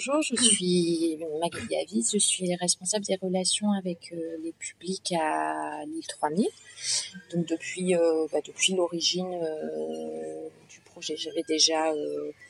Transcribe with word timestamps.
bonjour, 0.00 0.22
je 0.22 0.34
suis 0.42 1.18
Magali 1.40 1.76
Avis, 1.76 2.08
je 2.10 2.18
suis 2.18 2.54
responsable 2.56 3.04
des 3.04 3.16
relations 3.20 3.70
avec 3.72 4.12
euh, 4.12 4.38
les 4.42 4.52
publics 4.52 5.12
à 5.12 5.84
l'île 5.84 6.06
3000. 6.06 6.48
Donc 7.32 7.46
depuis, 7.46 7.94
euh, 7.94 8.26
bah, 8.32 8.38
depuis 8.42 8.72
l'origine 8.72 9.30
euh, 9.34 10.48
du 10.70 10.80
projet, 10.80 11.16
j'avais 11.18 11.42
déjà 11.46 11.92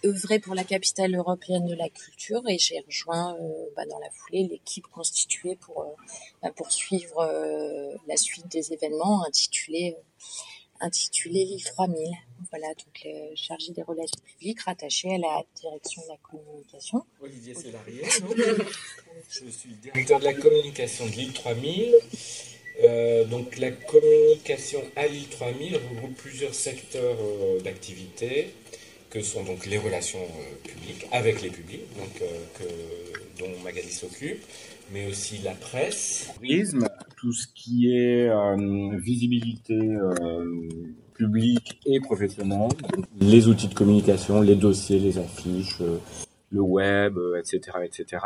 œuvré 0.05 0.39
pour 0.39 0.55
la 0.55 0.63
capitale 0.63 1.13
européenne 1.17 1.67
de 1.67 1.75
la 1.75 1.89
culture 1.89 2.43
et 2.49 2.59
j'ai 2.59 2.79
rejoint 2.87 3.37
bah, 3.75 3.83
dans 3.91 3.99
la 3.99 4.11
foulée 4.11 4.47
l'équipe 4.49 4.87
constituée 4.87 5.57
pour 5.57 5.97
bah, 6.43 6.51
poursuivre 6.55 7.29
la 8.07 8.17
suite 8.17 8.47
des 8.47 8.73
événements 8.73 9.25
intitulés 9.27 9.97
intitulé 10.81 11.45
l'île 11.45 11.65
3000. 11.65 12.09
Voilà, 12.51 12.69
donc 12.69 13.01
le 13.05 13.37
chargé 13.37 13.73
des 13.73 13.83
relations 13.83 14.21
publiques 14.25 14.61
rattaché 14.61 15.15
à 15.15 15.19
la 15.19 15.43
direction 15.55 16.03
de 16.03 16.09
la 16.09 16.17
communication. 16.17 17.05
Olivier 17.21 17.55
Célarier, 17.55 18.03
je 19.29 19.51
suis 19.51 19.71
directeur 19.83 20.21
de 20.21 20.25
la 20.25 20.35
communication 20.35 21.07
de 21.07 21.13
l'île 21.13 21.33
3000. 21.33 21.95
Euh, 22.83 23.25
donc 23.25 23.59
la 23.59 23.71
communication 23.71 24.83
à 24.97 25.07
l'île 25.07 25.29
3000 25.29 25.77
regroupe 25.77 26.15
plusieurs 26.17 26.55
secteurs 26.55 27.17
euh, 27.21 27.61
d'activité 27.61 28.55
que 29.11 29.21
sont 29.21 29.43
donc 29.43 29.67
les 29.67 29.77
relations 29.77 30.23
euh, 30.23 30.69
publiques 30.69 31.07
avec 31.13 31.43
les 31.43 31.51
publics, 31.51 31.83
donc, 31.97 32.23
que, 32.55 33.39
dont 33.39 33.51
Magali 33.65 33.91
s'occupe, 33.91 34.43
mais 34.93 35.09
aussi 35.09 35.39
la 35.39 35.53
presse. 35.53 36.31
Tout 37.17 37.33
ce 37.33 37.47
qui 37.55 37.93
est 37.93 38.29
euh, 38.29 38.99
visibilité 38.99 39.79
euh, 39.79 40.69
publique 41.15 41.81
et 41.85 42.01
professionnelle, 42.01 42.69
les 43.21 43.49
outils 43.49 43.69
de 43.69 43.75
communication, 43.75 44.41
les 44.41 44.57
dossiers, 44.57 44.99
les 44.99 45.19
affiches, 45.19 45.81
euh, 45.81 45.99
le 46.51 46.63
web, 46.63 47.19
etc., 47.39 47.79
etc., 47.85 48.25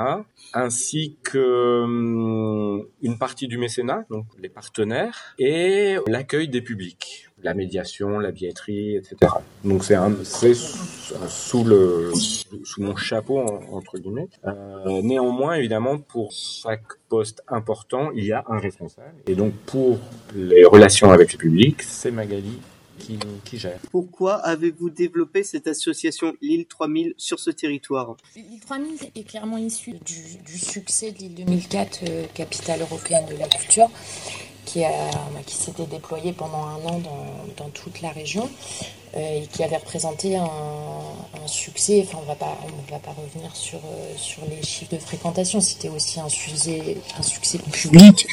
ainsi 0.54 1.18
que 1.22 1.84
une 3.02 3.18
partie 3.18 3.48
du 3.48 3.58
mécénat, 3.58 4.06
donc 4.08 4.26
les 4.40 4.48
partenaires, 4.48 5.34
et 5.38 5.96
l'accueil 6.06 6.48
des 6.48 6.62
publics 6.62 7.28
la 7.44 7.54
médiation, 7.54 8.18
la 8.18 8.32
billetterie, 8.32 8.96
etc. 8.96 9.16
Donc 9.64 9.84
c'est 9.84 9.96
c'est 10.24 10.54
sous 10.54 11.62
le 11.62 12.10
sous 12.14 12.82
mon 12.82 12.96
chapeau 12.96 13.38
entre 13.70 13.98
guillemets. 13.98 14.28
Euh, 14.46 15.02
néanmoins, 15.02 15.54
évidemment, 15.54 15.98
pour 15.98 16.32
chaque 16.32 16.98
poste 17.08 17.42
important, 17.46 18.10
il 18.12 18.24
y 18.24 18.32
a 18.32 18.44
un 18.48 18.58
responsable. 18.58 19.14
Et 19.26 19.34
donc 19.34 19.52
pour 19.66 19.98
les 20.34 20.64
relations 20.64 21.12
avec 21.12 21.32
le 21.32 21.38
public, 21.38 21.82
c'est 21.82 22.10
Magali 22.10 22.58
qui, 22.98 23.18
qui, 23.44 23.58
gère. 23.58 23.80
Pourquoi 23.90 24.36
avez-vous 24.36 24.88
développé 24.88 25.42
cette 25.42 25.66
association 25.66 26.34
Lille 26.40 26.64
3000 26.66 27.14
sur 27.18 27.38
ce 27.38 27.50
territoire? 27.50 28.16
Lille 28.36 28.60
3000 28.60 28.98
est 29.14 29.24
clairement 29.24 29.58
issue 29.58 29.92
du, 29.92 30.38
du 30.46 30.58
succès 30.58 31.10
de 31.10 31.18
l'île 31.18 31.34
2004, 31.34 32.00
euh, 32.08 32.24
capitale 32.32 32.80
européenne 32.80 33.26
de 33.28 33.36
la 33.36 33.48
culture 33.48 33.90
qui, 34.64 34.82
qui 35.46 35.56
s'était 35.56 35.86
déployé 35.86 36.32
pendant 36.32 36.64
un 36.64 36.76
an 36.86 37.00
dans, 37.56 37.68
toute 37.70 38.00
la 38.02 38.10
région 38.10 38.48
euh, 39.16 39.42
et 39.42 39.46
qui 39.46 39.62
avait 39.62 39.76
représenté 39.76 40.36
un, 40.36 40.48
succès. 41.46 42.02
Enfin, 42.06 42.18
on 42.18 42.22
on 42.22 42.92
va 42.92 42.98
pas 42.98 43.12
revenir 43.12 43.54
sur, 43.54 43.78
euh, 43.78 44.14
sur 44.16 44.42
les 44.48 44.62
chiffres 44.62 44.94
de 44.94 44.98
fréquentation. 44.98 45.60
C'était 45.60 45.90
aussi 45.90 46.20
un 46.20 46.28
succès, 46.28 46.96
un 47.18 47.22
succès 47.22 47.58
public 47.58 48.26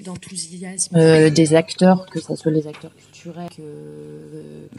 d'enthousiasme 0.00 0.96
euh, 0.96 1.30
des 1.30 1.54
acteurs, 1.54 2.06
que 2.06 2.20
ce 2.20 2.34
soit 2.34 2.50
les 2.50 2.66
acteurs 2.66 2.92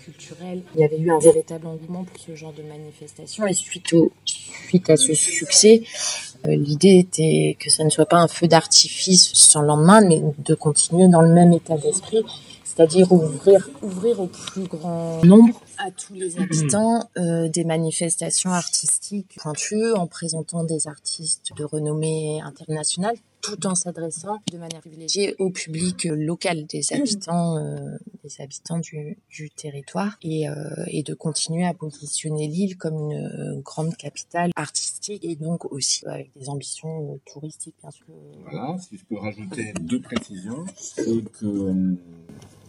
culturels. 0.04 0.62
Il 0.76 0.82
y 0.82 0.84
avait 0.84 0.98
eu 1.00 1.12
un 1.12 1.20
véritable 1.20 1.68
engouement 1.68 2.04
pour 2.04 2.20
ce 2.20 2.36
genre 2.36 2.54
de 2.54 2.64
manifestation 2.64 3.46
et 3.48 3.54
suite, 3.54 3.94
au, 3.94 4.12
suite 4.26 4.90
à 4.90 4.98
ce 4.98 5.14
succès, 5.14 5.84
euh, 5.84 6.31
l'idée 6.46 6.98
était 7.00 7.58
que 7.60 7.70
ça 7.70 7.84
ne 7.84 7.90
soit 7.90 8.06
pas 8.06 8.18
un 8.18 8.28
feu 8.28 8.48
d'artifice 8.48 9.32
sans 9.34 9.62
lendemain, 9.62 10.02
mais 10.02 10.22
de 10.40 10.56
continuer 10.56 11.08
dans 11.08 11.22
le 11.22 11.30
même 11.30 11.54
état 11.54 11.78
d'esprit, 11.78 12.24
c'est-à-dire 12.64 13.12
ouvrir, 13.12 13.70
ouvrir 13.82 14.20
au 14.22 14.28
plus 14.28 14.64
grand 14.64 15.24
nombre 15.24 15.60
à 15.78 15.92
tous 15.92 16.14
les 16.14 16.40
habitants 16.40 17.10
euh, 17.18 17.50
des 17.50 17.64
manifestations 17.64 18.52
artistiques 18.52 19.38
pointues 19.38 19.94
en 19.94 20.08
présentant 20.08 20.64
des 20.64 20.88
artistes 20.88 21.52
de 21.58 21.64
renommée 21.64 22.42
internationale 22.42 23.16
tout 23.42 23.66
en 23.68 23.76
s'adressant 23.76 24.38
de 24.52 24.58
manière 24.58 24.82
privilégiée 24.82 25.36
au 25.40 25.50
public 25.50 26.06
local 26.06 26.66
des 26.66 26.94
habitants, 26.94 27.58
euh, 27.58 27.98
des 28.24 28.42
habitants 28.42 28.80
du, 28.80 29.18
du 29.30 29.50
territoire 29.50 30.18
et, 30.22 30.48
euh, 30.50 30.54
et, 30.88 31.04
de 31.04 31.14
continuer 31.14 31.66
à 31.66 31.74
positionner 31.74 32.48
l'île 32.48 32.78
comme 32.78 33.12
une 33.12 33.62
grande 33.62 33.96
capitale 33.98 34.52
artistique 34.56 35.24
et 35.26 35.36
donc 35.36 35.72
aussi 35.72 36.06
avec 36.06 36.32
des 36.36 36.50
ambitions 36.50 37.20
touristiques 37.32 37.76
bien 37.82 37.92
sûr. 37.92 38.06
Voilà, 38.44 38.78
si 38.80 38.98
je 38.98 39.06
peux 39.06 39.18
rajouter 39.18 39.74
deux 39.82 40.02
précisions, 40.02 40.66
c'est 40.76 41.24
que 41.40 41.96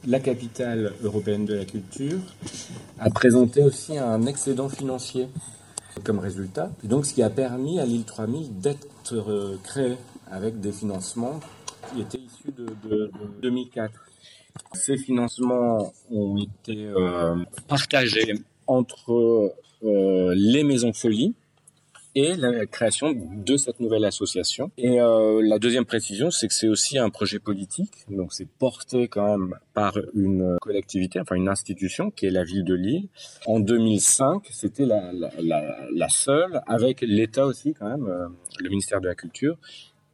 la 0.07 0.21
capitale 0.21 0.93
européenne 1.03 1.45
de 1.45 1.55
la 1.55 1.65
culture 1.65 2.19
a 2.99 3.11
présenté 3.11 3.63
aussi 3.63 3.99
un 3.99 4.27
excédent 4.27 4.69
financier 4.69 5.29
comme 6.05 6.19
résultat. 6.19 6.71
Et 6.85 6.89
donc, 6.89 7.07
ce 7.07 7.15
qui 7.15 7.23
a 7.23 7.31
permis 7.31 7.79
à 7.79 7.85
l'île 7.85 8.05
3000 8.05 8.59
d'être 8.61 8.89
euh, 9.13 9.57
créée 9.63 9.97
avec 10.33 10.59
des 10.61 10.73
financements 10.73 11.39
qui 11.93 12.01
étaient 12.01 12.19
issus 12.19 12.53
de, 12.57 13.11
2004. 13.43 13.93
Ces 14.73 14.97
financements 14.97 15.93
ont 16.11 16.37
été 16.39 16.87
euh, 16.87 17.37
partagés 17.69 18.35
entre 18.67 19.55
euh, 19.85 20.35
les 20.35 20.65
maisons 20.65 20.93
folies, 20.93 21.35
et 22.15 22.37
la 22.37 22.67
création 22.67 23.13
de 23.13 23.57
cette 23.57 23.81
nouvelle 23.81 24.05
association. 24.05 24.71
Et 24.77 25.01
euh, 25.01 25.41
la 25.43 25.59
deuxième 25.59 25.87
précision, 25.87 26.31
c'est 26.31 26.47
que 26.49 26.55
c'est 26.55 26.69
aussi 26.69 26.99
un 26.99 27.09
projet 27.09 27.39
politique, 27.39 28.05
donc 28.11 28.33
c'est 28.33 28.49
porté 28.49 29.09
quand 29.09 29.39
même 29.39 29.59
par 29.73 29.97
une 30.15 30.59
collectivité, 30.61 31.21
enfin 31.21 31.37
une 31.37 31.49
institution 31.49 32.11
qui 32.11 32.27
est 32.27 32.31
la 32.31 32.45
ville 32.45 32.65
de 32.65 32.75
Lille. 32.75 33.09
En 33.47 33.61
2005, 33.61 34.47
c'était 34.51 34.85
la, 34.85 36.09
seule, 36.11 36.61
avec 36.67 37.01
l'État 37.01 37.47
aussi 37.47 37.73
quand 37.73 37.89
même, 37.89 38.29
le 38.59 38.69
ministère 38.69 39.01
de 39.01 39.09
la 39.09 39.15
Culture, 39.15 39.57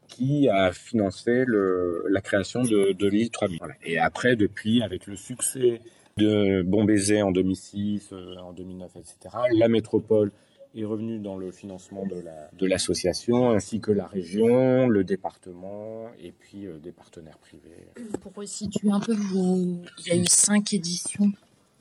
qui 0.08 0.48
a 0.48 0.72
financé 0.72 1.44
le, 1.46 2.04
la 2.10 2.20
création 2.20 2.62
de, 2.62 2.92
de 2.92 3.06
l'île 3.06 3.30
3000. 3.30 3.58
Voilà. 3.58 3.74
Et 3.84 3.98
après, 3.98 4.36
depuis, 4.36 4.82
avec 4.82 5.06
le 5.06 5.16
succès 5.16 5.80
de 6.16 6.62
Bon 6.62 6.84
Baiser 6.84 7.22
en 7.22 7.30
2006, 7.30 8.08
euh, 8.12 8.36
en 8.38 8.52
2009, 8.52 8.90
etc., 8.96 9.36
la 9.52 9.68
métropole 9.68 10.32
est 10.74 10.84
revenu 10.84 11.18
dans 11.18 11.36
le 11.36 11.50
financement 11.50 12.04
de 12.06 12.66
l'association, 12.66 13.50
ainsi 13.50 13.80
que 13.80 13.90
la 13.90 14.06
région, 14.06 14.88
le 14.88 15.04
département 15.04 16.08
et 16.20 16.32
puis 16.32 16.66
euh, 16.66 16.78
des 16.78 16.92
partenaires 16.92 17.38
privés. 17.38 17.88
Pour 18.20 18.34
resituer 18.34 18.90
un 18.90 19.00
peu, 19.00 19.14
il 19.14 20.06
y 20.06 20.10
a 20.10 20.16
eu 20.16 20.26
cinq 20.26 20.74
éditions. 20.74 21.30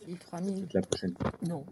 L'île 0.08 0.18
3000. 0.18 0.68
La 0.74 0.82
prochaine. 0.82 1.14
Non. 1.48 1.66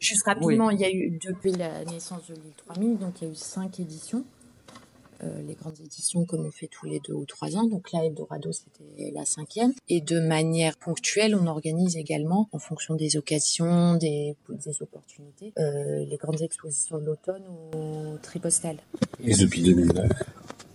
Juste 0.00 0.24
rapidement, 0.24 0.70
il 0.70 0.80
y 0.80 0.84
a 0.84 0.90
eu 0.90 1.18
depuis 1.24 1.52
la 1.52 1.84
naissance 1.84 2.28
de 2.28 2.34
l'île 2.34 2.54
3000, 2.56 2.98
donc 2.98 3.20
il 3.20 3.24
y 3.24 3.28
a 3.28 3.32
eu 3.32 3.36
cinq 3.36 3.80
éditions. 3.80 4.24
Euh, 5.22 5.42
les 5.46 5.54
grandes 5.54 5.80
éditions 5.80 6.24
comme 6.24 6.44
on 6.44 6.50
fait 6.50 6.68
tous 6.68 6.86
les 6.86 7.00
deux 7.00 7.14
ou 7.14 7.24
trois 7.24 7.56
ans. 7.56 7.66
Donc 7.66 7.92
là, 7.92 8.04
Eldorado, 8.04 8.52
c'était 8.52 9.12
la 9.12 9.24
cinquième. 9.24 9.72
Et 9.88 10.00
de 10.00 10.20
manière 10.20 10.76
ponctuelle, 10.76 11.34
on 11.34 11.46
organise 11.46 11.96
également, 11.96 12.48
en 12.52 12.58
fonction 12.58 12.94
des 12.94 13.16
occasions, 13.16 13.94
des, 13.96 14.36
des 14.48 14.82
opportunités, 14.82 15.52
euh, 15.58 16.04
les 16.04 16.16
grandes 16.16 16.42
expositions 16.42 16.98
de 16.98 17.06
l'automne 17.06 17.42
au 17.74 18.18
Tripostal. 18.22 18.76
Et 19.24 19.34
depuis 19.34 19.62
2009 19.62 20.10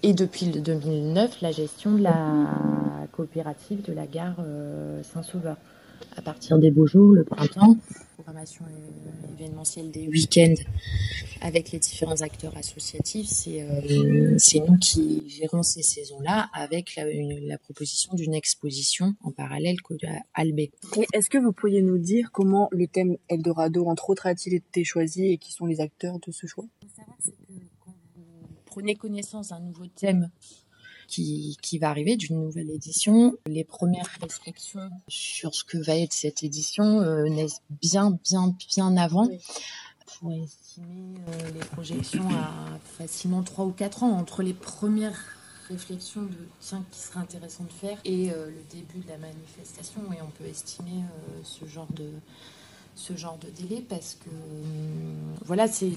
Et 0.03 0.13
depuis 0.13 0.47
2009, 0.47 1.41
la 1.41 1.51
gestion 1.51 1.96
de 1.96 2.03
la 2.03 3.07
coopérative 3.12 3.81
de 3.84 3.94
la 3.94 4.07
gare 4.07 4.38
euh, 4.40 5.03
Saint-Sauveur. 5.03 5.57
À 6.16 6.22
partir 6.22 6.59
des 6.59 6.72
beaux 6.72 6.88
jours, 6.88 7.13
le 7.13 7.23
printemps, 7.23 7.77
programmation 8.16 8.66
événementielle 9.39 9.91
des 9.91 10.07
week-ends 10.07 10.55
avec 11.41 11.72
les 11.72 11.79
différents 11.79 12.22
acteurs 12.22 12.55
associatifs, 12.57 13.27
c'est 13.27 13.63
euh, 13.63 14.38
nous 14.68 14.77
qui 14.77 15.24
gérons 15.27 15.63
ces 15.63 15.81
saisons-là 15.81 16.50
avec 16.53 16.95
la, 16.95 17.06
la 17.06 17.57
proposition 17.57 18.13
d'une 18.13 18.33
exposition 18.36 19.15
en 19.24 19.31
parallèle 19.31 19.77
à 20.03 20.41
Albé. 20.41 20.71
Est-ce 21.13 21.30
que 21.30 21.38
vous 21.38 21.51
pourriez 21.51 21.81
nous 21.81 21.97
dire 21.97 22.31
comment 22.31 22.69
le 22.71 22.88
thème 22.88 23.18
Eldorado, 23.30 23.86
entre 23.88 24.09
autres, 24.12 24.27
a-t-il 24.27 24.53
été 24.53 24.83
choisi 24.83 25.27
et 25.27 25.38
qui 25.38 25.51
sont 25.51 25.65
les 25.65 25.81
acteurs 25.81 26.19
de 26.19 26.31
ce 26.31 26.45
choix? 26.45 26.65
Quand 27.83 27.95
vous 28.15 28.24
prenez 28.65 28.95
connaissance 28.95 29.50
d'un 29.50 29.59
nouveau 29.62 29.88
thème 29.88 30.30
qui, 31.12 31.78
va 31.80 31.90
arriver, 31.90 32.16
d'une 32.16 32.42
nouvelle 32.42 32.69
édition. 32.69 33.36
Les 33.46 33.63
premières 33.63 34.10
réflexions 34.22 34.90
sur 35.08 35.54
ce 35.54 35.63
que 35.63 35.78
va 35.78 35.98
être 35.98 36.13
cette 36.13 36.44
édition 36.44 37.02
euh, 37.02 37.28
naissent 37.28 37.62
bien, 37.81 38.18
bien, 38.24 38.56
bien 38.69 38.98
avant. 38.98 39.28
Pour 40.19 40.31
estimer 40.34 41.16
euh, 41.28 41.52
les 41.54 41.66
projections 41.66 42.28
à 42.30 42.80
facilement 42.98 43.44
3 43.44 43.66
ou 43.66 43.72
4 43.72 44.04
ans 44.04 44.12
entre 44.12 44.44
les 44.44 44.54
premières 44.54 45.19
réflexions 45.68 46.24
de 46.24 46.48
tiens 46.60 46.84
qui 46.92 47.00
serait 47.00 47.19
intéressant 47.19 47.63
de 47.63 47.72
faire 47.72 47.98
et 48.04 48.31
euh, 48.31 48.48
le 48.48 48.62
début 48.69 49.00
de 49.00 49.10
la 49.10 49.18
manifestation 49.18 50.02
et 50.13 50.22
on 50.22 50.30
peut 50.31 50.50
estimer 50.50 51.04
ce 51.44 51.66
genre 51.66 51.88
de 51.94 52.10
ce 52.95 53.15
genre 53.15 53.38
de 53.38 53.49
délai 53.49 53.81
parce 53.81 54.15
que 54.15 54.29
voilà, 55.45 55.67
c'est 55.67 55.91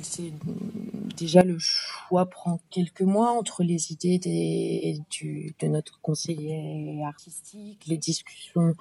déjà 1.17 1.43
le 1.43 1.59
choix 1.59 2.27
prend 2.27 2.61
quelques 2.71 3.03
mois 3.03 3.31
entre 3.33 3.63
les 3.63 3.93
idées 3.93 4.19
des, 4.19 5.01
du, 5.11 5.55
de 5.59 5.69
notre 5.69 6.01
conseiller 6.01 7.03
artistique, 7.05 7.85
les 7.87 7.99
discussions 7.99 8.75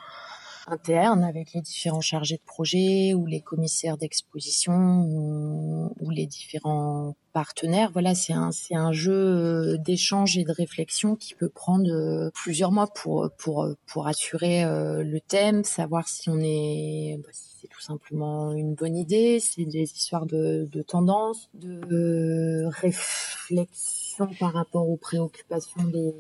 interne 0.68 1.24
avec 1.24 1.54
les 1.54 1.62
différents 1.62 2.02
chargés 2.02 2.38
de 2.38 2.44
projet 2.46 3.14
ou 3.14 3.26
les 3.26 3.42
commissaires 3.42 3.98
d'exposition 3.98 4.74
ou, 5.04 6.10
les 6.10 6.28
différents 6.28 7.16
partenaires. 7.32 7.90
Voilà, 7.92 8.14
c'est 8.14 8.34
un, 8.34 8.52
c'est 8.52 8.76
un 8.76 8.92
jeu 8.92 9.14
euh, 9.14 9.78
d'échange 9.78 10.38
et 10.38 10.44
de 10.44 10.52
réflexion 10.52 11.16
qui 11.16 11.34
peut 11.34 11.50
prendre 11.50 11.90
euh, 11.90 12.30
plusieurs 12.36 12.72
mois 12.72 12.86
pour, 12.86 13.30
pour, 13.40 13.68
pour 13.88 14.08
assurer 14.08 14.64
euh, 14.64 15.04
le 15.04 15.20
thème, 15.20 15.64
savoir 15.64 16.08
si 16.08 16.30
on 16.30 16.40
est, 16.40 17.20
bah, 17.24 17.30
si 17.32 17.62
c'est 17.62 17.68
tout 17.68 17.82
simplement 17.82 18.54
une 18.54 18.76
bonne 18.76 18.96
idée, 18.96 19.40
c'est 19.40 19.66
des 19.66 19.92
histoires 19.92 20.28
de, 20.28 20.70
de 20.72 20.82
tendance, 20.84 21.50
de 21.56 22.66
réflexion 22.68 24.28
par 24.40 24.54
rapport 24.54 24.88
aux 24.88 24.98
préoccupations 24.98 25.84
des 25.86 26.14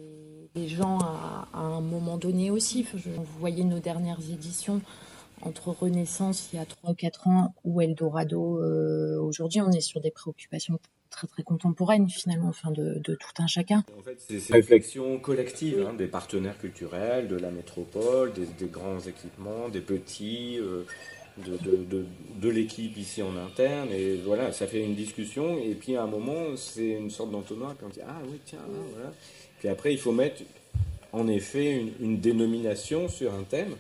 des 0.55 0.67
gens 0.67 0.99
à, 0.99 1.47
un 1.53 1.81
moment 1.81 2.17
donné 2.17 2.51
aussi. 2.51 2.85
vous 2.93 3.25
voyez 3.39 3.63
nos 3.63 3.79
dernières 3.79 4.21
éditions 4.31 4.81
entre 5.41 5.69
Renaissance 5.69 6.49
il 6.53 6.57
y 6.57 6.59
a 6.59 6.65
3 6.65 6.91
ou 6.91 6.93
4 6.93 7.27
ans 7.27 7.55
ou 7.63 7.81
Eldorado 7.81 8.59
euh, 8.59 9.19
aujourd'hui, 9.19 9.61
on 9.61 9.71
est 9.71 9.81
sur 9.81 9.99
des 9.99 10.11
préoccupations 10.11 10.79
très 11.09 11.27
très 11.27 11.43
contemporaines 11.43 12.09
finalement, 12.09 12.47
enfin 12.47 12.71
de, 12.71 12.99
tout 13.03 13.15
un 13.37 13.47
chacun. 13.47 13.83
En 13.97 14.01
fait, 14.01 14.17
c'est 14.17 14.49
une 14.49 14.55
réflexion 14.55 15.19
collective 15.19 15.85
hein, 15.87 15.93
des 15.93 16.07
partenaires 16.07 16.57
culturels, 16.57 17.27
de 17.27 17.35
la 17.35 17.51
métropole, 17.51 18.33
des, 18.33 18.67
grands 18.67 18.99
équipements, 18.99 19.69
des 19.69 19.81
petits. 19.81 20.57
Euh, 20.59 20.85
de, 21.37 22.49
l'équipe 22.49 22.95
ici 22.95 23.23
en 23.23 23.35
interne 23.35 23.89
et 23.91 24.17
voilà 24.17 24.51
ça 24.51 24.67
fait 24.67 24.83
une 24.83 24.93
discussion 24.93 25.57
et 25.57 25.73
puis 25.73 25.95
à 25.95 26.03
un 26.03 26.07
moment 26.07 26.55
c'est 26.55 26.89
une 26.89 27.09
sorte 27.09 27.31
d'entonnoir 27.31 27.73
puis 27.73 27.87
on 27.87 27.89
dit 27.89 28.01
ah 28.05 28.21
oui 28.29 28.39
tiens 28.45 28.59
voilà 28.93 29.11
puis 29.63 29.71
après, 29.71 29.93
il 29.93 29.97
faut 29.97 30.11
mettre 30.11 30.41
en 31.13 31.25
effet 31.29 31.85
une, 32.01 32.19
dénomination 32.19 33.07
sur 33.07 33.33
un 33.33 33.43
thème. 33.43 33.75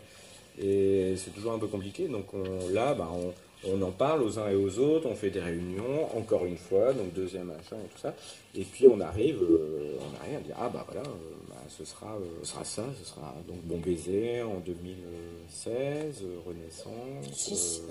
Et 0.57 1.15
c'est 1.17 1.31
toujours 1.31 1.51
un 1.51 1.59
peu 1.59 1.67
compliqué. 1.67 2.07
Donc 2.07 2.27
là, 2.71 2.93
bah, 2.93 3.11
on, 3.13 3.33
en 3.81 3.91
parle 3.91 4.23
aux 4.23 4.39
uns 4.39 4.49
et 4.49 4.55
aux 4.55 4.79
autres, 4.79 5.07
on 5.07 5.15
fait 5.15 5.29
des 5.29 5.39
réunions, 5.39 6.07
encore 6.17 6.45
une 6.45 6.57
fois, 6.57 6.93
donc 6.93 7.13
deuxième 7.13 7.49
achat 7.51 7.75
et 7.75 7.87
tout 7.93 7.99
ça. 8.01 8.13
Et 8.55 8.63
puis 8.63 8.87
on 8.87 8.99
arrive, 8.99 9.41
euh, 9.41 9.97
on 9.99 10.21
arrive 10.21 10.37
à 10.37 10.41
dire, 10.41 10.55
ah 10.59 10.69
bah 10.69 10.85
voilà, 10.85 11.07
euh, 11.07 11.13
bah, 11.49 11.55
ce, 11.69 11.85
sera, 11.85 12.15
euh, 12.15 12.25
ce 12.43 12.51
sera 12.51 12.63
ça, 12.63 12.83
ce 13.01 13.09
sera 13.09 13.33
donc 13.47 13.57
Bon 13.63 13.79
Baiser 13.79 14.43
en 14.43 14.59
2016, 14.65 16.23
Renaissance. 16.45 17.81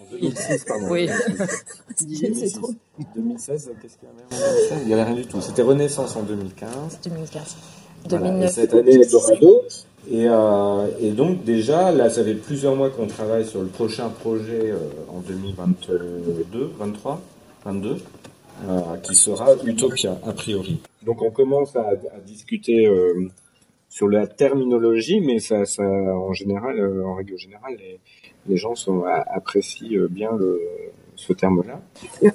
en 0.00 0.10
2006, 0.10 0.64
pardon. 0.64 0.88
Oui. 0.90 1.08
2016, 3.14 3.70
qu'est-ce 3.82 3.96
qu'il 3.98 4.08
y 4.08 4.34
avait 4.34 4.82
Il 4.82 4.86
n'y 4.86 4.94
avait 4.94 5.04
rien 5.04 5.14
du 5.14 5.26
tout. 5.26 5.40
C'était 5.40 5.62
Renaissance 5.62 6.16
en 6.16 6.22
2015. 6.22 7.00
2015. 7.04 7.56
et 8.42 8.48
cette 8.48 8.74
année, 8.74 8.94
Eldorado. 8.94 9.62
Et, 10.10 10.26
euh, 10.28 10.86
et, 11.00 11.10
donc 11.10 11.42
déjà, 11.44 11.90
là, 11.90 12.08
ça 12.10 12.22
fait 12.22 12.34
plusieurs 12.34 12.76
mois 12.76 12.90
qu'on 12.90 13.06
travaille 13.06 13.44
sur 13.44 13.60
le 13.60 13.66
prochain 13.66 14.08
projet 14.08 14.70
euh, 14.70 14.78
en 15.08 15.20
2022, 15.20 16.70
23, 16.78 17.20
22, 17.64 17.96
qui 19.02 19.14
sera 19.14 19.54
Utopia, 19.64 20.18
a 20.24 20.32
priori. 20.32 20.80
Donc 21.06 21.22
on 21.22 21.30
commence 21.30 21.74
à, 21.76 21.94
discuter 22.26 22.86
euh, 22.86 23.28
sur 23.88 24.08
la 24.08 24.26
terminologie, 24.26 25.20
mais 25.20 25.38
ça, 25.38 25.62
en 25.78 26.32
général, 26.32 26.78
euh, 26.78 27.04
en 27.04 27.14
règle 27.14 27.38
générale, 27.38 27.76
les, 28.48 28.56
gens 28.56 28.74
apprécient 29.34 30.06
bien 30.10 30.30
le, 30.36 30.60
ce 31.16 31.32
terme-là. 31.32 31.80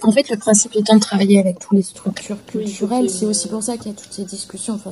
En 0.01 0.11
fait, 0.11 0.29
le 0.29 0.37
principe 0.37 0.75
étant 0.75 0.95
de 0.95 0.99
travailler 0.99 1.39
avec 1.39 1.59
toutes 1.59 1.73
les 1.73 1.83
structures 1.83 2.43
culturelles, 2.45 3.09
c'est 3.09 3.25
aussi 3.25 3.47
pour 3.47 3.63
ça 3.63 3.77
qu'il 3.77 3.91
y 3.91 3.95
a 3.95 3.97
toutes 3.97 4.11
ces 4.11 4.25
discussions. 4.25 4.73
Enfin, 4.73 4.89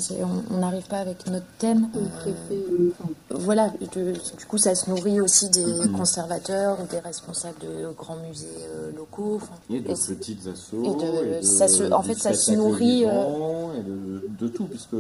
on 0.52 0.58
n'arrive 0.58 0.88
pas 0.88 0.98
avec 1.00 1.28
notre 1.28 1.46
thème. 1.58 1.90
Euh, 1.96 2.92
voilà, 3.32 3.72
du 3.80 4.46
coup, 4.48 4.58
ça 4.58 4.76
se 4.76 4.90
nourrit 4.90 5.20
aussi 5.20 5.50
des 5.50 5.66
mm-hmm. 5.66 5.92
conservateurs 5.92 6.78
ou 6.82 6.88
des 6.88 7.00
responsables 7.00 7.60
de 7.62 7.92
grands 7.98 8.18
musées 8.18 8.48
euh, 8.76 8.92
locaux. 8.96 9.40
et 9.70 9.80
de 9.80 9.94
petites 9.94 10.48
assos. 10.48 10.84
Et 10.84 11.40
de, 11.40 11.42
ça 11.42 11.68
se, 11.68 11.92
en 11.92 12.04
fait, 12.04 12.16
ça 12.16 12.34
se 12.34 12.52
nourrit. 12.52 13.06
Euh, 13.06 13.74
et 13.78 13.84
de, 13.84 14.28
de, 14.40 14.48
tout, 14.48 14.66
puisque 14.66 14.96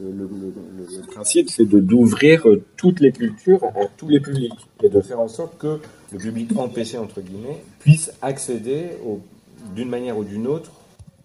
le, 0.00 1.06
principe, 1.10 1.50
c'est 1.50 1.64
de 1.64 1.80
d'ouvrir 1.80 2.48
euh, 2.48 2.62
toutes 2.76 3.00
les 3.00 3.12
cultures 3.12 3.64
à 3.64 3.86
tous 3.96 4.08
les 4.08 4.20
publics 4.20 4.68
et 4.82 4.88
de 4.88 5.00
faire 5.00 5.20
en 5.20 5.28
sorte 5.28 5.58
que 5.58 5.80
le 6.12 6.18
public 6.18 6.56
empêché 6.56 6.98
entre 6.98 7.20
guillemets 7.20 7.62
puisse 7.80 8.12
accéder 8.22 8.90
d'une 9.74 9.88
manière 9.88 10.16
ou 10.16 10.24
d'une 10.24 10.46
autre 10.46 10.72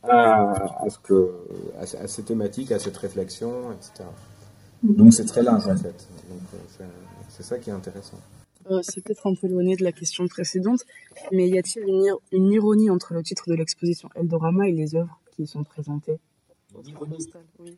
à, 0.03 0.89
ce 0.89 0.97
que, 0.99 1.31
à, 1.79 2.07
ces 2.07 2.23
thématiques, 2.23 2.71
à 2.71 2.79
cette 2.79 2.97
réflexion, 2.97 3.71
etc. 3.71 4.09
Donc 4.81 5.13
c'est 5.13 5.25
très 5.25 5.43
large 5.43 5.67
en 5.67 5.77
fait. 5.77 6.07
Euh, 6.81 6.85
c'est 7.29 7.43
ça 7.43 7.57
qui 7.57 7.69
est 7.69 7.73
intéressant. 7.73 8.19
Euh, 8.69 8.79
c'est 8.81 9.03
peut-être 9.03 9.27
un 9.27 9.35
peu 9.35 9.47
éloigné 9.47 9.75
de 9.75 9.83
la 9.83 9.91
question 9.91 10.27
précédente, 10.27 10.81
mais 11.31 11.47
y 11.47 11.57
a-t-il 11.57 11.85
une, 11.87 12.13
une, 12.31 12.51
ironie 12.51 12.89
entre 12.89 13.13
le 13.13 13.21
titre 13.21 13.43
de 13.47 13.55
l'exposition 13.55 14.09
Eldorama 14.15 14.67
et 14.67 14.71
les 14.71 14.95
œuvres 14.95 15.19
qui 15.31 15.43
y 15.43 15.47
sont 15.47 15.63
présentées? 15.63 16.19
Oui 17.59 17.77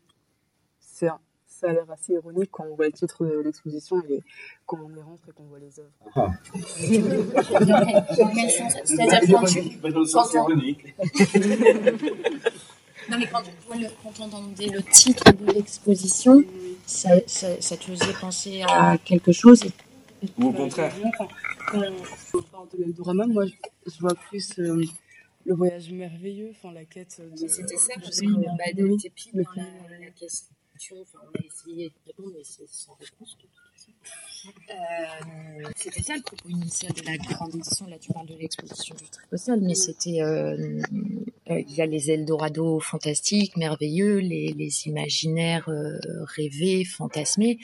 ça 0.96 1.20
a 1.70 1.74
l'air 1.74 1.90
assez 1.92 2.14
ironique 2.14 2.50
quand 2.52 2.66
on 2.70 2.76
voit 2.76 2.86
le 2.86 2.92
titre 2.92 3.26
de 3.26 3.40
l'exposition 3.40 4.00
et 4.10 4.22
quand 4.66 4.78
on 4.84 4.90
y 4.96 5.02
rentre 5.02 5.24
et 5.30 5.32
qu'on 5.32 5.46
voit 5.46 5.60
les 5.60 5.80
œuvres. 5.80 5.90
Ah. 6.16 6.28
C'est-à-dire 8.86 9.40
quand 9.40 9.46
tu... 9.46 9.62
ironique. 10.38 10.94
non 13.10 13.18
mais 13.18 13.28
quand, 13.28 13.44
quand 14.04 14.20
on 14.20 14.24
entendait 14.24 14.68
le 14.68 14.84
titre 14.84 15.32
de 15.32 15.46
l'exposition, 15.52 16.44
ça, 16.86 17.10
ça, 17.28 17.62
ça, 17.62 17.78
te 17.78 17.84
faisait 17.84 18.14
penser 18.20 18.64
à 18.68 18.98
quelque 18.98 19.32
chose 19.32 19.64
Ou 20.38 20.48
au 20.48 20.54
contraire 20.54 20.94
Quand 21.72 21.82
on 22.34 22.42
parle 22.42 22.68
de 22.74 22.78
l'Eldorama, 22.84 23.28
moi 23.28 23.46
je 23.46 24.00
vois 24.00 24.16
plus... 24.30 24.60
Euh, 24.60 24.84
le 25.48 25.54
voyage 25.54 25.92
merveilleux, 25.92 26.50
enfin 26.50 26.72
la 26.74 26.86
quête 26.86 27.22
de... 27.22 27.48
C'était 27.48 27.78
ça, 27.78 27.94
parce 28.02 28.20
que 28.20 28.26
bah, 28.26 28.64
t'es 29.00 29.12
pile 29.12 29.44
dans 29.44 29.52
la, 29.56 29.66
la 30.00 30.10
on 30.92 31.40
a 31.40 31.46
essayé 31.46 31.90
de 31.90 31.96
répondre, 32.06 32.32
mais 32.36 32.44
c'est 32.44 32.68
sans 32.70 32.94
réponse. 33.00 33.38
Euh, 34.70 35.70
c'était 35.76 36.04
ça 36.04 36.16
le 36.16 36.22
propos 36.22 36.50
initial 36.50 36.94
de 36.94 37.02
la 37.04 37.18
grande 37.18 37.56
édition. 37.56 37.88
Là, 37.88 37.98
tu 37.98 38.12
parles 38.14 38.28
de 38.28 38.36
l'exposition 38.36 38.96
du 38.96 39.10
Tripostal, 39.10 39.62
mais 39.62 39.76
c'était. 39.76 40.22
Euh, 40.22 40.82
euh, 41.50 41.60
il 41.60 41.76
y 41.76 41.82
a 41.82 41.86
les 41.86 42.12
Eldorado 42.12 42.80
fantastiques, 42.80 43.58
merveilleux, 43.58 44.18
les, 44.18 44.52
les 44.54 44.88
imaginaires 44.88 45.70
rêvés, 46.36 46.86
fantasmés, 46.86 47.60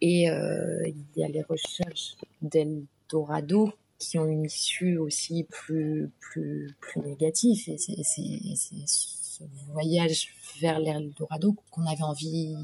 et 0.00 0.24
il 0.24 1.04
y 1.16 1.24
a 1.24 1.28
les 1.28 1.42
recherches 1.42 2.16
d'Eldorado 2.42 3.72
qui 3.98 4.18
ont 4.18 4.26
une 4.26 4.44
issue 4.44 4.98
aussi 4.98 5.44
plus 5.44 6.10
plus 6.20 6.74
plus 6.80 7.00
négative. 7.00 7.56
C'est 7.64 7.78
ce 7.78 9.23
voyage 9.72 10.28
vers 10.60 10.78
l'Eldorado 10.78 11.56
qu'on 11.70 11.86
avait 11.86 12.02
envie 12.02 12.54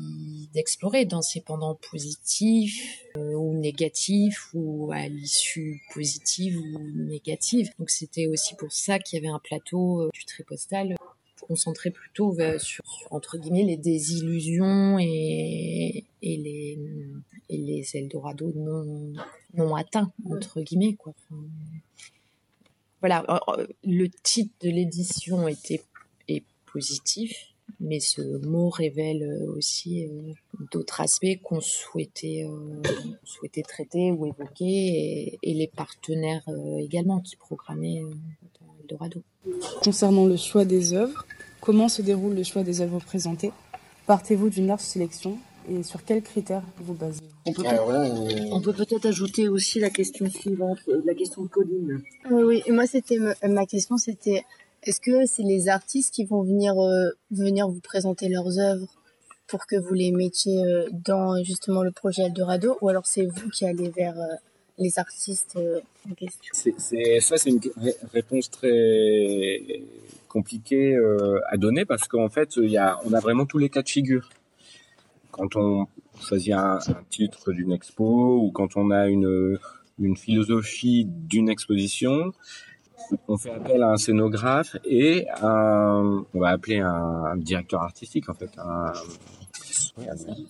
d'explorer 0.52 1.04
dans 1.04 1.22
ses 1.22 1.40
pendants 1.40 1.78
positifs 1.90 3.04
euh, 3.16 3.34
ou 3.34 3.54
négatifs 3.54 4.48
ou 4.54 4.90
à 4.92 5.08
l'issue 5.08 5.82
positive 5.92 6.58
ou 6.58 6.78
négative. 6.94 7.70
Donc 7.78 7.90
c'était 7.90 8.26
aussi 8.26 8.54
pour 8.54 8.72
ça 8.72 8.98
qu'il 8.98 9.18
y 9.18 9.26
avait 9.26 9.32
un 9.32 9.40
plateau 9.40 10.02
euh, 10.02 10.10
du 10.12 10.24
tripostal 10.24 10.96
concentré 11.40 11.90
plutôt 11.90 12.36
sur 12.58 12.84
entre 13.10 13.36
guillemets 13.36 13.64
les 13.64 13.76
désillusions 13.76 14.98
et, 15.00 16.04
et 16.22 16.36
les 16.36 16.78
et 17.48 17.56
les 17.56 17.96
Eldorado 17.96 18.52
non 18.54 19.12
non 19.54 19.74
atteints 19.74 20.12
entre 20.30 20.60
guillemets 20.60 20.94
quoi. 20.94 21.12
voilà, 23.00 23.24
le 23.82 24.08
titre 24.22 24.54
de 24.60 24.70
l'édition 24.70 25.48
était 25.48 25.82
positif, 26.72 27.50
mais 27.78 28.00
ce 28.00 28.20
mot 28.46 28.68
révèle 28.68 29.22
euh, 29.22 29.56
aussi 29.56 30.06
euh, 30.06 30.32
d'autres 30.72 31.00
aspects 31.00 31.40
qu'on 31.42 31.60
souhaitait, 31.60 32.46
euh, 32.48 32.82
souhaitait 33.24 33.62
traiter 33.62 34.10
ou 34.10 34.26
évoquer, 34.26 35.38
et, 35.42 35.54
les 35.54 35.68
partenaires 35.68 36.46
également 36.78 37.20
qui 37.20 37.36
programmaient 37.36 38.00
dans 38.60 38.74
Eldorado. 38.80 39.22
Concernant 39.82 40.26
le 40.26 40.36
choix 40.36 40.64
des 40.64 40.94
œuvres, 40.94 41.26
comment 41.60 41.88
se 41.88 42.02
déroule 42.02 42.34
le 42.34 42.42
choix 42.42 42.62
des 42.62 42.80
œuvres 42.80 43.00
présentées? 43.00 43.52
Partez-vous 44.06 44.48
d'une 44.48 44.66
large 44.66 44.80
sélection 44.80 45.38
et 45.70 45.82
sur 45.82 46.04
quels 46.04 46.22
critères 46.22 46.62
vous 46.78 46.94
basez? 46.94 47.20
On 47.46 47.52
peut, 47.52 47.62
on... 48.52 48.60
peut 48.60 48.72
peut-être 48.72 49.06
ajouter 49.06 49.48
aussi 49.48 49.80
la 49.80 49.90
question 49.90 50.28
suivante, 50.30 50.78
la 51.04 51.14
question 51.14 51.42
de 51.42 51.48
Colline. 51.48 52.02
Oui, 52.30 52.42
oui. 52.42 52.62
Moi, 52.72 52.86
c'était 52.86 53.18
ma 53.46 53.66
question, 53.66 53.96
c'était 53.96 54.44
est-ce 54.82 55.00
que 55.00 55.26
c'est 55.26 55.42
les 55.42 55.68
artistes 55.68 56.14
qui 56.14 56.24
vont 56.24 56.42
venir 56.42 56.78
euh, 56.78 57.10
venir 57.30 57.68
vous 57.68 57.80
présenter 57.80 58.28
leurs 58.28 58.58
œuvres 58.58 58.88
pour 59.46 59.66
que 59.66 59.76
vous 59.76 59.94
les 59.94 60.12
mettiez 60.12 60.64
euh, 60.64 60.88
dans 60.92 61.42
justement 61.42 61.82
le 61.82 61.90
projet 61.90 62.22
Eldorado 62.22 62.78
ou 62.80 62.88
alors 62.88 63.06
c'est 63.06 63.26
vous 63.26 63.50
qui 63.50 63.66
allez 63.66 63.90
vers 63.90 64.18
euh, 64.18 64.34
les 64.78 64.98
artistes 64.98 65.56
euh, 65.56 65.80
en 66.10 66.14
question? 66.14 66.54
Ça, 66.78 67.36
c'est 67.36 67.50
une 67.50 67.60
ré- 67.76 67.96
réponse 68.12 68.50
très 68.50 69.60
compliquée 70.28 70.94
euh, 70.94 71.40
à 71.48 71.56
donner 71.56 71.84
parce 71.84 72.08
qu'en 72.08 72.28
fait, 72.28 72.56
y 72.56 72.78
a, 72.78 72.98
on 73.04 73.12
a 73.12 73.20
vraiment 73.20 73.44
tous 73.44 73.58
les 73.58 73.68
cas 73.68 73.82
de 73.82 73.88
figure. 73.88 74.30
Quand 75.32 75.56
on 75.56 75.86
choisit 76.20 76.54
un, 76.54 76.78
un 76.78 77.04
titre 77.10 77.52
d'une 77.52 77.72
expo 77.72 78.38
ou 78.38 78.50
quand 78.52 78.76
on 78.76 78.90
a 78.90 79.08
une, 79.08 79.58
une 79.98 80.16
philosophie 80.16 81.04
d'une 81.06 81.48
exposition, 81.50 82.32
on 83.28 83.36
fait 83.36 83.50
appel 83.50 83.82
à 83.82 83.90
un 83.90 83.96
scénographe 83.96 84.76
et 84.84 85.26
on 85.42 86.24
va 86.34 86.48
appeler 86.48 86.80
un, 86.80 87.36
directeur 87.36 87.82
artistique 87.82 88.28
en 88.28 88.34
fait, 88.34 88.50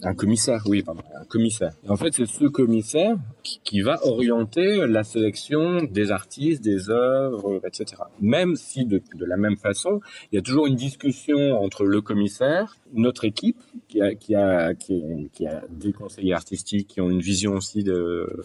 un- 0.02 0.14
commissaire, 0.14 0.62
oui, 0.66 0.82
pardon, 0.82 1.02
un 1.14 1.24
commissaire. 1.24 1.72
En 1.88 1.96
fait, 1.96 2.12
c'est 2.12 2.26
ce 2.26 2.44
commissaire 2.46 3.16
qui, 3.42 3.80
va 3.80 4.04
orienter 4.06 4.86
la 4.86 5.04
sélection 5.04 5.82
des 5.84 6.10
artistes, 6.10 6.62
des 6.62 6.90
œuvres, 6.90 7.60
etc. 7.64 8.02
Même 8.20 8.56
si 8.56 8.84
de, 8.84 9.02
la 9.18 9.36
même 9.36 9.56
façon, 9.56 10.00
il 10.30 10.36
y 10.36 10.38
a 10.38 10.42
toujours 10.42 10.66
une 10.66 10.74
discussion 10.74 11.52
entre 11.52 11.84
le 11.84 12.00
commissaire, 12.02 12.76
notre 12.92 13.24
équipe, 13.24 13.58
qui 13.88 14.00
a 14.02 14.72
des 15.70 15.92
conseillers 15.92 16.34
artistiques 16.34 16.88
qui 16.88 17.00
ont 17.00 17.10
une 17.10 17.20
vision 17.20 17.54
aussi 17.54 17.82
de, 17.82 17.92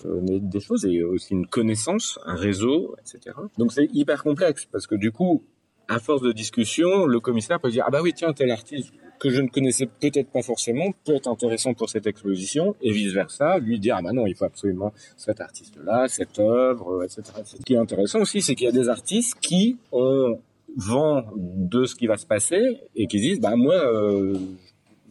euh, 0.05 0.39
des 0.39 0.59
choses 0.59 0.85
et 0.85 1.03
aussi 1.03 1.33
une 1.33 1.47
connaissance, 1.47 2.19
un 2.25 2.35
réseau, 2.35 2.95
etc. 2.99 3.35
Donc 3.57 3.73
c'est 3.73 3.89
hyper 3.93 4.23
complexe 4.23 4.67
parce 4.71 4.87
que 4.87 4.95
du 4.95 5.11
coup, 5.11 5.43
à 5.87 5.99
force 5.99 6.21
de 6.21 6.31
discussion, 6.31 7.05
le 7.05 7.19
commissaire 7.19 7.59
peut 7.59 7.69
dire 7.69 7.83
ah 7.87 7.91
bah 7.91 8.01
oui 8.01 8.13
tiens 8.15 8.33
tel 8.33 8.51
artiste 8.51 8.91
que 9.25 9.31
je 9.31 9.41
ne 9.41 9.47
connaissais 9.47 9.87
peut-être 9.87 10.29
pas 10.29 10.43
forcément 10.43 10.91
peut 11.03 11.15
être 11.15 11.27
intéressant 11.27 11.73
pour 11.73 11.89
cette 11.89 12.05
exposition 12.05 12.75
et 12.79 12.91
vice 12.91 13.11
versa 13.11 13.57
lui 13.57 13.79
dire 13.79 13.95
ah 13.97 14.03
bah 14.03 14.13
non 14.13 14.27
il 14.27 14.35
faut 14.35 14.45
absolument 14.45 14.93
cet 15.17 15.41
artiste 15.41 15.79
là 15.83 16.07
cette 16.07 16.37
œuvre 16.37 17.03
etc. 17.03 17.23
Ce 17.43 17.55
qui 17.57 17.73
est 17.73 17.77
intéressant 17.77 18.19
aussi 18.19 18.43
c'est 18.43 18.53
qu'il 18.53 18.65
y 18.65 18.69
a 18.69 18.71
des 18.71 18.87
artistes 18.87 19.35
qui 19.41 19.79
ont 19.91 20.39
vent 20.77 21.23
de 21.35 21.85
ce 21.85 21.95
qui 21.95 22.05
va 22.05 22.17
se 22.17 22.27
passer 22.27 22.81
et 22.95 23.07
qui 23.07 23.19
disent 23.19 23.39
bah 23.39 23.55
moi 23.55 23.73
euh, 23.73 24.37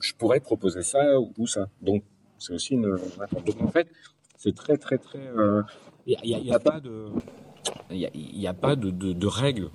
je 0.01 0.13
pourrais 0.15 0.39
proposer 0.39 0.85
ça 0.85 1.19
ou, 1.19 1.47
ça 1.49 1.67
donc 1.83 2.05
c'est 2.39 2.53
aussi 2.53 2.75
une 2.75 2.97
donc 3.47 3.61
en 3.61 3.69
fait 3.69 3.89
c'est 4.37 4.55
très 4.55 4.77
très 4.77 4.99
très 4.99 5.27
euh, 5.27 5.63
il 6.07 6.17
n'y 6.23 6.53
a, 6.53 6.55
a 6.55 6.61
pas 6.61 6.79
de 6.79 7.09
il 7.91 8.47
a, 8.47 8.55
pas 8.55 8.77
de, 8.77 9.27
règles 9.27 9.71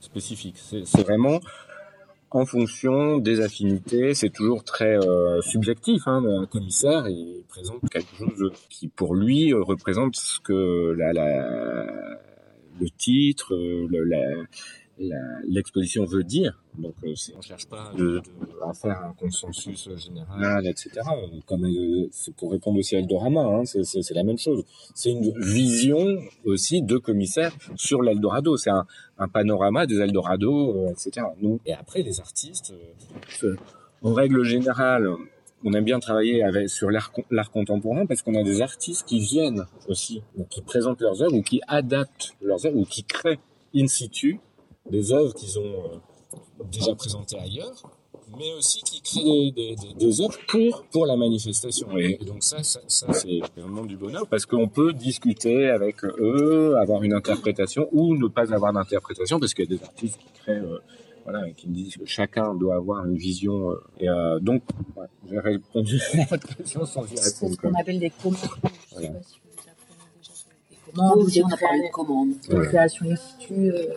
spécifiques. 0.00 0.58
C'est 0.58 1.02
vraiment 1.02 1.40
en 2.30 2.44
fonction 2.46 3.18
des 3.18 3.40
affinités. 3.40 4.14
C'est 4.14 4.30
toujours 4.30 4.64
très 4.64 4.96
euh, 4.98 5.40
subjectif. 5.42 6.02
Hein. 6.06 6.22
Un 6.24 6.46
commissaire, 6.46 7.08
il 7.08 7.42
présente 7.48 7.80
quelque 7.90 8.14
chose 8.16 8.52
qui, 8.68 8.88
pour 8.88 9.14
lui, 9.14 9.52
représente 9.52 10.16
ce 10.16 10.38
que 10.40 10.92
la, 10.96 11.12
la, 11.12 12.18
le 12.80 12.90
titre, 12.96 13.54
le, 13.54 14.04
la- 14.04 14.44
l'exposition 15.46 16.04
veut 16.04 16.24
dire. 16.24 16.60
Donc, 16.78 16.94
euh, 17.04 17.14
on 17.36 17.40
cherche 17.40 17.66
pas 17.68 17.92
de- 17.96 18.20
à 18.64 18.72
faire 18.74 19.00
un 19.02 19.12
consensus 19.14 19.88
général, 19.96 20.66
etc. 20.66 20.90
Comme 21.46 21.64
euh, 21.66 22.08
c'est 22.12 22.34
pour 22.34 22.52
répondre 22.52 22.78
aussi 22.78 22.96
à 22.96 22.98
Eldorama, 23.00 23.40
hein, 23.42 23.64
c'est 23.64 23.84
c'est- 23.84 24.02
c'est 24.02 24.14
la 24.14 24.24
même 24.24 24.38
chose. 24.38 24.64
C'est 24.94 25.10
une 25.10 25.32
vision 25.40 26.04
aussi 26.44 26.82
de 26.82 26.96
commissaire 26.98 27.52
sur 27.76 28.02
l'Eldorado. 28.02 28.56
C'est 28.56 28.70
un, 28.70 28.86
un 29.18 29.28
panorama 29.28 29.86
des 29.86 29.98
Eldorado, 30.00 30.76
euh, 30.86 30.90
etc. 30.90 31.26
Nous, 31.40 31.60
et 31.66 31.72
après, 31.74 32.02
les 32.02 32.20
artistes, 32.20 32.72
euh, 33.44 33.54
en 34.02 34.12
règle 34.14 34.44
générale, 34.44 35.08
on 35.64 35.72
aime 35.72 35.84
bien 35.84 35.98
travailler 35.98 36.44
avec, 36.44 36.68
sur 36.68 36.88
l'art 36.90 37.10
con- 37.10 37.24
l'art 37.32 37.50
contemporain 37.50 38.06
parce 38.06 38.22
qu'on 38.22 38.36
a 38.36 38.44
des 38.44 38.60
artistes 38.62 39.04
qui 39.08 39.18
viennent 39.18 39.64
aussi, 39.88 40.22
donc 40.36 40.48
qui 40.48 40.62
présentent 40.62 41.00
leurs 41.00 41.20
œuvres 41.22 41.34
ou 41.34 41.42
qui 41.42 41.60
adaptent 41.66 42.34
leurs 42.40 42.64
œuvres 42.66 42.76
ou 42.78 42.84
qui 42.84 43.02
créent 43.02 43.40
in 43.74 43.88
situ 43.88 44.38
des 44.90 45.12
œuvres 45.12 45.34
qu'ils 45.34 45.58
ont 45.58 45.62
euh, 45.64 46.64
déjà 46.70 46.94
présentées 46.94 47.38
ailleurs, 47.38 47.82
mais 48.38 48.52
aussi 48.54 48.80
qui 48.82 49.00
créent 49.00 49.22
des, 49.52 49.74
des, 49.76 49.76
des- 49.76 49.94
des 49.94 50.20
œuvres 50.20 50.38
pour, 50.48 50.84
pour 50.92 51.06
la 51.06 51.16
manifestation. 51.16 51.96
Et, 51.96 52.16
donc 52.24 52.42
ça, 52.42 52.62
ça, 52.62 52.80
ça, 52.86 53.12
c'est 53.12 53.40
vraiment 53.56 53.84
du 53.84 53.96
bonheur 53.96 54.26
parce 54.28 54.44
qu'on 54.46 54.68
peut 54.68 54.92
discuter 54.92 55.68
avec 55.70 56.04
eux, 56.04 56.76
avoir 56.78 57.02
une 57.02 57.14
interprétation 57.14 57.88
ou 57.92 58.14
ne 58.16 58.28
pas 58.28 58.52
avoir 58.52 58.72
d'interprétation 58.72 59.38
parce 59.40 59.54
qu'il 59.54 59.70
y 59.70 59.74
a 59.74 59.76
des 59.78 59.82
artistes 59.84 60.18
qui 60.18 60.40
créent, 60.40 60.58
euh, 60.58 60.78
voilà, 61.24 61.50
qui 61.52 61.68
me 61.68 61.74
disent 61.74 61.96
que 61.96 62.04
chacun 62.06 62.54
doit 62.54 62.76
avoir 62.76 63.04
une 63.06 63.16
vision. 63.16 63.70
euh, 63.70 63.76
et 64.00 64.08
euh, 64.08 64.38
donc, 64.40 64.62
ouais, 64.96 65.06
j'ai 65.30 65.38
répondu 65.38 66.00
à 66.20 66.24
votre 66.26 66.54
question 66.56 66.84
sans 66.86 67.04
y 67.06 67.16
C'est 67.16 67.34
répondre. 67.34 67.54
ce 67.54 67.60
qu'on 67.68 67.74
appelle 67.80 67.98
des 67.98 68.10
commandes. 68.10 68.38
Voilà. 68.92 69.08
pas 69.10 69.22
si 69.22 69.38
vous 69.44 69.60
apprenez 69.70 70.04
déjà 70.20 70.32
on 70.98 71.52
a 71.52 71.56
parlé 71.56 71.82
de 71.88 71.92
commande. 71.92 72.30
créations 72.68 73.06
in 73.10 73.16
situ, 73.16 73.70
euh, 73.70 73.94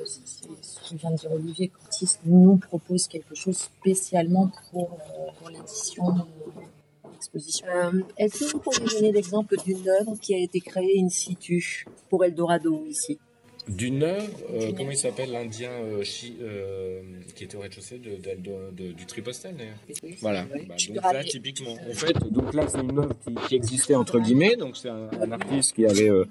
ce 0.62 0.90
que 0.94 0.98
vient 1.00 1.12
de 1.12 1.18
dire 1.18 1.32
Olivier, 1.32 1.72
l'artiste 1.82 2.20
nous 2.26 2.58
propose 2.58 3.08
quelque 3.08 3.36
chose 3.36 3.58
spécialement 3.58 4.52
pour, 4.72 4.92
euh, 4.94 5.32
pour 5.40 5.50
l'édition 5.50 6.06
de 6.14 6.22
l'exposition. 7.14 7.66
Euh, 7.68 7.92
Est-ce 8.18 8.40
que 8.46 8.52
vous 8.52 8.60
pourriez 8.60 8.86
donner 8.86 9.12
l'exemple 9.12 9.56
d'une 9.66 9.88
œuvre 9.90 10.16
qui 10.22 10.34
a 10.34 10.38
été 10.38 10.60
créée 10.60 11.00
in 11.02 11.10
situ 11.10 11.86
pour 12.10 12.24
Eldorado 12.26 12.86
ici? 12.88 13.18
D'une 13.68 14.02
œuvre, 14.02 14.28
euh, 14.54 14.72
comment 14.76 14.90
il 14.90 14.98
s'appelle 14.98 15.32
l'Indien 15.32 15.70
euh, 15.70 16.04
euh, 16.42 17.02
qui 17.36 17.44
était 17.44 17.56
au 17.56 17.60
rez-de-chaussée 17.60 18.00
de, 18.00 18.16
de- 18.16 18.72
de- 18.72 18.92
du 18.92 19.06
d'ailleurs? 19.06 19.76
Voilà. 20.20 20.46
Bah, 20.46 20.76
donc 20.90 21.14
là, 21.14 21.24
typiquement. 21.24 21.74
En 21.74 21.94
fait, 21.94 22.18
donc 22.32 22.56
là, 22.56 22.68
c'est 22.68 22.80
une 22.82 22.98
œuvre 22.98 23.14
qui, 23.24 23.36
qui 23.48 23.56
existait 23.56 23.94
entre 23.94 24.20
guillemets. 24.20 24.56
Donc, 24.56 24.76
c'est 24.78 24.90
un, 24.90 25.10
un 25.22 25.32
artiste 25.32 25.74
qui 25.76 25.86
avait 25.86 26.10
euh, 26.10 26.26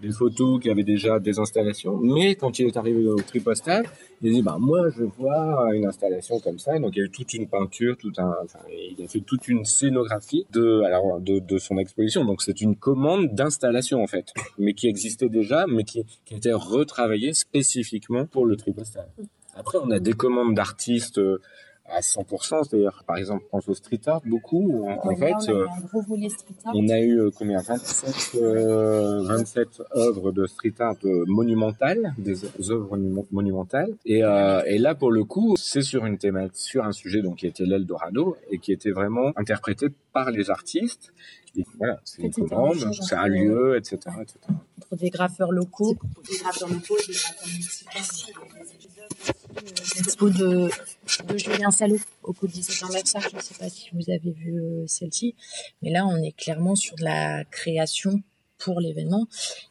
des 0.00 0.10
photos, 0.10 0.60
qui 0.60 0.70
avait 0.70 0.84
déjà 0.84 1.18
des 1.18 1.38
installations. 1.38 1.96
Mais 1.96 2.34
quand 2.34 2.58
il 2.58 2.66
est 2.66 2.76
arrivé 2.76 3.06
au 3.06 3.16
tripostal, 3.16 3.84
il 4.22 4.30
a 4.30 4.32
dit 4.32 4.42
bah, 4.42 4.56
Moi, 4.58 4.88
je 4.90 5.04
voir 5.04 5.72
une 5.72 5.86
installation 5.86 6.38
comme 6.40 6.58
ça. 6.58 6.78
Donc, 6.78 6.96
il 6.96 6.98
y 6.98 7.02
a 7.02 7.04
eu 7.04 7.10
toute 7.10 7.34
une 7.34 7.48
peinture, 7.48 7.96
tout 7.96 8.12
un, 8.18 8.34
enfin, 8.44 8.60
il 8.70 9.02
a 9.04 9.08
fait 9.08 9.20
toute 9.20 9.48
une 9.48 9.64
scénographie 9.64 10.46
de, 10.52 10.82
alors, 10.82 11.20
de, 11.20 11.38
de 11.38 11.58
son 11.58 11.78
exposition. 11.78 12.24
Donc, 12.24 12.42
c'est 12.42 12.60
une 12.60 12.76
commande 12.76 13.34
d'installation, 13.34 14.02
en 14.02 14.06
fait, 14.06 14.32
mais 14.58 14.74
qui 14.74 14.88
existait 14.88 15.28
déjà, 15.28 15.66
mais 15.66 15.84
qui, 15.84 16.04
qui 16.24 16.34
été 16.34 16.52
retravaillée 16.52 17.32
spécifiquement 17.32 18.26
pour 18.26 18.46
le 18.46 18.56
tripostal. 18.56 19.06
Après, 19.54 19.78
on 19.78 19.90
a 19.90 19.98
des 19.98 20.12
commandes 20.12 20.54
d'artistes. 20.54 21.20
Euh, 21.90 21.96
à 21.96 22.00
100%, 22.00 22.64
c'est-à-dire 22.68 23.02
par 23.06 23.16
exemple, 23.16 23.42
je 23.44 23.48
pense 23.50 23.68
au 23.68 23.74
street 23.74 24.00
art 24.06 24.20
beaucoup. 24.24 24.84
En, 24.86 25.14
fait, 25.16 25.30
là, 25.30 25.36
on 25.38 25.48
a 25.48 25.52
euh, 25.52 25.64
eu 25.64 25.68
un 25.68 25.80
gros 25.86 26.02
volet 26.02 26.28
street 26.28 26.54
art. 26.64 26.72
on 26.76 26.88
a 26.88 26.98
eu 27.00 27.20
euh, 27.20 27.30
combien 27.36 27.60
27, 27.60 28.40
euh, 28.42 29.22
27 29.24 29.82
œuvres 29.96 30.32
de 30.32 30.46
street 30.46 30.74
art 30.80 30.96
euh, 31.04 31.24
monumentales, 31.26 32.14
des 32.18 32.44
œuvres 32.70 32.96
monu- 32.96 33.26
monumentales. 33.30 33.92
Et, 34.04 34.22
euh, 34.24 34.62
et 34.66 34.78
là, 34.78 34.94
pour 34.94 35.10
le 35.10 35.24
coup, 35.24 35.54
c'est 35.58 35.82
sur 35.82 36.06
une 36.06 36.18
thématique, 36.18 36.56
sur 36.56 36.84
un 36.84 36.92
sujet 36.92 37.22
donc 37.22 37.36
qui 37.36 37.46
était 37.46 37.64
l'Eldorado 37.64 38.36
et 38.50 38.58
qui 38.58 38.72
était 38.72 38.90
vraiment 38.90 39.32
interprété 39.36 39.86
par 40.12 40.30
les 40.30 40.50
artistes. 40.50 41.12
Et 41.58 41.64
voilà, 41.78 41.98
c'est 42.04 42.22
une 42.22 42.32
commande, 42.32 42.76
c'est 43.00 43.14
un 43.14 43.28
lieu, 43.28 43.76
etc., 43.78 43.96
etc. 44.20 44.38
entre 44.78 44.96
des 44.96 45.08
graffeurs 45.08 45.52
locaux, 45.52 45.96
Des 46.30 46.36
graffeurs 46.36 46.68
locaux 46.68 46.96
et 47.02 47.06
des 47.06 47.14
graffeurs. 47.14 48.55
L'expo 49.96 50.30
de, 50.30 50.68
de 51.28 51.38
Julien 51.38 51.70
Salot 51.70 51.98
au 52.22 52.32
cours 52.32 52.48
du 52.48 52.54
17 52.54 52.84
anniversaire. 52.84 53.22
Je 53.30 53.36
ne 53.36 53.40
sais 53.40 53.54
pas 53.54 53.68
si 53.68 53.90
vous 53.92 54.10
avez 54.10 54.32
vu 54.32 54.60
euh, 54.60 54.84
celle-ci, 54.86 55.34
mais 55.82 55.90
là, 55.90 56.06
on 56.06 56.16
est 56.22 56.36
clairement 56.36 56.74
sur 56.74 56.96
de 56.96 57.04
la 57.04 57.44
création 57.44 58.22
pour 58.58 58.80
l'événement 58.80 59.26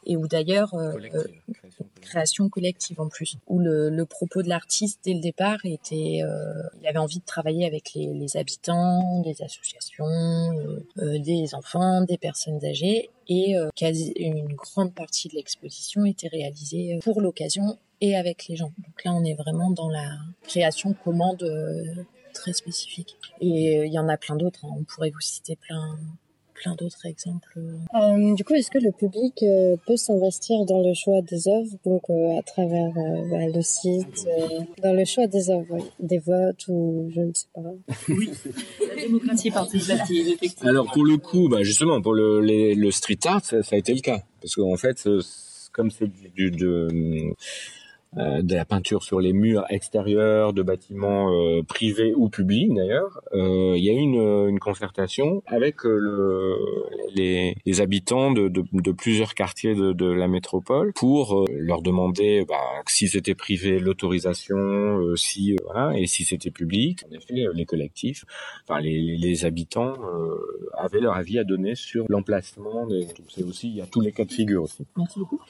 et 0.05 0.15
où 0.15 0.27
d'ailleurs 0.27 0.73
euh, 0.73 0.93
euh, 1.13 1.23
création 1.51 1.85
collective. 1.85 2.01
création 2.01 2.49
collective 2.49 3.01
en 3.01 3.07
plus, 3.07 3.37
où 3.47 3.59
le, 3.59 3.89
le 3.89 4.05
propos 4.05 4.43
de 4.43 4.49
l'artiste 4.49 4.99
dès 5.03 5.13
le 5.13 5.19
départ 5.19 5.59
était, 5.63 6.21
euh, 6.23 6.53
il 6.81 6.87
avait 6.87 6.99
envie 6.99 7.19
de 7.19 7.25
travailler 7.25 7.65
avec 7.65 7.93
les, 7.93 8.13
les 8.13 8.37
habitants, 8.37 9.21
des 9.21 9.41
associations, 9.41 10.05
euh, 10.05 11.19
des 11.19 11.55
enfants, 11.55 12.01
des 12.01 12.17
personnes 12.17 12.63
âgées, 12.65 13.09
et 13.27 13.55
quasi 13.75 14.13
une 14.17 14.53
grande 14.53 14.93
partie 14.93 15.29
de 15.29 15.33
l'exposition 15.33 16.05
était 16.05 16.27
réalisée 16.27 16.99
pour 17.03 17.21
l'occasion 17.21 17.79
et 18.01 18.15
avec 18.15 18.47
les 18.47 18.55
gens. 18.55 18.71
Donc 18.77 19.03
là, 19.03 19.13
on 19.13 19.23
est 19.23 19.35
vraiment 19.35 19.71
dans 19.71 19.89
la 19.89 20.09
création 20.47 20.93
commande 20.93 21.43
euh, 21.43 21.83
très 22.33 22.53
spécifique. 22.53 23.15
Et 23.41 23.77
euh, 23.79 23.85
il 23.85 23.93
y 23.93 23.99
en 23.99 24.07
a 24.09 24.17
plein 24.17 24.35
d'autres. 24.35 24.65
hein. 24.65 24.69
On 24.79 24.83
pourrait 24.83 25.11
vous 25.11 25.21
citer 25.21 25.55
plein 25.55 25.97
plein 26.53 26.73
d'autres 26.75 27.05
exemples. 27.05 27.59
Euh, 27.95 28.33
du 28.33 28.45
coup, 28.45 28.53
est-ce 28.53 28.71
que 28.71 28.77
le 28.77 28.93
public 28.93 29.43
euh, 29.43 29.75
peut 29.85 29.97
s'investir 29.97 30.63
dans 30.65 30.81
le 30.81 30.93
choix 30.93 31.21
des 31.21 31.49
œuvres, 31.49 31.67
donc 31.83 32.03
euh, 32.09 32.39
à 32.39 32.43
travers 32.43 32.93
euh, 32.97 33.29
bah, 33.29 33.45
le 33.53 33.61
site, 33.61 34.25
euh, 34.25 34.59
dans 34.81 34.93
le 34.93 35.03
choix 35.03 35.27
des 35.27 35.49
œuvres, 35.49 35.65
oui, 35.71 35.81
des 35.99 36.19
votes 36.19 36.65
ou 36.69 37.11
je 37.13 37.19
ne 37.19 37.33
sais 37.33 37.47
pas. 37.53 37.61
La 38.87 38.95
démocratie 39.01 39.51
participative, 39.51 40.27
effectivement. 40.29 40.69
Alors 40.69 40.89
pour 40.93 41.03
le 41.05 41.17
coup, 41.17 41.49
bah 41.49 41.61
justement 41.63 42.01
pour 42.01 42.13
le, 42.13 42.39
les- 42.39 42.73
le 42.73 42.89
street 42.89 43.19
art, 43.25 43.43
ça, 43.43 43.61
ça 43.61 43.75
a 43.75 43.79
été 43.79 43.93
le 43.93 43.99
cas 43.99 44.23
parce 44.41 44.55
qu'en 44.55 44.77
fait, 44.77 45.07
comme 45.73 45.91
c'est 45.91 46.07
du, 46.07 46.29
du- 46.29 46.51
de, 46.51 47.33
euh, 48.17 48.41
de 48.41 48.55
la 48.55 48.63
peinture 48.63 49.03
sur 49.03 49.19
les 49.19 49.33
murs 49.33 49.65
extérieurs 49.69 50.53
de 50.53 50.63
bâtiments 50.63 51.33
euh, 51.33 51.63
privés 51.63 52.13
ou 52.15 52.29
publics 52.29 52.73
d'ailleurs, 52.73 53.19
euh, 53.33 53.73
il 53.75 53.83
y 53.83 53.89
a 53.89 53.93
eu 53.93 53.97
une, 53.97 54.47
une 54.47 54.59
concertation 54.59 55.43
avec 55.47 55.83
le, 55.83 56.55
les, 57.13 57.57
les, 57.65 57.81
habitants 57.81 58.31
de, 58.31 58.47
de, 58.47 58.63
de, 58.71 58.91
plusieurs 58.93 59.33
quartiers 59.33 59.75
de, 59.75 59.91
de 59.91 60.05
la 60.05 60.29
métropole 60.29 60.93
pour 60.93 61.45
leur 61.51 61.81
demander 61.81 62.45
bah, 62.47 62.55
si 62.87 63.09
c'était 63.09 63.35
privé 63.35 63.79
l'autorisation, 63.79 65.15
si 65.17 65.57
voilà, 65.65 65.97
et 65.99 66.07
si 66.07 66.23
c'était 66.23 66.51
public. 66.51 67.03
En 67.11 67.15
effet, 67.15 67.47
les 67.53 67.65
collectifs, 67.65 68.23
enfin 68.65 68.79
les, 68.79 69.17
les 69.17 69.43
habitants 69.43 69.93
avaient 70.77 71.01
leur 71.01 71.15
avis 71.15 71.37
à 71.37 71.43
donner 71.43 71.75
sur 71.75 72.05
l'emplacement. 72.07 72.87
C'est 73.27 73.43
aussi 73.43 73.67
il 73.67 73.75
y 73.75 73.81
a 73.81 73.87
tous 73.87 73.99
les 73.99 74.13
cas 74.13 74.23
de 74.23 74.31
figure 74.31 74.63
aussi. 74.63 74.85
Merci 74.95 75.19
beaucoup. 75.19 75.41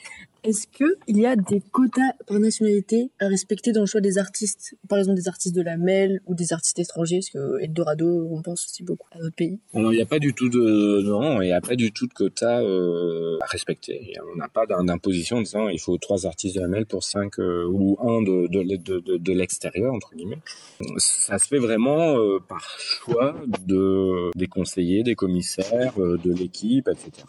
Est-ce 0.46 0.68
qu'il 0.68 1.18
y 1.18 1.26
a 1.26 1.36
des 1.36 1.60
quotas 1.60 2.14
par 2.60 2.66
nationalité 2.66 3.12
à 3.20 3.28
respecter 3.28 3.72
dans 3.72 3.82
le 3.82 3.86
choix 3.86 4.02
des 4.02 4.18
artistes 4.18 4.76
Par 4.88 5.00
exemple, 5.00 5.18
des 5.18 5.28
artistes 5.28 5.56
de 5.56 5.62
la 5.62 5.78
MEL 5.78 6.22
ou 6.26 6.36
des 6.36 6.54
artistes 6.54 6.80
étrangers 6.80 7.20
Parce 7.20 7.30
que 7.30 7.64
Eldorado, 7.64 8.28
on 8.32 8.42
pense 8.42 8.66
aussi 8.66 8.84
beaucoup 8.84 9.08
à 9.12 9.20
d'autres 9.20 9.36
pays. 9.36 9.60
Alors, 9.74 9.92
il 9.92 9.96
n'y 9.96 10.02
a 10.02 10.06
pas 10.06 10.20
du 10.20 10.34
tout 10.34 10.50
de... 10.50 11.02
Non, 11.02 11.42
il 11.42 11.48
n'y 11.48 11.76
du 11.76 11.92
tout 11.92 12.08
de 12.08 12.14
quotas 12.14 12.62
euh, 12.62 13.38
à 13.42 13.46
respecter. 13.48 14.14
On 14.34 14.38
n'a 14.38 14.48
pas 14.48 14.66
d'imposition 14.66 15.38
en 15.38 15.42
disant 15.42 15.68
il 15.68 15.80
faut 15.80 15.98
trois 15.98 16.26
artistes 16.26 16.56
de 16.56 16.62
la 16.62 16.68
MEL 16.68 16.86
pour 16.86 17.04
cinq 17.04 17.40
euh, 17.40 17.66
ou 17.68 17.98
un 18.02 18.22
de, 18.22 18.48
de, 18.48 18.78
de, 18.78 19.18
de, 19.18 19.34
l'extérieur, 19.34 19.94
entre 19.94 20.16
guillemets. 20.16 20.40
Ça 20.98 21.40
se 21.40 21.48
fait 21.48 21.60
vraiment 21.60 22.18
euh, 22.18 22.40
par 22.48 22.80
choix 22.80 23.36
de, 23.66 24.32
des 24.36 24.48
conseillers, 24.48 25.04
des 25.04 25.16
commissaires, 25.16 25.94
de 25.98 26.34
l'équipe, 26.34 26.88
etc. 26.88 27.26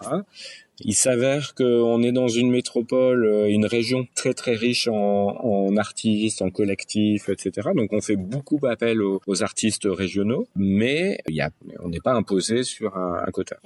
Il 0.81 0.95
s'avère 0.95 1.55
qu'on 1.55 2.03
est 2.03 2.13
dans 2.13 2.29
une 2.29 2.51
métropole, 2.51 3.25
euh, 3.25 3.49
une 3.49 3.65
région 3.65 4.07
très 4.15 4.35
très 4.35 4.55
riche 4.55 4.89
en, 4.89 4.95
en 4.95 5.77
artistes, 5.77 6.43
en 6.43 6.51
collectifs, 6.51 7.29
etc. 7.29 7.71
Donc 7.75 7.93
on 7.93 8.01
fait 8.01 8.17
beaucoup 8.17 8.61
appel 8.67 9.03
aux, 9.03 9.43
artistes 9.43 9.87
régionaux, 9.87 10.49
mais 10.55 11.19
on 11.81 11.89
n'est 11.89 12.01
pas 12.01 12.13
imposé 12.13 12.63
sur 12.63 12.97
un 12.97 13.31
quota 13.33 13.57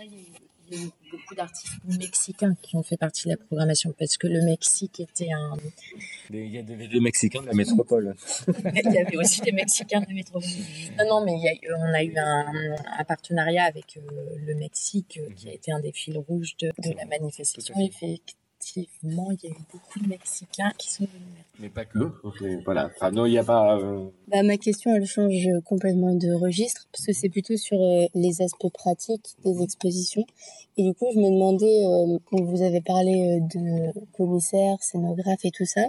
beaucoup 1.11 1.35
d'artistes 1.35 1.79
mexicains 1.85 2.55
qui 2.63 2.77
ont 2.77 2.83
fait 2.83 2.97
partie 2.97 3.25
de 3.25 3.31
la 3.31 3.37
programmation 3.37 3.95
parce 3.99 4.17
que 4.17 4.27
le 4.27 4.43
Mexique 4.43 5.01
était 5.01 5.33
un. 5.33 5.57
Il 6.31 6.49
y 6.49 6.59
a 6.59 6.63
des, 6.63 7.01
Mexicains 7.01 7.43
de 7.43 7.47
la 7.47 7.55
métropole. 7.55 8.15
il 8.49 8.93
y 8.93 8.99
avait 8.99 9.17
aussi 9.17 9.41
des 9.41 9.53
Mexicains 9.53 10.01
de 10.01 10.07
la 10.07 10.15
métropole. 10.15 10.49
Non, 10.99 11.05
non, 11.09 11.25
mais 11.25 11.61
on 11.79 11.95
a 11.95 12.03
eu 12.03 12.15
un, 12.17 13.05
partenariat 13.05 13.65
avec 13.65 13.97
euh, 13.97 14.01
le 14.47 14.55
Mexique 14.55 15.19
euh, 15.21 15.33
qui 15.35 15.49
a 15.49 15.53
été 15.53 15.73
un 15.73 15.81
des 15.81 15.93
fils 15.93 16.17
rouges 16.17 16.57
de, 16.59 16.69
de 16.79 16.95
la 16.97 17.07
manifestation. 17.07 17.75
Effectivement 17.79 18.40
effectivement, 18.61 19.31
il 19.31 19.49
y 19.49 19.53
a 19.53 19.55
eu 19.55 19.63
beaucoup 19.73 19.99
de 20.01 20.09
Mexicains 20.09 20.73
qui 20.77 20.91
sont 20.93 21.05
venus. 21.05 21.45
Mais 21.59 21.69
pas 21.69 21.85
que. 21.85 21.99
voilà. 22.65 22.91
Enfin, 22.95 23.11
non, 23.11 23.27
il 23.27 23.33
n'y 23.33 23.39
a 23.39 23.45
pas. 23.45 23.79
Euh, 23.79 24.09
bah, 24.29 24.43
ma 24.43 24.57
question, 24.57 24.95
elle 24.95 25.07
change 25.07 25.49
complètement 25.65 26.15
de 26.15 26.33
registre 26.33 26.87
parce 26.93 27.07
que 27.07 27.13
c'est 27.13 27.29
plutôt 27.29 27.57
sur 27.57 27.81
euh, 27.81 28.07
les 28.15 28.43
aspects 28.43 28.73
pratiques 28.73 29.37
des 29.45 29.63
expositions. 29.63 30.27
Et 30.77 30.85
du 30.85 30.95
coup, 30.95 31.07
je 31.13 31.19
me 31.19 31.31
demandais, 31.31 31.85
euh, 31.85 32.19
vous 32.33 32.63
avez 32.63 32.81
parlé 32.81 33.41
de 33.41 33.93
commissaires, 34.13 34.77
scénographes 34.81 35.45
et 35.45 35.51
tout 35.51 35.67
ça. 35.67 35.87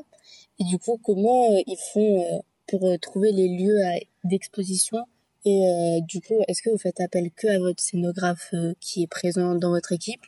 Et 0.60 0.63
du 0.63 0.78
coup, 0.78 1.00
comment 1.04 1.48
ils 1.66 1.78
font 1.94 2.44
pour 2.68 2.88
trouver 3.01 3.32
les 3.32 3.48
lieux 3.48 3.80
d'exposition? 4.24 4.98
Et 5.44 6.00
du 6.08 6.22
coup, 6.22 6.36
est-ce 6.48 6.62
que 6.62 6.70
vous 6.70 6.78
faites 6.78 7.01
appel 7.01 7.32
que 7.32 7.48
à 7.48 7.58
votre 7.58 7.82
scénographe 7.82 8.54
qui 8.80 9.04
est 9.04 9.08
présent 9.08 9.56
dans 9.56 9.72
votre 9.72 9.92
équipe? 9.92 10.22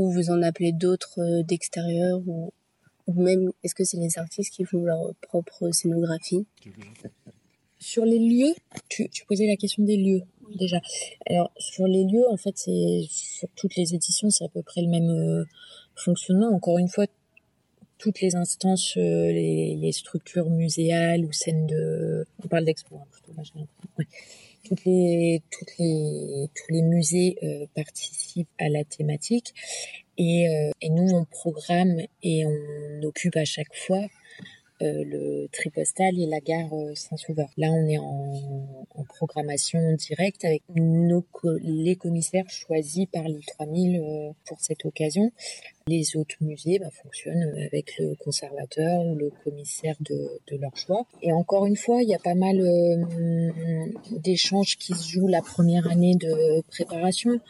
Ou 0.00 0.10
vous 0.10 0.30
en 0.30 0.42
appelez 0.42 0.72
d'autres 0.72 1.20
euh, 1.20 1.42
d'extérieur 1.42 2.20
ou, 2.26 2.52
même 3.08 3.50
est-ce 3.64 3.74
que 3.74 3.82
c'est 3.82 3.96
les 3.96 4.18
artistes 4.18 4.54
qui 4.54 4.64
font 4.64 4.84
leur 4.84 5.14
propre 5.20 5.70
scénographie? 5.72 6.46
Sur 7.80 8.04
les 8.04 8.20
lieux, 8.20 8.54
tu, 8.88 9.08
tu 9.08 9.24
posais 9.24 9.48
la 9.48 9.56
question 9.56 9.82
des 9.82 9.96
lieux 9.96 10.22
déjà. 10.54 10.80
Alors 11.26 11.50
sur 11.58 11.88
les 11.88 12.04
lieux, 12.04 12.28
en 12.30 12.36
fait, 12.36 12.56
c'est 12.56 13.02
sur 13.10 13.48
toutes 13.56 13.74
les 13.74 13.94
éditions, 13.94 14.30
c'est 14.30 14.44
à 14.44 14.48
peu 14.48 14.62
près 14.62 14.80
le 14.82 14.88
même 14.88 15.10
euh, 15.10 15.44
fonctionnement. 15.96 16.50
Encore 16.54 16.78
une 16.78 16.88
fois, 16.88 17.06
toutes 17.98 18.20
les 18.20 18.36
instances, 18.36 18.96
euh, 18.96 19.32
les, 19.32 19.92
structures 19.92 20.48
muséales 20.48 21.24
ou 21.24 21.32
scènes 21.32 21.66
de, 21.66 22.26
on 22.44 22.48
parle 22.48 22.64
d'expo, 22.64 22.96
hein, 22.96 23.06
plutôt. 23.10 23.32
Là, 23.36 23.42
ouais 23.98 24.06
tous 24.68 24.84
les 24.86 26.82
musées 26.82 27.36
euh, 27.42 27.66
participent 27.74 28.48
à 28.58 28.68
la 28.68 28.84
thématique. 28.84 29.54
Euh, 30.18 30.70
et, 30.82 30.90
nous 30.90 31.14
on 31.14 31.24
programme 31.24 32.02
et 32.22 32.44
on 32.44 33.02
occupe 33.06 33.36
à 33.36 33.46
chaque 33.46 33.74
fois 33.74 34.04
euh, 34.82 35.04
le 35.04 35.48
tripostal 35.52 36.18
et 36.18 36.26
la 36.26 36.40
gare 36.40 36.70
Saint-Sauveur. 36.94 37.48
Là 37.56 37.68
on 37.70 37.86
est 37.88 37.98
en, 37.98 38.86
programmation 39.08 39.94
directe 39.94 40.44
avec 40.44 40.62
les 41.62 41.96
commissaires 41.96 42.48
choisis 42.48 43.06
par 43.06 43.24
l'île 43.24 43.44
3000 43.46 44.32
pour 44.46 44.60
cette 44.60 44.84
occasion 44.84 45.32
les 45.90 46.16
autres 46.16 46.36
musées 46.40 46.78
bah, 46.78 46.90
fonctionnent 47.02 47.52
avec 47.66 47.98
le 47.98 48.14
conservateur 48.14 49.04
ou 49.04 49.16
le 49.16 49.30
commissaire 49.44 49.96
de, 50.00 50.56
leur 50.56 50.76
choix. 50.76 51.04
Et 51.22 51.32
encore 51.32 51.66
une 51.66 51.76
fois, 51.76 52.02
il 52.02 52.08
y 52.08 52.14
a 52.14 52.18
pas 52.18 52.34
mal 52.34 52.60
euh, 52.60 53.86
d'échanges 54.12 54.76
qui 54.76 54.94
se 54.94 55.08
jouent 55.10 55.28
la 55.28 55.42
première 55.42 55.90
année 55.90 56.14
de 56.14 56.62
préparation 56.68 57.40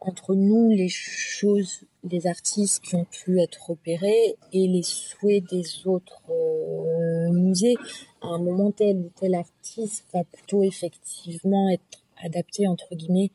entre 0.00 0.34
nous, 0.34 0.70
les 0.70 0.88
choses, 0.88 1.82
les 2.04 2.26
artistes 2.26 2.82
qui 2.82 2.94
ont 2.94 3.04
pu 3.04 3.40
être 3.40 3.70
opérés 3.70 4.36
et 4.52 4.66
les 4.66 4.82
souhaits 4.82 5.44
des 5.50 5.86
autres 5.86 6.22
euh, 6.30 7.30
musées. 7.32 7.76
À 8.22 8.28
un 8.28 8.38
moment 8.38 8.70
tel 8.70 8.98
ou 8.98 9.10
tel 9.20 9.34
artiste 9.34 10.04
va 10.12 10.24
plutôt 10.24 10.62
effectivement 10.62 11.68
être 11.70 12.04
adapté 12.22 12.66
entre 12.66 12.94
guillemets 12.94 13.30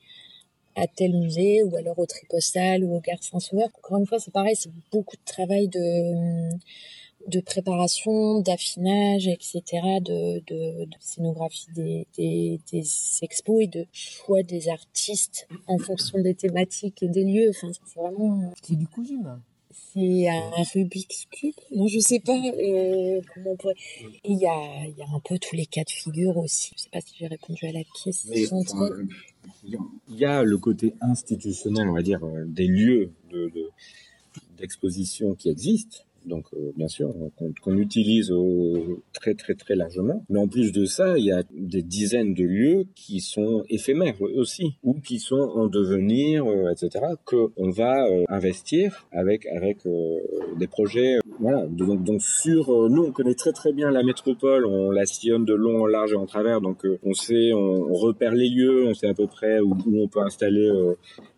à 0.75 0.87
tel 0.87 1.13
musée 1.13 1.63
ou 1.63 1.75
alors 1.75 1.99
au 1.99 2.05
Tripostal 2.05 2.83
ou 2.83 2.95
au 2.95 2.99
Gare 2.99 3.21
Saint-Sauveur. 3.21 3.69
Encore 3.77 3.99
une 3.99 4.07
fois, 4.07 4.19
c'est 4.19 4.31
pareil, 4.31 4.55
c'est 4.55 4.71
beaucoup 4.91 5.15
de 5.15 5.25
travail 5.25 5.67
de 5.67 6.49
de 7.27 7.39
préparation, 7.39 8.41
d'affinage, 8.41 9.27
etc., 9.27 9.61
de, 10.01 10.39
de, 10.47 10.85
de 10.85 10.97
scénographie 10.99 11.67
des, 11.75 12.07
des, 12.17 12.59
des, 12.71 12.83
expos 13.21 13.63
et 13.63 13.67
de 13.67 13.85
choix 13.91 14.43
des 14.43 14.69
artistes 14.69 15.47
en 15.67 15.77
fonction 15.77 16.19
des 16.19 16.35
thématiques 16.35 17.01
et 17.01 17.07
des 17.07 17.23
lieux. 17.23 17.49
Enfin, 17.49 17.71
c'est 17.71 17.99
vraiment... 17.99 18.51
C'est 18.61 18.75
du 18.75 18.87
cousu, 18.87 19.21
là 19.23 19.39
c'est 19.93 20.27
un 20.27 20.63
Rubik's 20.73 21.27
Cube. 21.31 21.53
Non, 21.71 21.87
je 21.87 21.99
sais 21.99 22.19
pas 22.19 22.33
euh, 22.33 23.21
comment 23.33 23.51
on 23.51 23.55
pourrait. 23.55 23.75
Il 24.23 24.37
y 24.37 24.45
a, 24.45 24.87
y 24.87 25.01
a 25.01 25.15
un 25.15 25.19
peu 25.19 25.37
tous 25.39 25.55
les 25.55 25.65
cas 25.65 25.83
de 25.83 25.89
figure 25.89 26.37
aussi. 26.37 26.71
Je 26.75 26.83
sais 26.83 26.89
pas 26.91 27.01
si 27.01 27.15
j'ai 27.19 27.27
répondu 27.27 27.65
à 27.65 27.71
la 27.71 27.83
question. 28.03 28.63
Il 29.63 29.79
y 30.09 30.25
a 30.25 30.43
le 30.43 30.57
côté 30.57 30.93
institutionnel, 31.01 31.89
on 31.89 31.93
va 31.93 32.01
dire, 32.01 32.23
euh, 32.23 32.45
des 32.45 32.67
lieux 32.67 33.11
de, 33.31 33.51
d'exposition 34.57 35.35
qui 35.35 35.49
existent 35.49 35.99
donc 36.25 36.45
euh, 36.53 36.71
bien 36.75 36.87
sûr 36.87 37.13
qu'on 37.61 37.77
utilise 37.77 38.33
très 39.13 39.33
très 39.33 39.55
très 39.55 39.75
largement. 39.75 40.25
Mais 40.29 40.39
en 40.39 40.47
plus 40.47 40.71
de 40.71 40.85
ça, 40.85 41.17
il 41.17 41.25
y 41.25 41.31
a 41.31 41.43
des 41.51 41.81
dizaines 41.81 42.33
de 42.33 42.43
lieux 42.43 42.85
qui 42.95 43.19
sont 43.19 43.63
éphémères 43.69 44.21
aussi 44.21 44.75
ou 44.83 44.95
qui 44.95 45.19
sont 45.19 45.35
en 45.35 45.67
devenir, 45.67 46.45
euh, 46.45 46.71
etc. 46.71 47.05
Que 47.25 47.51
on 47.57 47.69
va 47.69 48.05
euh, 48.07 48.23
investir 48.29 49.07
avec 49.11 49.45
avec 49.47 49.79
des 50.57 50.67
projets. 50.67 51.17
Voilà. 51.39 51.65
Donc 51.67 52.03
donc 52.03 52.21
sur 52.21 52.89
nous 52.89 53.03
on 53.03 53.11
connaît 53.11 53.35
très 53.35 53.51
très 53.51 53.73
bien 53.73 53.91
la 53.91 54.03
métropole, 54.03 54.65
on 54.65 54.91
la 54.91 55.05
sillonne 55.05 55.45
de 55.45 55.53
long 55.53 55.83
en 55.83 55.85
large 55.85 56.13
et 56.13 56.17
en 56.17 56.25
travers. 56.25 56.61
Donc 56.61 56.85
on 57.03 57.13
sait, 57.13 57.51
on, 57.53 57.93
repère 57.93 58.33
les 58.33 58.49
lieux, 58.49 58.87
on 58.87 58.93
sait 58.93 59.07
à 59.07 59.13
peu 59.13 59.27
près 59.27 59.59
où, 59.59 59.71
où 59.71 60.03
on 60.03 60.07
peut 60.07 60.21
installer 60.21 60.69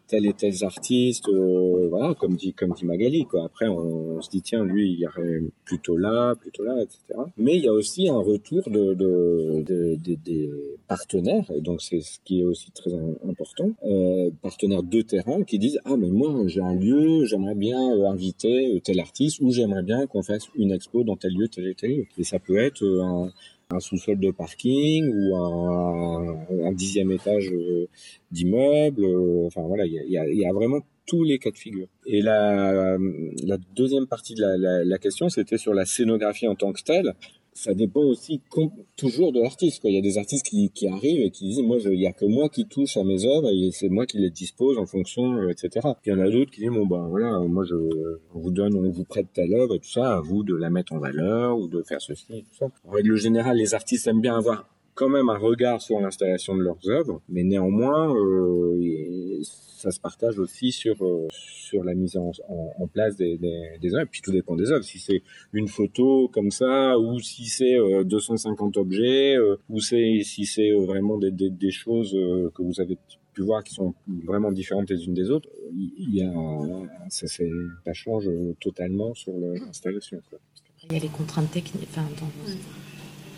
tel 0.07 0.25
et 0.25 0.33
tel 0.33 0.53
artiste, 0.63 1.27
euh, 1.29 1.87
voilà, 1.89 2.13
comme 2.15 2.35
dit 2.35 2.53
comme 2.53 2.71
dit 2.71 2.85
Magali. 2.85 3.25
Après 3.43 3.67
on, 3.67 4.21
se 4.21 4.29
dit 4.29 4.41
tiens 4.41 4.63
lui 4.63 4.91
il 4.91 4.99
irait 4.99 5.41
plutôt 5.65 5.97
là, 5.97 6.35
plutôt 6.35 6.63
là, 6.63 6.81
etc. 6.81 7.19
Mais 7.37 7.57
il 7.57 7.63
y 7.63 7.67
a 7.67 7.73
aussi 7.73 8.07
un 8.07 8.17
retour 8.17 8.69
de, 8.69 8.93
de, 8.93 9.63
de, 9.65 10.15
des 10.15 10.49
partenaires 10.87 11.49
et 11.55 11.61
donc 11.61 11.81
c'est 11.81 12.01
ce 12.01 12.19
qui 12.23 12.41
est 12.41 12.45
aussi 12.45 12.71
très 12.71 12.93
important, 13.27 13.71
euh, 13.85 14.29
partenaires 14.41 14.83
de 14.83 15.01
terrain 15.01 15.43
qui 15.43 15.59
disent 15.59 15.79
ah 15.85 15.97
mais 15.97 16.09
moi 16.09 16.47
j'ai 16.47 16.61
un 16.61 16.75
lieu, 16.75 17.25
j'aimerais 17.25 17.55
bien 17.55 17.95
euh, 17.95 18.07
inviter 18.07 18.81
tel 18.83 18.99
artiste 18.99 19.39
ou 19.41 19.51
j'aimerais 19.51 19.83
bien 19.83 20.07
qu'on 20.07 20.23
fasse 20.23 20.47
une 20.55 20.71
expo 20.71 21.03
dans 21.03 21.15
tel 21.15 21.33
lieu, 21.33 21.47
tel 21.47 21.67
et 21.67 21.75
tel 21.75 21.91
lieu. 21.91 22.05
Et 22.17 22.23
ça 22.23 22.39
peut 22.39 22.57
être 22.57 22.83
un 22.83 23.31
un 23.71 23.79
sous-sol 23.79 24.19
de 24.19 24.31
parking 24.31 25.11
ou 25.13 25.35
un, 25.35 26.67
un 26.67 26.71
dixième 26.71 27.11
étage 27.11 27.51
euh, 27.51 27.87
d'immeuble. 28.31 29.03
Euh, 29.03 29.47
enfin 29.47 29.61
voilà, 29.63 29.85
il 29.85 29.93
y 29.93 30.17
a, 30.17 30.27
y 30.27 30.45
a, 30.45 30.53
vraiment 30.53 30.79
tous 31.05 31.23
les 31.23 31.39
cas 31.39 31.51
de 31.51 31.57
figure. 31.57 31.87
Et 32.05 32.21
la, 32.21 32.97
la 33.43 33.57
deuxième 33.75 34.07
partie 34.07 34.33
de 34.33 34.41
la, 34.41 34.57
la, 34.57 34.83
la 34.83 34.97
question, 34.97 35.29
c'était 35.29 35.57
sur 35.57 35.73
la 35.73 35.85
scénographie 35.85 36.47
en 36.47 36.55
tant 36.55 36.73
que 36.73 36.81
telle. 36.81 37.13
Ça 37.55 37.73
dépend 37.73 38.01
aussi 38.01 38.41
toujours 38.97 39.31
de 39.31 39.41
l'artiste. 39.41 39.81
Il 39.85 39.95
y 39.95 39.97
a 39.97 40.01
des 40.01 40.17
artistes 40.17 40.45
qui, 40.45 40.69
qui 40.71 40.89
arrivent 40.89 41.21
et 41.21 41.31
qui 41.31 41.45
disent 41.45 41.61
moi 41.61 41.77
il 41.85 41.99
y 41.99 42.05
a 42.05 42.11
que 42.11 42.25
moi 42.25 42.49
qui 42.49 42.67
touche 42.67 42.97
à 42.97 43.03
mes 43.05 43.25
œuvres 43.25 43.49
et 43.49 43.71
c'est 43.71 43.87
moi 43.87 44.05
qui 44.05 44.17
les 44.19 44.29
dispose 44.29 44.77
en 44.77 44.85
fonction, 44.85 45.37
euh, 45.37 45.49
etc. 45.49 45.87
Il 46.05 46.09
y 46.09 46.13
en 46.13 46.19
a 46.19 46.29
d'autres 46.29 46.51
qui 46.51 46.61
disent 46.61 46.69
bon 46.69 46.85
ben 46.85 47.07
voilà 47.07 47.39
moi 47.39 47.63
je 47.63 47.75
on 48.33 48.39
vous 48.39 48.51
donne 48.51 48.75
on 48.75 48.89
vous 48.89 49.05
prête 49.05 49.27
telle 49.33 49.53
œuvre 49.53 49.75
et 49.75 49.79
tout 49.79 49.89
ça 49.89 50.17
à 50.17 50.19
vous 50.19 50.43
de 50.43 50.53
la 50.53 50.69
mettre 50.69 50.91
en 50.91 50.99
valeur 50.99 51.57
ou 51.57 51.69
de 51.69 51.81
faire 51.81 52.01
ceci 52.01 52.25
et 52.33 52.41
tout 52.41 52.55
ça. 52.59 52.67
En 52.83 52.91
règle 52.91 53.15
générale 53.15 53.55
les 53.55 53.73
artistes 53.73 54.05
aiment 54.07 54.21
bien 54.21 54.37
avoir 54.37 54.67
quand 54.95 55.09
même 55.09 55.29
un 55.29 55.37
regard 55.37 55.81
sur 55.81 55.99
l'installation 55.99 56.55
de 56.55 56.61
leurs 56.61 56.89
œuvres, 56.89 57.21
mais 57.29 57.43
néanmoins 57.43 58.15
euh, 58.15 59.41
ça 59.85 59.91
se 59.91 59.99
partage 59.99 60.39
aussi 60.39 60.71
sur 60.71 60.95
euh, 61.03 61.27
sur 61.31 61.83
la 61.83 61.93
mise 61.93 62.17
en, 62.17 62.31
en, 62.79 62.87
place 62.87 63.15
des, 63.17 63.37
des, 63.37 63.77
des, 63.79 63.93
œuvres. 63.93 64.09
Puis 64.09 64.21
tout 64.21 64.31
dépend 64.31 64.55
des 64.55 64.71
œuvres. 64.71 64.83
Si 64.83 64.99
c'est 64.99 65.21
une 65.53 65.67
photo 65.67 66.27
comme 66.29 66.49
ça, 66.49 66.97
ou 66.97 67.19
si 67.19 67.45
c'est 67.45 67.77
250 68.03 68.77
euh, 68.77 68.79
objets, 68.79 69.35
euh, 69.35 69.57
ou 69.69 69.79
c'est 69.79 70.21
si 70.23 70.45
c'est 70.45 70.71
vraiment 70.71 71.17
des, 71.17 71.31
des, 71.31 71.49
des, 71.49 71.71
choses 71.71 72.11
que 72.55 72.61
vous 72.63 72.79
avez 72.81 72.97
pu 73.33 73.41
voir 73.41 73.63
qui 73.63 73.73
sont 73.73 73.93
vraiment 74.07 74.51
différentes 74.51 74.89
les 74.89 75.05
unes 75.05 75.13
des 75.13 75.29
autres, 75.29 75.49
il 75.73 76.15
y 76.15 76.23
a 76.23 76.31
ça, 77.09 77.27
ça 77.27 77.93
change 77.93 78.29
totalement 78.61 79.13
sur 79.13 79.33
l'installation. 79.37 80.19
Il 80.83 80.93
y 80.93 80.95
a 80.95 80.99
les 80.99 81.09
contraintes 81.09 81.51
techniques. 81.51 81.89
Enfin, 81.89 82.07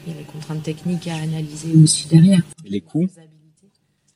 il 0.07 0.13
y 0.13 0.15
a 0.15 0.19
les 0.19 0.25
contraintes 0.25 0.63
techniques 0.63 1.07
à 1.07 1.15
analyser 1.15 1.75
aussi 1.75 2.07
derrière. 2.07 2.41
Les 2.65 2.81
coûts. 2.81 3.07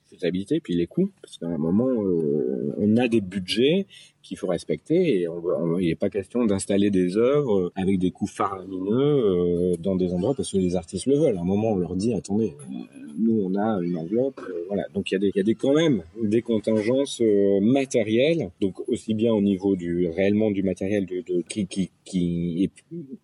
Faisabilité, 0.10 0.60
puis 0.60 0.76
les 0.76 0.88
coûts, 0.88 1.12
parce 1.22 1.38
qu'à 1.38 1.48
un 1.48 1.58
moment, 1.58 1.90
euh, 1.90 2.74
on 2.78 2.96
a 2.98 3.08
des 3.08 3.22
budgets 3.22 3.88
qu'il 4.22 4.38
faut 4.38 4.48
respecter 4.48 5.22
et 5.22 5.28
on, 5.28 5.78
il 5.80 5.88
n'est 5.88 5.96
pas 5.96 6.10
question 6.10 6.46
d'installer 6.46 6.90
des 6.90 7.18
œuvres 7.18 7.72
avec 7.76 8.00
des 8.00 8.12
coûts 8.12 8.28
faramineux 8.28 8.92
euh, 8.92 9.76
dans 9.80 9.96
des 9.96 10.14
endroits 10.14 10.34
parce 10.36 10.52
que 10.52 10.58
les 10.58 10.76
artistes 10.76 11.06
le 11.06 11.18
veulent. 11.18 11.38
À 11.38 11.42
un 11.42 11.46
moment, 11.46 11.72
on 11.72 11.78
leur 11.78 11.96
dit 11.96 12.14
attendez, 12.14 12.54
euh, 12.60 12.76
nous 13.18 13.42
on 13.42 13.56
a 13.56 13.82
une 13.82 13.98
enveloppe, 13.98 14.42
voilà. 14.68 14.86
Donc 14.94 15.12
il 15.12 15.16
y 15.16 15.18
a 15.18 15.20
des, 15.20 15.32
il 15.36 15.38
y 15.38 15.42
a 15.42 15.44
des 15.44 15.56
quand 15.56 15.74
même 15.74 16.04
des 16.22 16.42
contingences 16.42 17.22
matérielles, 17.62 18.50
donc 18.60 18.88
aussi 18.88 19.14
bien 19.14 19.34
au 19.34 19.42
niveau 19.42 19.76
du 19.76 20.08
réellement 20.08 20.52
du 20.52 20.64
matériel 20.64 21.06
qui 21.50 21.68
qui 21.68 21.92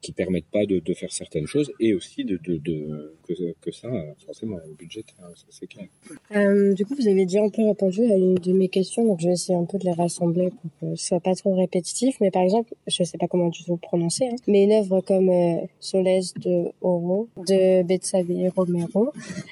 qui 0.01 0.11
permettent 0.15 0.51
pas 0.51 0.65
de, 0.65 0.81
faire 0.93 1.11
certaines 1.11 1.47
choses 1.47 1.71
et 1.79 1.93
aussi 1.93 2.23
de, 2.23 2.39
de, 2.43 3.13
que, 3.61 3.71
ça 3.71 3.89
forcément 4.25 4.57
le 4.65 4.73
budget 4.73 5.03
c'est 5.49 5.67
clair. 5.67 5.87
Euh, 6.35 6.73
du 6.73 6.85
coup, 6.85 6.95
vous 6.95 7.07
avez 7.07 7.25
déjà 7.25 7.43
un 7.43 7.49
peu 7.49 7.65
répondu 7.65 8.03
à 8.03 8.15
une 8.15 8.35
de 8.35 8.53
mes 8.53 8.69
questions, 8.69 9.05
donc 9.05 9.19
je 9.19 9.27
vais 9.27 9.33
essayer 9.33 9.57
un 9.57 9.65
peu 9.65 9.77
de 9.77 9.85
les 9.85 9.93
rassembler 9.93 10.49
ce 10.95 11.07
soit 11.07 11.19
pas 11.19 11.35
trop 11.35 11.55
répétitif. 11.55 12.17
Mais 12.21 12.31
par 12.31 12.43
exemple, 12.43 12.73
je 12.87 13.03
sais 13.03 13.17
pas 13.17 13.27
comment 13.27 13.49
du 13.49 13.63
tout 13.63 13.77
prononcer, 13.77 14.25
hein, 14.25 14.35
mais 14.47 14.63
une 14.63 14.71
œuvre 14.73 15.01
comme 15.01 15.29
euh, 15.29 15.61
de 15.93 16.71
Oro, 16.81 17.27
de 17.37 17.83
Betsabe 17.83 18.31
Romero, 18.55 19.11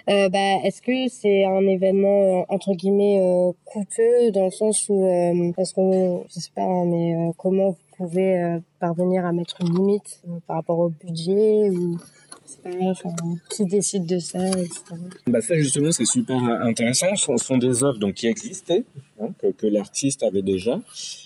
euh, 0.09 0.29
bah, 0.29 0.57
est-ce 0.63 0.81
que 0.81 1.07
c'est 1.09 1.45
un 1.45 1.65
événement 1.67 2.41
euh, 2.41 2.43
entre 2.49 2.73
guillemets 2.73 3.19
euh, 3.21 3.51
coûteux 3.65 4.31
dans 4.31 4.45
le 4.45 4.51
sens 4.51 4.87
où, 4.89 5.05
est-ce 5.57 5.73
que, 5.73 6.23
je 6.33 6.39
sais 6.39 6.51
pas, 6.55 6.63
hein, 6.63 6.85
mais 6.85 7.31
comment 7.37 7.71
vous 7.71 7.77
pouvez 7.97 8.59
parvenir 8.79 9.25
à 9.25 9.31
mettre 9.31 9.61
une 9.61 9.73
limite 9.73 10.21
par 10.47 10.57
rapport 10.57 10.79
au 10.79 10.89
budget 10.89 11.69
qui 13.49 13.65
décide 13.65 14.05
de 14.05 14.19
ça, 14.19 14.47
etc. 14.49 14.95
Bah 15.27 15.41
ça 15.41 15.55
justement 15.55 15.91
c'est 15.91 16.05
super 16.05 16.37
intéressant. 16.43 17.15
Ce 17.15 17.37
sont 17.37 17.57
des 17.57 17.83
œuvres 17.83 17.99
donc 17.99 18.15
qui 18.15 18.27
existaient, 18.27 18.83
hein, 19.19 19.29
que, 19.57 19.67
l'artiste 19.67 20.23
avait 20.23 20.41
déjà 20.41 20.79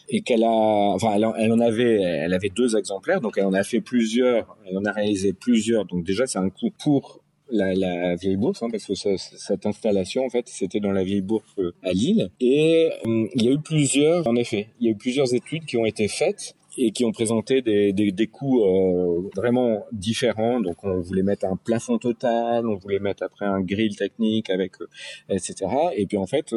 et 0.10 0.22
qu'elle 0.22 0.44
a, 0.44 0.50
enfin 0.50 1.14
elle, 1.14 1.62
avait, 1.62 2.02
elle 2.02 2.34
avait 2.34 2.50
deux 2.50 2.78
exemplaires, 2.78 3.22
donc 3.22 3.38
elle 3.38 3.46
en 3.46 3.54
a 3.54 3.64
fait 3.64 3.82
plusieurs, 3.82 4.58
elle 4.68 4.78
en 4.78 4.86
a 4.86 4.92
réalisé 4.92 5.34
plusieurs. 5.34 5.86
Donc 5.86 6.04
déjà 6.04 6.28
c'est 6.28 6.40
un 6.40 6.50
coup 6.50 6.72
pour 6.84 7.22
la, 7.52 7.74
la, 7.74 8.16
vieille 8.16 8.38
bourse, 8.38 8.62
hein, 8.64 8.68
parce 8.72 8.86
que 8.86 8.94
cette 8.94 9.66
installation, 9.66 10.24
en 10.26 10.30
fait, 10.30 10.48
c'était 10.48 10.80
dans 10.80 10.92
la 10.92 11.04
vieille 11.04 11.22
bourse 11.22 11.56
euh, 11.58 11.72
à 11.84 11.92
Lille. 11.92 12.30
Et 12.40 12.92
hum, 13.06 13.28
il 13.34 13.44
y 13.44 13.48
a 13.48 13.52
eu 13.52 13.60
plusieurs, 13.60 14.28
en 14.28 14.36
effet, 14.36 14.68
il 14.80 14.86
y 14.86 14.90
a 14.90 14.92
eu 14.92 14.96
plusieurs 14.96 15.34
études 15.34 15.66
qui 15.66 15.78
ont 15.78 15.86
été 15.86 16.08
faites 16.08 16.56
et 16.78 16.92
qui 16.92 17.06
ont 17.06 17.12
présenté 17.12 17.62
des, 17.62 17.94
des, 17.94 18.12
des 18.12 18.28
coûts 18.28 18.64
euh, 18.64 19.30
vraiment 19.36 19.86
différents. 19.92 20.60
Donc 20.60 20.84
on 20.84 21.00
voulait 21.00 21.24
mettre 21.24 21.46
un 21.46 21.56
plafond 21.56 21.98
total, 21.98 22.68
on 22.68 22.76
voulait 22.76 23.00
mettre 23.00 23.24
après 23.24 23.46
un 23.46 23.62
grill 23.62 23.96
technique 23.96 24.50
avec 24.50 24.74
euh, 24.82 24.88
etc. 25.30 25.56
Et 25.96 26.06
puis 26.06 26.18
en 26.18 26.28
fait 26.28 26.54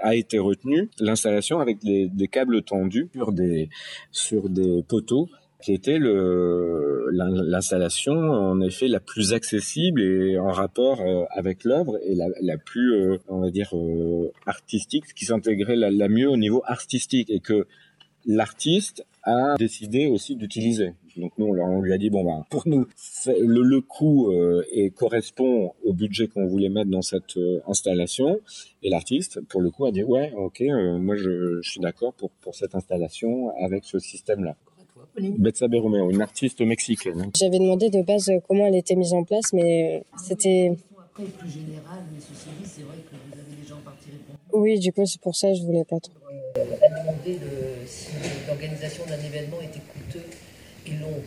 a, 0.00 0.14
été 0.14 0.38
retenu 0.38 0.88
l'installation 0.98 1.58
avec 1.60 1.80
des, 1.82 2.08
des 2.08 2.28
câbles 2.28 2.62
tendus 2.62 3.08
sur 3.14 3.32
des 3.32 3.68
sur 4.12 4.48
des 4.48 4.82
poteaux 4.82 5.28
qui 5.62 5.72
était 5.72 5.98
l'installation 7.10 8.12
en 8.12 8.60
effet 8.60 8.86
la 8.86 9.00
plus 9.00 9.32
accessible 9.32 10.02
et 10.02 10.38
en 10.38 10.50
rapport 10.52 11.00
euh, 11.00 11.24
avec 11.30 11.64
l'œuvre 11.64 11.98
et 12.04 12.14
la, 12.14 12.26
la 12.40 12.58
plus 12.58 13.18
on 13.28 13.40
va 13.40 13.50
dire 13.50 13.72
artistique 14.46 15.04
qui 15.14 15.24
s'intégrait 15.26 15.76
la, 15.76 15.90
la 15.90 16.08
mieux 16.08 16.28
au 16.28 16.36
niveau 16.36 16.62
artistique 16.66 17.30
et 17.30 17.40
que 17.40 17.66
l'artiste 18.26 19.04
a 19.24 19.56
décidé 19.58 20.06
aussi 20.06 20.36
d'utiliser. 20.36 20.92
Donc 21.16 21.32
nous, 21.38 21.46
on 21.46 21.80
lui 21.80 21.92
a 21.92 21.98
dit 21.98 22.10
bon 22.10 22.24
bah 22.24 22.44
pour 22.50 22.66
nous 22.66 22.86
le, 23.26 23.62
le 23.62 23.80
coût 23.80 24.32
euh, 24.32 24.64
et 24.72 24.90
correspond 24.90 25.72
au 25.84 25.92
budget 25.92 26.26
qu'on 26.26 26.46
voulait 26.46 26.68
mettre 26.68 26.90
dans 26.90 27.02
cette 27.02 27.36
euh, 27.36 27.60
installation 27.68 28.40
et 28.82 28.90
l'artiste 28.90 29.40
pour 29.48 29.60
le 29.60 29.70
coup 29.70 29.86
a 29.86 29.92
dit 29.92 30.02
ouais 30.02 30.32
ok 30.36 30.62
euh, 30.62 30.98
moi 30.98 31.14
je, 31.14 31.60
je 31.62 31.70
suis 31.70 31.80
d'accord 31.80 32.14
pour 32.14 32.30
pour 32.40 32.54
cette 32.56 32.74
installation 32.74 33.50
avec 33.64 33.84
ce 33.84 33.98
système 33.98 34.42
là. 34.44 34.56
Betsabe 35.16 35.74
Romeo, 35.74 36.10
une 36.10 36.22
artiste 36.22 36.60
mexicaine. 36.60 37.30
J'avais 37.38 37.58
demandé 37.58 37.88
de 37.88 38.02
base 38.02 38.32
comment 38.48 38.66
elle 38.66 38.74
était 38.74 38.96
mise 38.96 39.12
en 39.14 39.22
place, 39.22 39.52
mais 39.52 40.04
c'était. 40.16 40.72
Après, 41.16 41.30
plus 41.30 41.48
général, 41.50 42.02
mais 42.12 42.18
ceci 42.18 42.48
dit, 42.60 42.68
c'est 42.68 42.82
vrai 42.82 42.96
que 42.96 43.14
vous 43.14 43.38
avez 43.38 43.62
déjà 43.62 43.76
en 43.76 43.82
partie 43.82 44.10
répondu. 44.10 44.36
Oui, 44.52 44.80
du 44.80 44.92
coup, 44.92 45.06
c'est 45.06 45.20
pour 45.20 45.36
ça 45.36 45.46
que 45.48 45.54
je 45.54 45.62
voulais 45.62 45.84
pas 45.84 46.00
trop. 46.00 46.12
Euh, 46.58 46.60
à 46.82 47.02
demander 47.02 47.38
le, 47.38 47.86
si 47.86 48.08
l'organisation 48.48 49.04
d'un 49.06 49.20
événement 49.20 49.60
était 49.60 49.78
coûteux 49.78 50.26
et 50.86 50.90
long. 50.98 51.22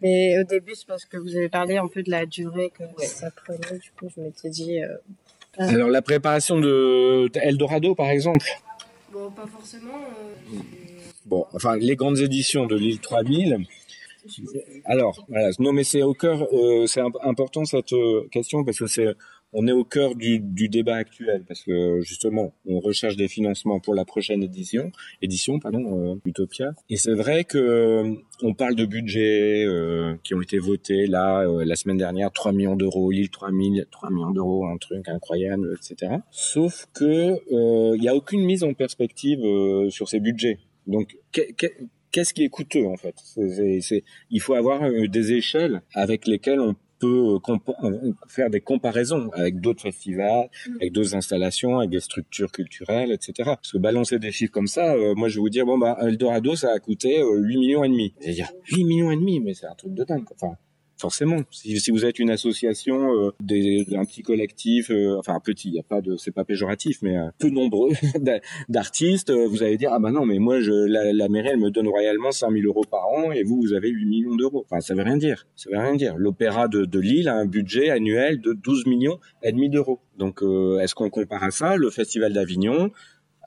Mais 0.00 0.38
au 0.38 0.44
début, 0.44 0.74
c'est 0.74 0.86
parce 0.86 1.04
que 1.04 1.18
vous 1.18 1.36
avez 1.36 1.50
parlé 1.50 1.76
un 1.76 1.88
peu 1.88 2.02
de 2.02 2.10
la 2.10 2.24
durée 2.24 2.70
que 2.70 2.84
ouais. 2.84 3.04
ça 3.04 3.30
prenait. 3.30 3.78
Du 3.78 3.90
coup, 3.98 4.08
je 4.16 4.22
m'étais 4.22 4.48
dit. 4.48 4.82
Euh, 4.82 4.96
ah. 5.58 5.68
Alors, 5.68 5.90
la 5.90 6.00
préparation 6.00 6.58
de 6.58 7.30
Eldorado, 7.34 7.94
par 7.94 8.08
exemple 8.08 8.46
Bon, 9.12 9.30
pas 9.30 9.46
forcément. 9.46 9.92
Euh, 9.92 10.56
bon, 11.26 11.44
enfin, 11.52 11.76
les 11.76 11.96
grandes 11.96 12.20
éditions 12.20 12.64
de 12.64 12.76
l'île 12.76 13.00
3000. 13.00 13.66
Alors, 14.84 15.24
voilà. 15.28 15.50
Non, 15.58 15.72
mais 15.72 15.84
c'est 15.84 16.02
au 16.02 16.14
cœur, 16.14 16.46
euh, 16.52 16.86
c'est 16.86 17.00
important 17.22 17.64
cette 17.64 17.92
euh, 17.92 18.28
question 18.30 18.64
parce 18.64 18.78
que 18.78 18.86
c'est 18.86 19.14
on 19.52 19.66
est 19.66 19.72
au 19.72 19.84
cœur 19.84 20.14
du, 20.14 20.38
du, 20.38 20.68
débat 20.68 20.96
actuel 20.96 21.44
parce 21.46 21.62
que 21.62 22.00
justement 22.02 22.54
on 22.66 22.78
recherche 22.80 23.16
des 23.16 23.28
financements 23.28 23.80
pour 23.80 23.94
la 23.94 24.04
prochaine 24.04 24.42
édition, 24.42 24.92
édition 25.22 25.58
pardon, 25.58 26.12
euh, 26.12 26.20
Utopia. 26.24 26.72
Et 26.88 26.96
c'est 26.96 27.14
vrai 27.14 27.44
que 27.44 27.58
euh, 27.58 28.14
on 28.42 28.54
parle 28.54 28.74
de 28.74 28.84
budgets 28.84 29.64
euh, 29.64 30.14
qui 30.22 30.34
ont 30.34 30.40
été 30.40 30.58
votés 30.58 31.06
là 31.06 31.44
la 31.64 31.76
semaine 31.76 31.96
dernière, 31.96 32.30
3 32.30 32.52
millions 32.52 32.76
d'euros, 32.76 33.10
l'île 33.10 33.30
3 33.30 33.50
000, 33.50 33.86
3 33.90 34.10
millions 34.10 34.30
d'euros, 34.30 34.66
un 34.66 34.76
truc 34.76 35.08
incroyable, 35.08 35.76
etc. 35.76 36.16
Sauf 36.30 36.86
que 36.94 37.34
il 37.94 38.00
n'y 38.00 38.08
a 38.08 38.14
aucune 38.14 38.44
mise 38.44 38.62
en 38.64 38.74
perspective 38.74 39.40
sur 39.90 40.08
ces 40.08 40.20
budgets. 40.20 40.58
Donc 40.86 41.16
qu'est-ce 42.12 42.34
qui 42.34 42.44
est 42.44 42.48
coûteux 42.48 42.86
en 42.86 42.96
fait? 42.96 43.14
C'est, 43.24 43.80
c'est, 43.80 44.04
Il 44.30 44.40
faut 44.40 44.54
avoir 44.54 44.82
des 45.08 45.32
échelles 45.32 45.82
avec 45.94 46.26
lesquelles 46.26 46.60
on 46.60 46.74
peut 47.00 47.38
euh, 47.48 48.12
faire 48.28 48.50
des 48.50 48.60
comparaisons 48.60 49.30
avec 49.32 49.60
d'autres 49.60 49.82
festivals, 49.82 50.48
mm. 50.68 50.76
avec 50.76 50.92
d'autres 50.92 51.14
installations, 51.16 51.78
avec 51.78 51.90
des 51.90 52.00
structures 52.00 52.52
culturelles, 52.52 53.10
etc. 53.10 53.32
Parce 53.44 53.72
que 53.72 53.78
balancer 53.78 54.18
des 54.18 54.30
chiffres 54.30 54.52
comme 54.52 54.68
ça, 54.68 54.94
euh, 54.94 55.14
moi 55.14 55.28
je 55.28 55.36
vais 55.36 55.40
vous 55.40 55.50
dire 55.50 55.66
bon 55.66 55.78
bah 55.78 55.96
Eldorado 56.02 56.54
ça 56.54 56.72
a 56.72 56.78
coûté 56.78 57.22
8 57.22 57.58
millions 57.58 57.84
et 57.84 57.88
demi. 57.88 58.14
Je 58.24 58.32
dire 58.32 58.50
8 58.70 58.84
millions 58.84 59.10
et 59.10 59.16
demi, 59.16 59.40
mais 59.40 59.54
c'est 59.54 59.66
un 59.66 59.74
truc 59.74 59.94
de 59.94 60.04
dingue. 60.04 60.24
Enfin, 60.34 60.56
forcément. 61.00 61.38
Si, 61.50 61.78
si, 61.80 61.90
vous 61.90 62.04
êtes 62.04 62.18
une 62.18 62.30
association, 62.30 63.12
euh, 63.14 63.30
des, 63.40 63.86
un 63.96 64.04
petit 64.04 64.22
collectif, 64.22 64.90
euh, 64.90 65.18
enfin 65.18 65.38
petit, 65.40 65.68
il 65.68 65.74
y 65.74 65.78
a 65.80 65.82
pas 65.82 66.00
de, 66.00 66.16
c'est 66.16 66.30
pas 66.30 66.44
péjoratif, 66.44 66.98
mais 67.02 67.16
euh, 67.16 67.30
peu 67.38 67.48
nombreux 67.48 67.90
d'artistes, 68.68 69.30
euh, 69.30 69.46
vous 69.48 69.62
allez 69.62 69.76
dire 69.76 69.90
ah 69.92 69.98
bah 69.98 70.10
non 70.10 70.26
mais 70.26 70.38
moi 70.38 70.60
je, 70.60 70.72
la, 70.72 71.12
la 71.12 71.28
mairie 71.28 71.48
elle 71.52 71.58
me 71.58 71.70
donne 71.70 71.88
royalement 71.88 72.30
5 72.30 72.52
000 72.52 72.64
euros 72.66 72.84
par 72.88 73.08
an 73.08 73.32
et 73.32 73.42
vous 73.42 73.60
vous 73.60 73.72
avez 73.72 73.88
8 73.88 74.04
millions 74.06 74.36
d'euros. 74.36 74.64
Enfin 74.70 74.80
ça 74.80 74.94
veut 74.94 75.02
rien 75.02 75.16
dire, 75.16 75.46
ça 75.56 75.70
veut 75.70 75.78
rien 75.78 75.94
dire. 75.94 76.16
L'opéra 76.16 76.68
de, 76.68 76.84
de 76.84 77.00
Lille 77.00 77.28
a 77.28 77.34
un 77.34 77.46
budget 77.46 77.90
annuel 77.90 78.40
de 78.40 78.52
12 78.52 78.86
millions 78.86 79.18
et 79.42 79.52
demi 79.52 79.68
d'euros. 79.68 80.00
Donc 80.18 80.42
est-ce 80.80 80.94
qu'on 80.94 81.08
compare 81.08 81.42
à 81.42 81.50
ça? 81.50 81.76
Le 81.76 81.90
festival 81.90 82.32
d'Avignon 82.34 82.90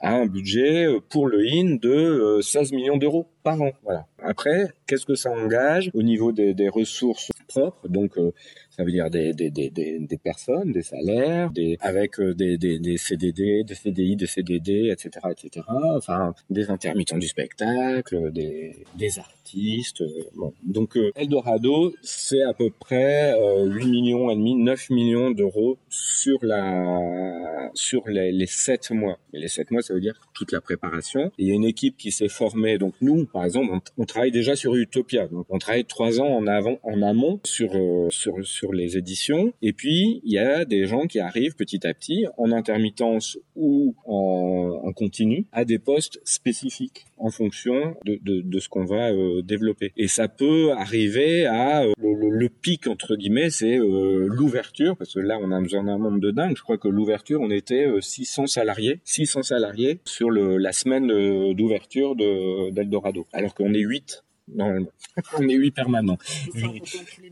un 0.04 0.26
budget 0.26 0.88
pour 1.10 1.28
le 1.28 1.46
IN 1.46 1.78
de 1.82 2.40
16 2.42 2.74
millions 2.74 2.98
d'euros 2.98 3.28
par 3.44 3.62
an. 3.62 3.72
Voilà. 3.84 4.06
Après, 4.22 4.74
qu'est-ce 4.88 5.06
que 5.06 5.16
ça 5.16 5.32
engage 5.32 5.90
au 5.94 6.04
niveau 6.04 6.32
des, 6.32 6.54
des 6.54 6.70
ressources 6.70 7.32
propres? 7.48 7.88
Donc, 7.88 8.18
euh, 8.18 8.34
Ça 8.76 8.84
veut 8.84 8.92
dire 8.92 9.08
des, 9.12 9.34
des, 9.34 9.52
des, 9.52 9.70
des, 9.70 10.18
personnes, 10.18 10.72
des 10.72 10.82
salaires, 10.82 11.52
des, 11.52 11.78
avec 11.80 12.20
euh, 12.20 12.34
des, 12.34 12.58
des, 12.58 12.80
des 12.80 12.98
CDD, 12.98 13.64
des 13.64 13.76
CDI, 13.76 14.16
des 14.16 14.26
CDD, 14.26 14.90
etc., 14.92 15.28
etc. 15.30 15.64
Enfin, 15.96 16.34
des 16.50 16.72
intermittents 16.72 17.20
du 17.20 17.28
spectacle, 17.28 18.32
des, 18.32 18.76
des 18.96 19.20
artistes. 19.20 20.02
Euh, 20.02 20.24
bon. 20.36 20.54
Donc, 20.64 20.98
euh, 20.98 21.12
Eldorado, 21.16 21.94
c'est 22.02 22.42
à 22.42 22.54
peu 22.54 22.72
près 22.72 23.36
8 23.64 23.86
millions 23.86 24.32
et 24.32 24.36
demi, 24.36 24.56
9 24.56 24.90
millions 24.90 25.30
d'euros 25.30 25.78
sur 25.90 26.40
la, 26.42 27.70
sur 27.76 28.08
les, 28.08 28.32
les 28.32 28.48
7 28.48 28.90
mois. 28.90 29.20
Et 29.34 29.40
les 29.40 29.50
7 29.50 29.70
mois, 29.70 29.84
ça 29.84 29.94
veut 29.94 30.02
dire 30.02 30.20
toute 30.34 30.52
la 30.52 30.62
préparation. 30.62 31.32
il 31.38 31.48
y 31.48 31.52
a 31.52 31.54
une 31.54 31.66
équipe 31.66 31.98
qui 31.98 32.12
s'est 32.12 32.30
formée. 32.30 32.78
Donc, 32.78 32.94
nous, 33.02 33.26
par 33.26 33.46
exemple, 33.46 33.74
on, 33.98 34.06
travaille 34.06 34.32
déjà 34.32 34.56
sur 34.56 34.76
Utopia. 34.76 35.28
Donc, 35.28 35.46
on 35.50 35.58
travaille 35.58 35.86
trois 35.86 36.20
ans 36.20 36.28
en 36.28 36.48
avant, 36.48 36.80
en 36.84 37.02
amont 37.02 37.40
sur, 37.44 37.72
sur, 38.10 38.44
sur 38.44 38.64
sur 38.64 38.72
les 38.72 38.98
éditions. 38.98 39.52
Et 39.62 39.74
puis, 39.74 40.22
il 40.24 40.32
y 40.32 40.38
a 40.38 40.64
des 40.64 40.86
gens 40.86 41.06
qui 41.06 41.20
arrivent 41.20 41.56
petit 41.56 41.86
à 41.86 41.94
petit 41.94 42.26
en 42.38 42.54
intermittence 42.54 43.38
ou 43.58 43.94
en, 44.06 44.94
continu 44.96 45.48
à 45.52 45.66
des 45.66 45.80
postes 45.80 46.22
spécifiques 46.24 47.08
en 47.18 47.30
fonction 47.30 47.96
de, 48.06 48.20
de, 48.24 48.60
ce 48.60 48.70
qu'on 48.70 48.86
va 48.86 49.12
euh, 49.12 49.42
développer. 49.42 49.92
Et 49.98 50.08
ça 50.08 50.28
peut 50.28 50.72
arriver 50.74 51.46
à 51.46 51.84
euh, 51.84 51.92
le, 52.00 52.48
pic 52.48 52.88
entre 52.88 53.16
guillemets, 53.16 53.50
c'est 53.50 53.80
euh, 53.80 54.28
l'ouverture 54.30 54.96
parce 54.96 55.16
que 55.16 55.20
là 55.20 55.40
on 55.42 55.52
a 55.52 55.60
besoin 55.60 55.84
d'un 55.84 55.98
nombre 55.98 56.20
de 56.20 56.32
dingue. 56.32 56.56
Je 56.56 56.62
crois 56.62 56.78
que 56.78 56.88
l'ouverture 56.88 57.42
on 57.42 57.50
était 57.50 57.88
600 58.00 58.48
salariés, 58.48 59.00
600 59.04 59.44
salariés 59.44 60.00
sur 60.06 60.23
le, 60.30 60.58
la 60.58 60.72
semaine 60.72 61.08
d'ouverture 61.54 62.16
de 62.16 62.72
d'Eldorado, 62.72 63.28
alors 63.34 63.54
qu'on 63.54 63.74
est 63.74 63.80
8 63.80 64.24
normalement. 64.48 64.90
on 65.38 65.48
est 65.48 65.56
huit 65.56 65.72
permanents. 65.72 66.18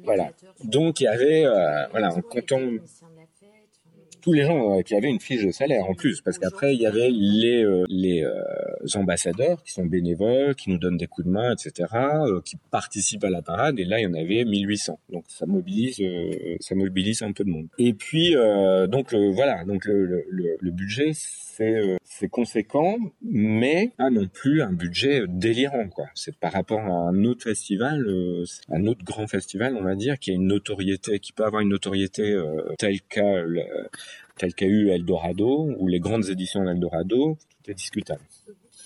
Voilà. 0.04 0.32
Donc 0.64 1.00
il 1.00 1.04
y 1.06 1.08
avait, 1.08 1.46
euh, 1.46 1.88
voilà, 1.92 2.14
en 2.14 2.22
comptant 2.22 2.60
tous 4.22 4.34
les 4.34 4.44
gens 4.44 4.78
euh, 4.78 4.82
qui 4.82 4.96
avaient 4.96 5.10
une 5.10 5.20
fiche 5.20 5.46
de 5.46 5.52
salaire 5.52 5.86
en 5.86 5.94
plus, 5.94 6.22
parce 6.22 6.38
qu'après 6.38 6.74
il 6.74 6.82
y 6.82 6.86
avait 6.86 7.10
les 7.10 7.64
euh, 7.64 7.86
les 7.90 8.24
ambassadeurs 8.96 9.64
qui 9.64 9.72
sont 9.72 9.86
bénévoles, 9.86 10.56
qui 10.56 10.70
nous 10.70 10.78
donnent 10.78 10.98
des 10.98 11.08
coups 11.08 11.28
de 11.28 11.32
main, 11.32 11.54
etc., 11.54 11.90
qui 12.46 12.58
participent 12.72 13.24
à 13.24 13.30
la 13.30 13.42
parade. 13.42 13.80
Et 13.80 13.86
là 13.86 14.00
il 14.00 14.04
y 14.04 14.08
en 14.08 14.14
avait 14.14 14.46
1800. 14.46 15.00
Donc 15.12 15.26
ça 15.28 15.46
mobilise 15.46 16.02
ça 16.60 16.76
mobilise 16.76 17.22
un 17.22 17.32
peu 17.32 17.44
de 17.44 17.50
monde. 17.50 17.68
Et 17.78 17.94
puis 17.94 18.36
donc 18.90 19.14
voilà, 19.14 19.64
donc 19.66 19.86
le, 19.86 20.26
le, 20.30 20.58
le 20.60 20.72
budget 20.72 21.14
euh, 21.62 21.98
c'est 22.04 22.30
conséquent, 22.30 22.98
mais 23.22 23.92
pas 23.98 24.10
non 24.10 24.28
plus 24.28 24.62
un 24.62 24.74
budget 24.74 25.24
délirant 25.28 25.88
quoi. 25.90 26.06
C'est 26.14 26.36
par 26.36 26.52
rapport 26.54 26.80
à 26.80 27.10
un 27.10 27.24
autre 27.24 27.44
festival, 27.44 28.06
euh, 28.08 28.44
un 28.70 28.86
autre 28.86 29.04
grand 29.04 29.28
festival, 29.28 29.76
on 29.78 29.84
va 29.84 29.96
dire, 29.96 30.20
qui 30.20 30.32
a 30.32 30.34
une 30.34 30.48
notoriété, 30.48 31.20
qui 31.20 31.32
peut 31.34 31.46
avoir 31.46 31.62
une 31.62 31.70
notoriété 31.70 32.32
euh, 32.32 32.74
telle 32.78 33.02
qu'a 33.02 33.44
telle 34.38 34.54
qu'a 34.54 34.65
eu 34.65 34.89
Eldorado 34.89 35.70
ou 35.78 35.88
les 35.88 36.00
grandes 36.00 36.30
éditions 36.30 36.63
d'Eldorado, 36.63 37.38
tout 37.63 37.72
est 37.72 37.76
discutable. 37.76 38.22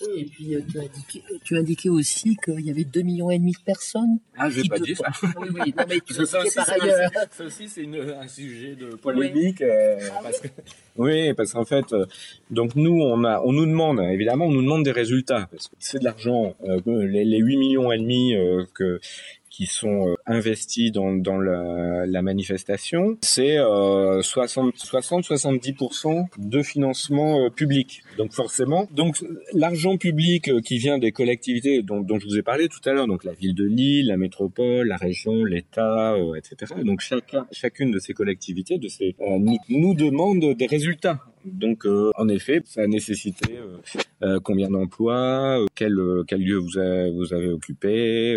Oui, 0.02 0.20
et 0.20 0.24
puis 0.26 0.54
euh, 0.54 0.60
tu, 0.70 0.78
as 0.78 0.82
indiqué, 0.82 1.22
tu 1.44 1.56
indiqué 1.56 1.88
aussi 1.88 2.36
qu'il 2.44 2.60
y 2.60 2.70
avait 2.70 2.84
2 2.84 3.02
millions 3.02 3.30
et 3.30 3.38
demi 3.38 3.52
de 3.52 3.64
personnes. 3.64 4.18
Ah, 4.36 4.50
je 4.50 4.60
vais 4.60 4.68
pas 4.68 4.78
dire 4.78 4.96
ça. 4.96 5.10
Oui, 5.40 5.48
oui, 5.54 5.74
non, 5.76 5.84
mais 5.88 6.00
tu 6.00 6.12
ça, 6.12 6.42
aussi, 6.42 6.54
par 6.54 6.68
ailleurs. 6.70 7.10
Ça, 7.30 7.44
aussi, 7.44 7.68
c'est 7.68 7.86
un 7.86 8.28
sujet 8.28 8.74
de 8.74 8.94
polémique. 8.96 9.62
Euh, 9.62 9.98
ah 10.12 10.20
parce 10.22 10.40
que, 10.40 10.48
oui, 10.96 11.32
parce 11.34 11.52
qu'en 11.52 11.64
fait, 11.64 11.92
euh, 11.92 12.04
donc 12.50 12.74
nous, 12.74 13.00
on 13.00 13.24
a, 13.24 13.40
on 13.40 13.52
nous 13.52 13.66
demande, 13.66 14.00
évidemment, 14.00 14.46
on 14.46 14.52
nous 14.52 14.62
demande 14.62 14.84
des 14.84 14.92
résultats, 14.92 15.48
parce 15.50 15.68
que 15.68 15.76
c'est 15.78 15.98
de 15.98 16.04
l'argent, 16.04 16.54
les, 16.84 17.24
les 17.24 17.38
8 17.38 17.56
millions 17.56 17.90
et 17.90 17.98
demi 17.98 18.34
que 18.74 19.00
qui 19.56 19.64
sont 19.64 20.08
euh, 20.08 20.14
investis 20.26 20.92
dans, 20.92 21.14
dans 21.14 21.38
la, 21.38 22.04
la 22.04 22.20
manifestation, 22.20 23.16
c'est 23.22 23.56
euh, 23.56 24.20
60-70% 24.20 26.26
de 26.36 26.62
financement 26.62 27.40
euh, 27.40 27.48
public. 27.48 28.02
Donc 28.18 28.34
forcément, 28.34 28.86
donc 28.92 29.24
l'argent 29.54 29.96
public 29.96 30.48
euh, 30.48 30.60
qui 30.60 30.76
vient 30.76 30.98
des 30.98 31.10
collectivités 31.10 31.82
dont, 31.82 32.00
dont, 32.00 32.18
je 32.18 32.26
vous 32.26 32.36
ai 32.36 32.42
parlé 32.42 32.68
tout 32.68 32.86
à 32.86 32.92
l'heure, 32.92 33.06
donc 33.06 33.24
la 33.24 33.32
ville 33.32 33.54
de 33.54 33.64
Lille, 33.64 34.08
la 34.08 34.18
métropole, 34.18 34.88
la 34.88 34.96
région, 34.96 35.44
l'État, 35.44 36.16
etc. 36.36 36.74
Donc 36.84 37.00
chacun, 37.00 37.46
chacune 37.50 37.90
de 37.90 37.98
ces 37.98 38.12
collectivités, 38.12 38.76
de 38.76 38.88
ces, 38.88 39.16
nous, 39.20 39.56
nous 39.70 39.94
demande 39.94 40.54
des 40.54 40.66
résultats. 40.66 41.22
Donc, 41.46 41.86
euh, 41.86 42.10
en 42.16 42.28
effet, 42.28 42.60
ça 42.64 42.82
a 42.82 42.86
nécessité 42.86 43.56
euh, 43.56 43.78
euh, 44.22 44.40
combien 44.42 44.68
d'emplois, 44.68 45.64
quel, 45.74 45.96
quel 46.26 46.40
lieu 46.40 46.56
vous, 46.56 46.78
vous 47.14 47.34
avez 47.34 47.48
occupé, 47.48 48.36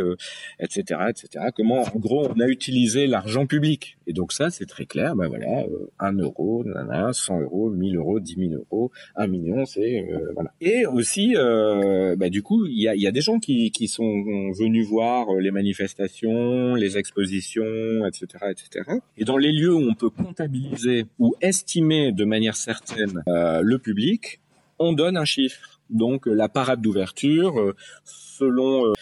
etc., 0.60 1.02
etc. 1.10 1.46
Comment, 1.56 1.82
en 1.82 2.00
gros, 2.00 2.28
on 2.28 2.40
a 2.40 2.48
utilisé 2.48 3.08
l'argent 3.08 3.48
public. 3.48 3.98
Et 4.06 4.14
donc 4.14 4.32
ça, 4.32 4.50
c'est 4.50 4.66
très 4.66 4.86
clair. 4.86 5.16
Ben 5.16 5.28
voilà, 5.28 5.66
1 6.00 6.14
euro, 6.18 6.64
100 7.12 7.42
euros, 7.42 7.70
1000 7.70 7.96
euros, 7.98 8.20
10 8.20 8.36
000 8.36 8.64
euros, 8.72 8.92
1 9.16 9.28
million, 9.28 9.66
c'est 9.66 10.08
voilà. 10.34 10.52
Et 10.62 10.86
aussi, 10.86 11.34
bah, 11.36 12.30
du 12.30 12.44
coup, 12.44 12.66
il 12.66 12.82
y 12.82 12.88
a, 12.88 12.96
y 12.96 13.08
a, 13.08 13.12
des 13.12 13.22
gens 13.22 13.40
qui, 13.40 13.72
qui 13.72 13.88
sont 13.88 14.52
venus 14.52 14.88
voir 14.88 15.34
les 15.36 15.52
manifestations, 15.52 16.76
les 16.76 16.98
expositions, 16.98 18.06
etc., 18.06 18.46
etc. 18.52 18.86
Et 19.18 19.26
dans 19.26 19.38
les 19.38 19.52
lieux 19.52 19.74
où 19.74 19.90
on 19.90 19.96
peut 19.96 20.10
comptabiliser 20.10 21.06
ou 21.18 21.36
estimer 21.42 22.12
de 22.12 22.26
manière 22.26 22.56
certaine 22.56 22.99
euh, 23.28 23.62
le 23.64 23.80
public, 23.80 24.40
on 24.78 24.94
donne 24.94 25.18
un 25.18 25.26
chiffre. 25.26 25.80
Donc 25.90 26.26
la 26.28 26.50
parade 26.50 26.82
d'ouverture, 26.82 27.60
euh, 27.60 27.76
selon 28.04 28.86
euh, 28.86 28.94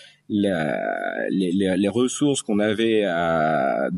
les, 1.30 1.90
ressources 1.90 2.42
qu'on 2.42 2.60
avait 2.60 3.04
à 3.04 3.90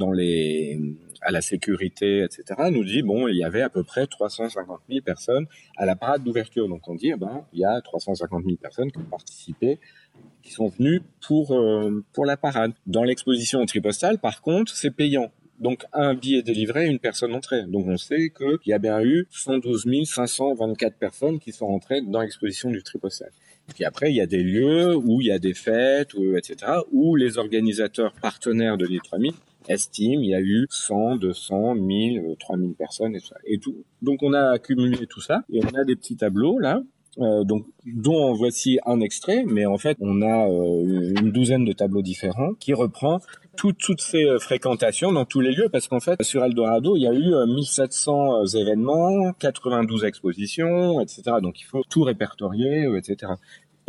la 1.29 1.41
sécurité, 1.41 2.23
etc., 2.23 2.43
nous 2.71 2.83
dit 2.83 3.03
bon, 3.03 3.27
il 3.27 3.37
y 3.37 3.43
avait 3.43 3.61
à 3.61 3.69
peu 3.69 3.83
près 3.83 4.07
350 4.07 4.81
000 4.89 5.01
personnes 5.01 5.45
à 5.77 5.85
la 5.85 5.95
parade 5.95 6.23
d'ouverture. 6.23 6.67
Donc 6.67 6.87
on 6.87 6.95
dit, 6.95 7.11
eh 7.13 7.15
ben, 7.15 7.45
il 7.53 7.59
y 7.59 7.65
a 7.65 7.79
350 7.81 8.43
000 8.43 8.57
personnes 8.57 8.91
qui 8.91 8.97
ont 8.97 9.03
participé, 9.03 9.79
qui 10.41 10.51
sont 10.51 10.67
venues 10.67 11.01
pour 11.25 11.55
pour 12.13 12.25
la 12.25 12.37
parade. 12.37 12.73
Dans 12.87 13.03
l'exposition 13.03 13.63
tripostale, 13.65 14.17
par 14.17 14.41
contre, 14.41 14.75
c'est 14.75 14.91
payant. 14.91 15.31
Donc 15.59 15.83
un 15.91 16.13
billet 16.13 16.41
délivré, 16.41 16.87
une 16.87 16.99
personne 16.99 17.33
entrée. 17.33 17.63
Donc 17.67 17.85
on 17.87 17.97
sait 17.97 18.29
qu'il 18.29 18.57
y 18.67 18.73
a 18.73 18.79
bien 18.79 19.01
eu 19.03 19.27
112 19.29 19.85
524 20.05 20.95
personnes 20.95 21.39
qui 21.39 21.51
sont 21.51 21.67
rentrées 21.67 22.01
dans 22.01 22.21
l'exposition 22.21 22.71
du 22.71 22.81
Tripostal. 22.81 23.31
Puis 23.73 23.85
après, 23.85 24.11
il 24.11 24.15
y 24.15 24.21
a 24.21 24.25
des 24.25 24.41
lieux 24.41 24.95
où 24.95 25.21
il 25.21 25.27
y 25.27 25.31
a 25.31 25.39
des 25.39 25.53
fêtes, 25.53 26.15
etc., 26.35 26.71
où 26.91 27.15
les 27.15 27.37
organisateurs 27.37 28.13
partenaires 28.13 28.77
de 28.77 28.87
l'I3000 28.87 29.33
estiment 29.67 30.21
il 30.21 30.29
y 30.29 30.33
a 30.33 30.41
eu 30.41 30.65
100, 30.69 31.17
200, 31.17 31.75
1000, 31.75 32.35
3000 32.39 32.73
personnes 32.73 33.15
et 33.15 33.21
et 33.45 33.59
tout. 33.59 33.83
Donc 34.01 34.23
on 34.23 34.33
a 34.33 34.51
accumulé 34.51 35.05
tout 35.07 35.21
ça 35.21 35.43
et 35.51 35.59
on 35.63 35.77
a 35.77 35.83
des 35.83 35.95
petits 35.95 36.15
tableaux 36.15 36.57
là 36.59 36.81
euh, 37.17 37.43
donc 37.43 37.65
dont 37.85 38.33
voici 38.33 38.79
un 38.85 39.01
extrait, 39.01 39.43
mais 39.45 39.65
en 39.65 39.77
fait 39.77 39.97
on 39.99 40.21
a 40.21 40.47
euh, 40.47 41.13
une 41.19 41.31
douzaine 41.31 41.65
de 41.65 41.73
tableaux 41.73 42.03
différents 42.03 42.53
qui 42.59 42.73
reprend 42.73 43.19
toutes 43.57 43.99
ces 43.99 44.23
euh, 44.23 44.39
fréquentations 44.39 45.11
dans 45.11 45.25
tous 45.25 45.41
les 45.41 45.51
lieux, 45.51 45.69
parce 45.69 45.87
qu'en 45.87 45.99
fait 45.99 46.21
sur 46.23 46.43
Eldorado 46.43 46.95
il 46.95 47.01
y 47.01 47.07
a 47.07 47.13
eu 47.13 47.33
1700 47.47 48.45
événements, 48.55 49.33
92 49.33 50.05
expositions, 50.05 51.01
etc. 51.01 51.37
Donc 51.41 51.59
il 51.59 51.65
faut 51.65 51.83
tout 51.89 52.03
répertorier, 52.03 52.87
etc. 52.95 53.33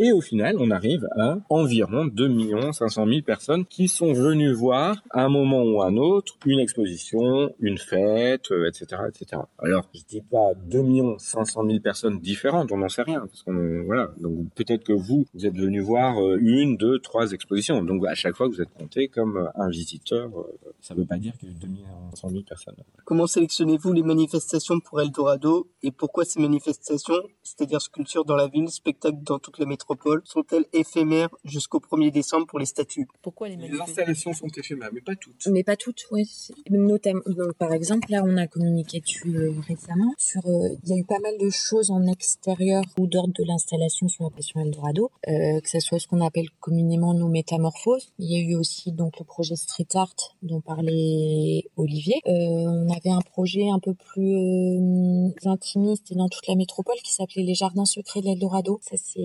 Et 0.03 0.11
au 0.11 0.19
final, 0.19 0.55
on 0.57 0.71
arrive 0.71 1.07
à 1.15 1.37
environ 1.47 2.07
2 2.07 2.71
500 2.71 3.05
000 3.05 3.21
personnes 3.21 3.67
qui 3.67 3.87
sont 3.87 4.13
venues 4.13 4.51
voir 4.51 5.03
à 5.11 5.25
un 5.25 5.29
moment 5.29 5.61
ou 5.61 5.79
à 5.83 5.89
un 5.89 5.95
autre 5.95 6.37
une 6.43 6.59
exposition, 6.59 7.53
une 7.59 7.77
fête, 7.77 8.49
etc., 8.67 8.85
euh, 8.93 9.09
etc. 9.09 9.43
Alors, 9.59 9.87
je 9.93 10.01
dis 10.09 10.21
pas 10.21 10.55
2 10.65 11.19
500 11.19 11.67
000 11.67 11.79
personnes 11.81 12.19
différentes, 12.19 12.71
on 12.71 12.77
n'en 12.77 12.89
sait 12.89 13.03
rien, 13.03 13.19
parce 13.27 13.43
qu'on 13.43 13.83
voilà. 13.85 14.09
Donc 14.17 14.51
peut-être 14.55 14.83
que 14.83 14.93
vous, 14.93 15.27
vous 15.35 15.45
êtes 15.45 15.55
venu 15.55 15.81
voir 15.81 16.19
euh, 16.19 16.39
une, 16.41 16.77
deux, 16.77 16.97
trois 16.97 17.31
expositions. 17.31 17.83
Donc 17.83 18.03
à 18.07 18.15
chaque 18.15 18.35
fois, 18.35 18.47
vous 18.47 18.59
êtes 18.59 18.73
compté 18.73 19.07
comme 19.07 19.37
euh, 19.37 19.49
un 19.53 19.69
visiteur. 19.69 20.31
Ça 20.79 20.95
ne 20.95 21.01
veut 21.01 21.05
pas 21.05 21.19
dire 21.19 21.37
qu'il 21.37 21.49
y 21.49 21.51
a 21.51 21.55
eu 21.55 21.59
2 21.59 21.67
500 22.15 22.29
000 22.29 22.41
personnes. 22.41 22.75
Comment 23.05 23.27
sélectionnez-vous 23.27 23.93
les 23.93 24.01
manifestations 24.01 24.79
pour 24.79 24.99
Eldorado 24.99 25.69
et 25.83 25.91
pourquoi 25.91 26.25
ces 26.25 26.41
manifestations, 26.41 27.21
c'est-à-dire 27.43 27.79
sculpture 27.81 28.25
dans 28.25 28.35
la 28.35 28.47
ville, 28.47 28.69
spectacle 28.69 29.19
dans 29.21 29.37
toute 29.37 29.59
la 29.59 29.67
métropole 29.67 29.90
sont-elles 30.25 30.65
éphémères 30.73 31.29
jusqu'au 31.43 31.79
1er 31.79 32.11
décembre 32.11 32.47
pour 32.47 32.59
les 32.59 32.65
statues? 32.65 33.07
Pourquoi 33.21 33.49
les 33.49 33.55
Les 33.55 33.79
installations 33.79 34.33
sont 34.33 34.47
éphémères, 34.47 34.89
mais 34.93 35.01
pas 35.01 35.15
toutes. 35.15 35.47
Mais 35.47 35.63
pas 35.63 35.75
toutes, 35.75 36.05
oui. 36.11 36.29
Notamment, 36.69 37.21
par 37.57 37.73
exemple, 37.73 38.11
là, 38.11 38.23
on 38.25 38.37
a 38.37 38.47
communiqué 38.47 38.99
dessus 38.99 39.35
euh, 39.35 39.53
récemment. 39.67 40.13
Sur, 40.17 40.45
euh, 40.47 40.69
il 40.83 40.89
y 40.89 40.93
a 40.93 40.97
eu 40.97 41.03
pas 41.03 41.19
mal 41.19 41.37
de 41.37 41.49
choses 41.49 41.91
en 41.91 42.05
extérieur 42.07 42.83
ou 42.99 43.07
d'ordre 43.07 43.33
de 43.33 43.43
l'installation 43.43 44.07
sur 44.07 44.23
la 44.23 44.29
pression 44.29 44.61
Eldorado, 44.61 45.11
euh, 45.27 45.59
que 45.59 45.69
ce 45.69 45.79
soit 45.79 45.99
ce 45.99 46.07
qu'on 46.07 46.21
appelle 46.21 46.49
communément 46.59 47.13
nos 47.13 47.27
métamorphoses. 47.27 48.11
Il 48.19 48.31
y 48.31 48.35
a 48.35 48.39
eu 48.39 48.55
aussi 48.55 48.91
donc 48.91 49.19
le 49.19 49.25
projet 49.25 49.55
Street 49.55 49.87
Art 49.95 50.15
dont 50.41 50.61
parlait 50.61 51.63
Olivier. 51.77 52.21
on 52.25 52.89
avait 52.89 53.09
un 53.09 53.21
projet 53.21 53.69
un 53.69 53.79
peu 53.79 53.93
plus 53.93 55.31
intimiste 55.45 56.11
et 56.11 56.15
dans 56.15 56.29
toute 56.29 56.47
la 56.47 56.55
métropole 56.55 56.95
qui 57.03 57.13
s'appelait 57.13 57.43
les 57.43 57.55
Jardins 57.55 57.85
secrets 57.85 58.21
de 58.21 58.25
l'Eldorado. 58.25 58.79
Ça 58.81 58.95
c'est 58.97 59.19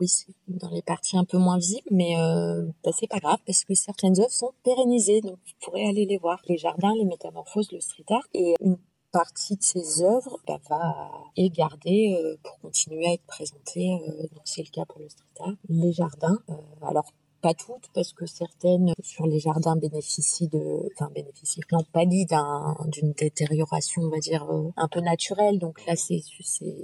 oui, 0.00 0.08
dans 0.48 0.70
les 0.70 0.82
parties 0.82 1.16
un 1.16 1.24
peu 1.24 1.38
moins 1.38 1.58
visibles, 1.58 1.88
mais 1.90 2.18
euh, 2.18 2.66
bah, 2.84 2.90
c'est 2.98 3.08
pas 3.08 3.18
grave 3.18 3.38
parce 3.46 3.64
que 3.64 3.74
certaines 3.74 4.18
œuvres 4.20 4.30
sont 4.30 4.52
pérennisées, 4.64 5.20
donc 5.20 5.38
vous 5.46 5.52
pourrez 5.60 5.86
aller 5.86 6.06
les 6.06 6.18
voir. 6.18 6.40
Les 6.48 6.58
jardins, 6.58 6.92
les 6.94 7.04
métamorphoses, 7.04 7.70
le 7.72 7.80
street 7.80 8.04
art, 8.10 8.26
et 8.34 8.54
une 8.60 8.78
partie 9.12 9.56
de 9.56 9.62
ces 9.62 10.02
œuvres 10.02 10.38
bah, 10.46 10.58
va 10.68 11.10
est 11.36 11.48
gardée 11.48 12.14
euh, 12.22 12.36
pour 12.42 12.58
continuer 12.60 13.06
à 13.06 13.12
être 13.14 13.26
présentée. 13.26 13.98
Euh, 14.06 14.22
donc 14.22 14.42
c'est 14.44 14.62
le 14.62 14.70
cas 14.70 14.84
pour 14.84 15.00
le 15.00 15.08
street 15.08 15.40
art. 15.40 15.54
Les 15.68 15.92
jardins, 15.92 16.38
euh, 16.50 16.54
alors 16.82 17.12
pas 17.46 17.54
toutes 17.54 17.88
parce 17.94 18.12
que 18.12 18.26
certaines 18.26 18.92
sur 19.02 19.26
les 19.26 19.38
jardins 19.38 19.76
bénéficient 19.76 20.48
de 20.48 20.64
enfin 20.94 21.08
bénéficient 21.14 21.60
non 21.70 22.24
d'un 22.32 22.76
d'une 22.94 23.12
détérioration 23.12 24.02
on 24.02 24.10
va 24.10 24.18
dire 24.18 24.44
euh, 24.50 24.70
un 24.76 24.88
peu 24.88 25.00
naturelle 25.00 25.58
donc 25.58 25.84
là 25.86 25.94
c'est 25.96 26.20
c'est 26.42 26.74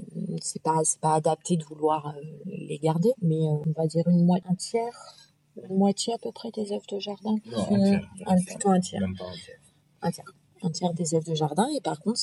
c'est 0.40 0.62
pas 0.62 0.78
c'est 0.84 1.00
pas 1.00 1.14
adapté 1.14 1.56
de 1.56 1.64
vouloir 1.64 2.00
euh, 2.06 2.20
les 2.46 2.78
garder 2.78 3.12
mais 3.22 3.34
euh, 3.36 3.58
on 3.66 3.72
va 3.76 3.86
dire 3.86 4.06
une 4.08 4.24
moitié 4.24 4.48
un 4.50 4.54
tiers 4.54 4.96
une 5.68 5.76
moitié 5.76 6.14
à 6.14 6.18
peu 6.18 6.30
près 6.32 6.50
des 6.52 6.70
œuvres 6.72 6.86
de 6.90 6.98
jardin 6.98 7.34
Non, 7.46 7.64
sont- 7.64 7.74
un 7.74 7.78
tiers. 7.90 8.10
un- 8.26 8.44
plutôt 8.44 8.70
un 8.70 8.80
tiers 8.80 9.00
Même 9.00 9.16
pas 9.18 9.24
un 9.26 9.32
tiers. 9.44 9.58
un 10.02 10.10
tiers 10.12 10.26
un 10.64 10.70
tiers 10.70 10.94
des 10.94 11.14
œuvres 11.16 11.28
de 11.28 11.34
jardin 11.34 11.66
et 11.76 11.80
par 11.80 11.98
contre 11.98 12.18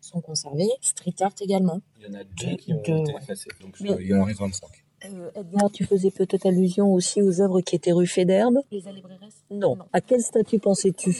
sont 0.00 0.20
conservées 0.20 0.70
street 0.80 1.14
art 1.20 1.34
également 1.40 1.80
Il 1.98 2.04
y 2.06 2.08
en 2.10 2.14
a 2.14 2.22
deux 2.22 2.56
qui 2.56 2.72
ont 2.72 2.78
été 2.80 2.92
ouais. 2.92 3.14
effacés. 3.22 3.50
Donc 3.60 3.74
Mais- 3.80 3.96
il 4.00 4.06
y 4.06 4.14
en 4.14 4.22
reste 4.24 4.38
25. 4.38 4.68
Euh, 5.04 5.30
Edgar, 5.34 5.70
tu 5.70 5.84
faisais 5.84 6.10
peut-être 6.10 6.46
allusion 6.46 6.92
aussi 6.92 7.20
aux 7.22 7.40
œuvres 7.42 7.60
qui 7.60 7.76
étaient 7.76 7.92
ruffées 7.92 8.24
d'herbe 8.24 8.56
les 8.70 8.88
alébreresses 8.88 9.42
Non. 9.50 9.76
À 9.92 10.00
quel 10.00 10.20
statut 10.22 10.58
pensais-tu? 10.58 11.16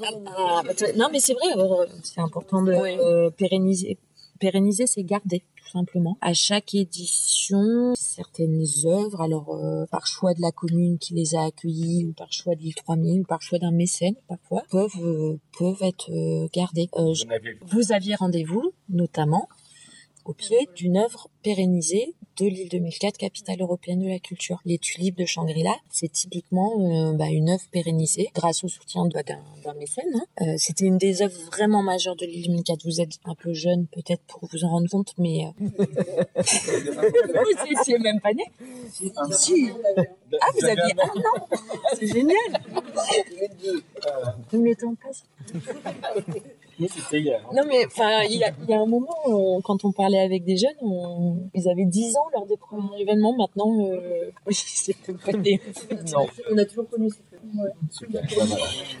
Ah, 0.00 0.62
bah, 0.64 0.74
t- 0.74 0.92
non, 0.92 1.08
mais 1.10 1.18
c'est 1.18 1.32
vrai, 1.34 1.46
euh, 1.56 1.86
c'est 2.04 2.20
important 2.20 2.62
de 2.62 2.72
Oui. 2.72 2.96
euh, 3.00 3.30
pérenniser. 3.30 3.98
Pérenniser, 4.38 4.86
c'est 4.86 5.02
garder, 5.02 5.42
tout 5.56 5.68
simplement. 5.68 6.16
À 6.20 6.32
chaque 6.34 6.72
édition, 6.74 7.94
certaines 7.96 8.64
œuvres, 8.84 9.20
alors 9.20 9.52
euh, 9.56 9.86
par 9.90 10.06
choix 10.06 10.34
de 10.34 10.40
la 10.40 10.52
commune 10.52 10.98
qui 10.98 11.14
les 11.14 11.34
a 11.34 11.42
accueillies, 11.46 12.04
ou 12.06 12.12
par 12.12 12.32
choix 12.32 12.54
de 12.54 12.60
l'île 12.60 12.76
3000, 12.76 13.22
ou 13.22 13.24
par 13.24 13.42
choix 13.42 13.58
d'un 13.58 13.72
mécène, 13.72 14.14
parfois, 14.28 14.62
peuvent 14.70 14.90
euh, 15.02 15.36
peuvent 15.58 15.82
être 15.82 16.08
euh, 16.12 16.46
gardées. 16.52 16.88
Euh, 16.96 17.12
je- 17.14 17.24
vous 17.66 17.90
aviez 17.90 18.14
rendez-vous, 18.14 18.72
notamment, 18.88 19.48
au 20.24 20.32
pied 20.34 20.68
d'une 20.76 20.96
œuvre 20.98 21.28
pérennisée 21.42 22.14
de 22.38 22.46
l'île 22.46 22.68
2004, 22.68 23.16
capitale 23.18 23.60
européenne 23.60 24.00
de 24.00 24.08
la 24.08 24.18
culture. 24.18 24.60
Les 24.64 24.78
tulipes 24.78 25.16
de 25.18 25.24
Shangri-La, 25.24 25.74
c'est 25.90 26.10
typiquement 26.12 26.72
euh, 26.78 27.12
bah, 27.14 27.26
une 27.30 27.50
œuvre 27.50 27.64
pérennisée 27.72 28.30
grâce 28.34 28.62
au 28.64 28.68
soutien 28.68 29.06
de- 29.06 29.18
d'un 29.64 29.74
mécène. 29.74 30.04
hein. 30.14 30.24
Euh, 30.46 30.54
C'était 30.56 30.84
une 30.86 30.98
des 30.98 31.22
œuvres 31.22 31.38
vraiment 31.52 31.82
majeures 31.82 32.16
de 32.16 32.26
l'île 32.26 32.46
2004. 32.46 32.84
Vous 32.84 33.00
êtes 33.00 33.10
un 33.24 33.34
peu 33.34 33.52
jeune 33.52 33.86
peut-être 33.88 34.22
pour 34.28 34.48
vous 34.52 34.64
en 34.64 34.68
rendre 34.70 34.88
compte, 34.88 35.14
mais 35.18 35.46
euh, 35.46 35.50
vous 36.36 37.72
étiez 37.80 37.98
même 37.98 38.20
pas 38.20 38.32
né. 38.32 38.44
Si. 38.92 39.70
Ah, 40.40 40.46
vous 40.54 40.64
aviez 40.64 40.94
un 41.02 41.18
an. 41.18 41.46
C'est 41.98 42.06
génial. 42.06 42.36
Le 44.52 44.74
temps 44.74 44.94
passe. 44.94 45.24
C'était 46.86 47.20
hier. 47.20 47.40
Non 47.54 47.62
mais 47.66 47.84
enfin 47.86 48.22
il 48.22 48.36
y 48.38 48.44
a, 48.44 48.52
il 48.62 48.70
y 48.70 48.74
a 48.74 48.80
un 48.80 48.86
moment 48.86 49.16
on- 49.26 49.60
quand 49.62 49.84
on 49.84 49.90
parlait 49.92 50.20
avec 50.20 50.44
des 50.44 50.56
jeunes 50.56 50.76
on- 50.80 51.36
ils 51.54 51.68
avaient 51.68 51.84
10 51.86 52.16
ans 52.16 52.26
lors 52.32 52.46
des 52.46 52.56
premiers 52.56 53.00
événements 53.00 53.34
maintenant 53.36 53.68
euh, 53.84 54.30
oui 54.46 54.54
c'est 54.54 54.96
pas 55.24 55.32
des- 55.32 55.60
Non. 56.14 56.26
On 56.52 56.56
a 56.58 56.64
toujours 56.64 56.88
connu 56.88 57.10
ces 57.10 57.37
Super. 57.90 58.22
Voilà. 58.34 58.56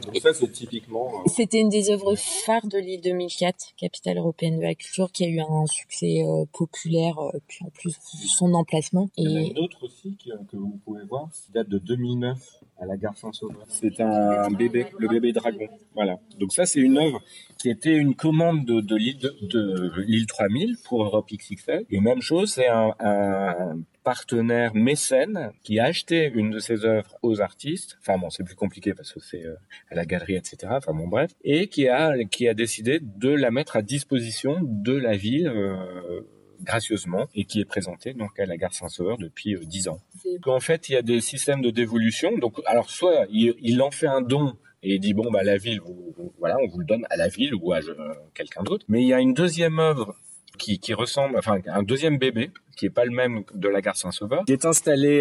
Donc 0.06 0.16
ça, 0.18 0.32
c'est 0.32 0.50
typiquement... 0.50 1.06
euh, 1.08 1.28
c'était 1.28 1.60
une 1.60 1.68
des 1.68 1.90
œuvres 1.90 2.14
phares 2.16 2.66
de 2.66 2.78
l'île 2.78 3.00
2004 3.00 3.74
capitale 3.76 4.18
européenne 4.18 4.58
de 4.58 4.62
la 4.62 4.74
culture 4.74 5.10
qui 5.12 5.24
a 5.24 5.28
eu 5.28 5.40
un 5.40 5.66
succès 5.66 6.22
euh, 6.24 6.44
populaire 6.52 7.18
euh, 7.18 7.38
puis 7.46 7.64
en 7.64 7.70
plus 7.70 7.96
son 8.26 8.54
emplacement 8.54 9.08
Il 9.16 9.30
y 9.30 9.32
en 9.32 9.36
a 9.36 9.42
une 9.42 9.58
autre 9.58 9.84
aussi 9.84 10.16
que, 10.16 10.30
que 10.50 10.56
vous 10.56 10.78
pouvez 10.84 11.04
voir, 11.04 11.28
qui 11.32 11.52
date 11.52 11.68
de 11.68 11.78
2009 11.78 12.38
à 12.80 12.86
la 12.86 12.96
gare 12.96 13.16
Saint-Sauveur. 13.16 13.64
C'est 13.68 14.00
un 14.00 14.50
bébé, 14.50 14.86
le 14.98 15.08
bébé 15.08 15.32
dragon. 15.32 15.66
Voilà. 15.94 16.16
Donc 16.38 16.52
ça, 16.52 16.64
c'est 16.64 16.80
une 16.80 16.96
œuvre 16.98 17.20
qui 17.58 17.70
était 17.70 17.96
une 17.96 18.14
commande 18.14 18.64
de, 18.64 18.80
de 18.80 18.96
l'île 18.96 19.18
de, 19.18 19.36
de 19.42 19.92
l'île 20.02 20.26
3000 20.26 20.76
pour 20.84 21.02
Europe 21.02 21.26
XXL. 21.32 21.86
Et 21.90 22.00
même 22.00 22.22
chose, 22.22 22.52
c'est 22.52 22.68
un, 22.68 22.94
un 23.00 23.76
partenaire 24.12 24.74
mécène 24.74 25.52
qui 25.64 25.78
a 25.78 25.84
acheté 25.84 26.30
une 26.34 26.50
de 26.50 26.58
ses 26.60 26.84
œuvres 26.86 27.12
aux 27.22 27.40
artistes. 27.42 27.98
Enfin 28.00 28.16
bon, 28.18 28.30
c'est 28.30 28.42
plus 28.42 28.54
compliqué 28.54 28.94
parce 28.94 29.12
que 29.12 29.20
c'est 29.20 29.44
euh, 29.44 29.54
à 29.90 29.94
la 29.94 30.04
galerie, 30.06 30.36
etc. 30.36 30.56
Enfin 30.70 30.94
bon, 30.94 31.06
bref. 31.08 31.30
Et 31.44 31.66
qui 31.66 31.88
a, 31.88 32.24
qui 32.24 32.48
a 32.48 32.54
décidé 32.54 33.00
de 33.02 33.28
la 33.28 33.50
mettre 33.50 33.76
à 33.76 33.82
disposition 33.82 34.52
de 34.62 34.94
la 34.96 35.14
ville 35.16 35.48
euh, 35.48 36.20
gracieusement 36.62 37.26
et 37.34 37.44
qui 37.44 37.60
est 37.60 37.64
présentée 37.66 38.14
donc 38.14 38.32
à 38.40 38.46
la 38.46 38.56
gare 38.56 38.72
Saint-Sauveur 38.72 39.18
depuis 39.18 39.54
euh, 39.54 39.60
10 39.64 39.88
ans. 39.88 40.00
En 40.46 40.60
fait, 40.60 40.88
il 40.88 40.92
y 40.92 40.96
a 40.96 41.02
des 41.02 41.20
systèmes 41.20 41.60
de 41.60 41.70
dévolution. 41.70 42.36
Donc, 42.38 42.54
alors 42.64 42.88
soit 42.90 43.26
il, 43.30 43.54
il 43.60 43.82
en 43.82 43.90
fait 43.90 44.06
un 44.06 44.22
don 44.22 44.54
et 44.82 44.94
il 44.94 45.00
dit 45.00 45.12
bon 45.12 45.30
bah 45.30 45.42
la 45.42 45.58
ville, 45.58 45.80
vous, 45.84 46.14
vous- 46.16 46.32
voilà, 46.38 46.56
on 46.64 46.66
vous 46.68 46.78
le 46.78 46.86
donne 46.86 47.04
à 47.10 47.16
la 47.16 47.28
ville 47.28 47.54
ou 47.54 47.72
à 47.72 47.78
euh, 47.78 48.14
quelqu'un 48.34 48.62
d'autre. 48.62 48.84
Mais 48.88 49.02
il 49.02 49.08
y 49.08 49.12
a 49.12 49.20
une 49.20 49.34
deuxième 49.34 49.78
œuvre 49.78 50.16
qui, 50.58 50.94
ressemble, 50.94 51.38
enfin 51.38 51.58
un 51.66 51.82
deuxième 51.82 52.18
bébé 52.18 52.50
qui 52.78 52.86
est 52.86 52.90
pas 52.90 53.04
le 53.04 53.10
même 53.10 53.42
de 53.54 53.68
la 53.68 53.80
gare 53.80 53.96
Saint-Sauveur, 53.96 54.44
qui 54.44 54.52
est 54.52 54.64
installé 54.64 55.20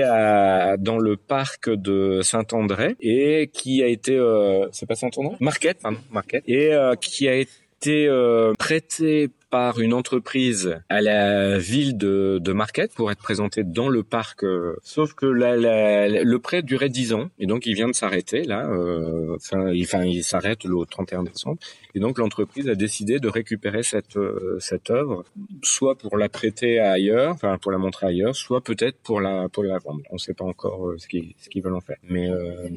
dans 0.80 1.00
le 1.00 1.18
parc 1.18 1.70
de 1.70 2.22
Saint-André 2.22 2.96
et 3.02 3.50
qui 3.52 3.82
a 3.82 3.88
été, 3.88 4.16
euh, 4.16 4.68
c'est 4.72 4.86
pas 4.86 4.96
Saint-André, 4.96 5.36
Marquette, 5.40 5.80
pardon, 5.82 5.98
Marquette, 6.12 6.44
et 6.48 6.74
euh, 6.74 6.96
qui 6.96 7.28
a 7.28 7.36
été 7.36 8.08
euh, 8.08 8.54
prêté 8.60 9.30
par 9.50 9.80
une 9.80 9.94
entreprise 9.94 10.78
à 10.90 11.02
la 11.02 11.58
ville 11.58 11.98
de, 11.98 12.40
Marquette 12.54 12.94
pour 12.94 13.12
être 13.12 13.22
présenté 13.22 13.64
dans 13.64 13.88
le 13.90 14.04
parc. 14.04 14.44
euh, 14.44 14.76
sauf 14.84 15.14
que 15.14 15.26
le 15.26 16.38
prêt 16.38 16.62
durait 16.62 16.90
10 16.90 17.14
ans 17.14 17.30
et 17.40 17.46
donc 17.46 17.66
il 17.66 17.74
vient 17.76 17.88
de 17.88 17.94
s'arrêter 17.96 18.44
là. 18.44 18.68
euh, 18.70 19.36
Enfin, 19.36 19.72
il, 19.72 19.84
enfin, 19.84 20.04
il 20.04 20.24
s'arrête 20.24 20.64
le 20.64 20.76
31 20.90 21.24
décembre 21.24 21.60
et 21.96 22.00
donc 22.00 22.18
l'entreprise 22.18 22.68
a 22.70 22.76
décidé 22.76 23.20
de 23.20 23.28
récupérer 23.28 23.84
cette 23.84 24.18
euh, 24.18 24.58
cette 24.60 24.90
œuvre, 24.90 25.24
soit 25.64 25.96
pour 25.98 26.18
la 26.18 26.30
prêter 26.30 26.80
ailleurs, 26.80 27.32
enfin 27.34 27.58
pour 27.58 27.72
la 27.72 27.78
montrer 27.78 28.08
ailleurs, 28.08 28.36
soit 28.36 28.62
peut-être 28.62 28.98
pour 29.04 29.22
la 29.22 29.48
pour 29.50 29.64
la 29.64 29.78
vendre. 29.78 30.02
On 30.10 30.16
ne 30.16 30.20
sait 30.20 30.34
pas 30.34 30.46
encore 30.46 30.88
euh, 30.90 30.98
ce 30.98 31.08
qu'ils 31.08 31.34
ce 31.38 31.50
qu'ils 31.50 31.62
veulent 31.64 31.76
en 31.76 31.82
faire. 31.82 31.98
Mais 32.04 32.30
euh, 32.30 32.68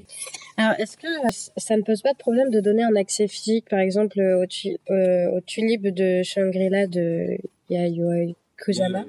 Alors, 0.57 0.75
est-ce 0.79 0.97
que 0.97 1.07
euh, 1.07 1.29
ça 1.57 1.77
ne 1.77 1.83
pose 1.83 2.03
pas 2.03 2.13
de 2.13 2.19
problème 2.19 2.51
de 2.51 2.61
donner 2.61 2.83
un 2.83 2.97
accès 2.97 3.29
physique, 3.29 3.69
par 3.69 3.81
exemple, 3.81 4.21
au, 4.21 4.47
tu- 4.47 4.77
euh, 4.91 5.31
au 5.37 5.41
tulipe 5.41 5.83
de 5.89 6.23
Shangri-La 6.61 6.87
de 6.87 7.39
Yayoi 7.71 8.37
Kusama 8.65 9.05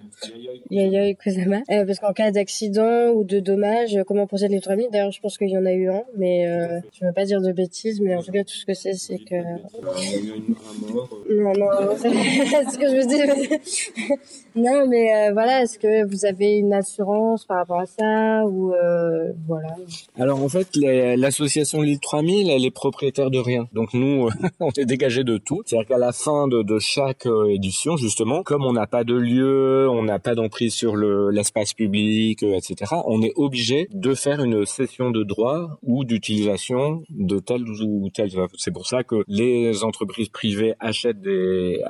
Yayoi 0.70 1.14
Kusama 1.16 1.58
Euh, 1.70 1.86
Parce 1.86 2.00
qu'en 2.00 2.14
cas 2.14 2.32
d'accident 2.32 3.10
ou 3.10 3.24
de 3.24 3.40
dommage, 3.40 3.98
comment 4.08 4.26
procède 4.28 4.52
les 4.52 4.62
3000 4.62 4.88
D'ailleurs, 4.92 5.12
je 5.12 5.20
pense 5.20 5.38
qu'il 5.38 5.50
y 5.50 5.58
en 5.58 5.66
a 5.66 5.74
eu 5.74 5.90
un, 5.90 6.04
mais 6.18 6.48
euh, 6.48 6.80
je 6.98 7.04
ne 7.04 7.10
veux 7.10 7.14
pas 7.14 7.26
dire 7.26 7.42
de 7.42 7.52
bêtises, 7.52 8.00
mais 8.02 8.16
en 8.16 8.22
tout 8.24 8.32
cas, 8.32 8.44
tout 8.44 8.54
ce 8.56 8.66
que 8.66 8.74
c'est, 8.74 8.94
c'est 8.94 9.18
que... 9.18 9.36
il 9.36 10.28
y 10.28 10.32
a 10.32 10.36
eu 10.36 10.38
une- 10.38 10.56
un 10.56 10.94
mort. 10.94 11.10
euh, 11.30 11.44
Non, 11.44 11.54
non, 11.54 11.96
c'est 11.98 12.72
ce 12.72 12.78
que 12.78 12.88
je 12.90 12.96
veux 12.96 13.06
dire. 13.08 14.18
non, 14.56 14.88
mais 14.88 15.14
euh, 15.14 15.34
voilà, 15.34 15.64
est-ce 15.64 15.78
que 15.80 16.06
vous 16.06 16.26
avez 16.26 16.58
une 16.58 16.74
assurance 16.74 17.46
par 17.46 17.58
rapport 17.58 17.80
à 17.80 17.86
ça 17.86 18.46
ou 18.48 18.74
euh, 18.74 19.32
voilà 19.48 19.76
Alors 20.18 20.42
en 20.44 20.50
fait, 20.50 20.68
l'association 20.76 21.82
Lille 21.82 22.00
3000, 22.00 22.50
elle 22.50 22.66
est 22.66 22.72
propriétaire 22.72 23.30
de 23.32 23.40
rien. 23.40 23.68
Donc 23.74 23.94
nous, 23.94 24.30
on 24.60 24.70
est 24.78 24.86
dégagé 24.86 25.24
de 25.24 25.38
tout. 25.38 25.62
C'est-à-dire 25.66 25.88
qu'à 25.88 25.98
la 25.98 26.12
fin 26.12 26.48
de, 26.48 26.64
de 26.64 26.80
chaque 26.80 27.28
édition, 27.50 27.98
justement, 27.98 28.44
comme 28.44 28.66
on 28.66 28.74
n'a 28.74 28.88
pas 28.88 29.04
de 29.04 29.16
lieu, 29.16 29.41
on 29.44 30.04
n'a 30.04 30.20
pas 30.20 30.36
d'emprise 30.36 30.74
sur 30.74 30.96
le- 30.96 31.30
l'espace 31.30 31.74
public, 31.74 32.44
euh, 32.44 32.56
etc., 32.58 32.96
on 33.06 33.22
est 33.22 33.34
obligé 33.36 33.88
de 33.94 34.14
faire 34.14 34.44
une 34.44 34.66
cession 34.66 35.12
de 35.12 35.24
droit 35.24 35.80
ou 35.84 36.04
d'utilisation 36.04 37.04
de 37.10 37.40
telle 37.40 37.64
ou 37.70 38.10
telle 38.14 38.38
œuvre. 38.38 38.52
C'est 38.58 38.72
pour 38.74 38.88
ça 38.88 39.04
que 39.04 39.24
les 39.28 39.84
entreprises 39.84 40.30
privées 40.30 40.74
achètent 40.80 41.22
des 41.22 41.82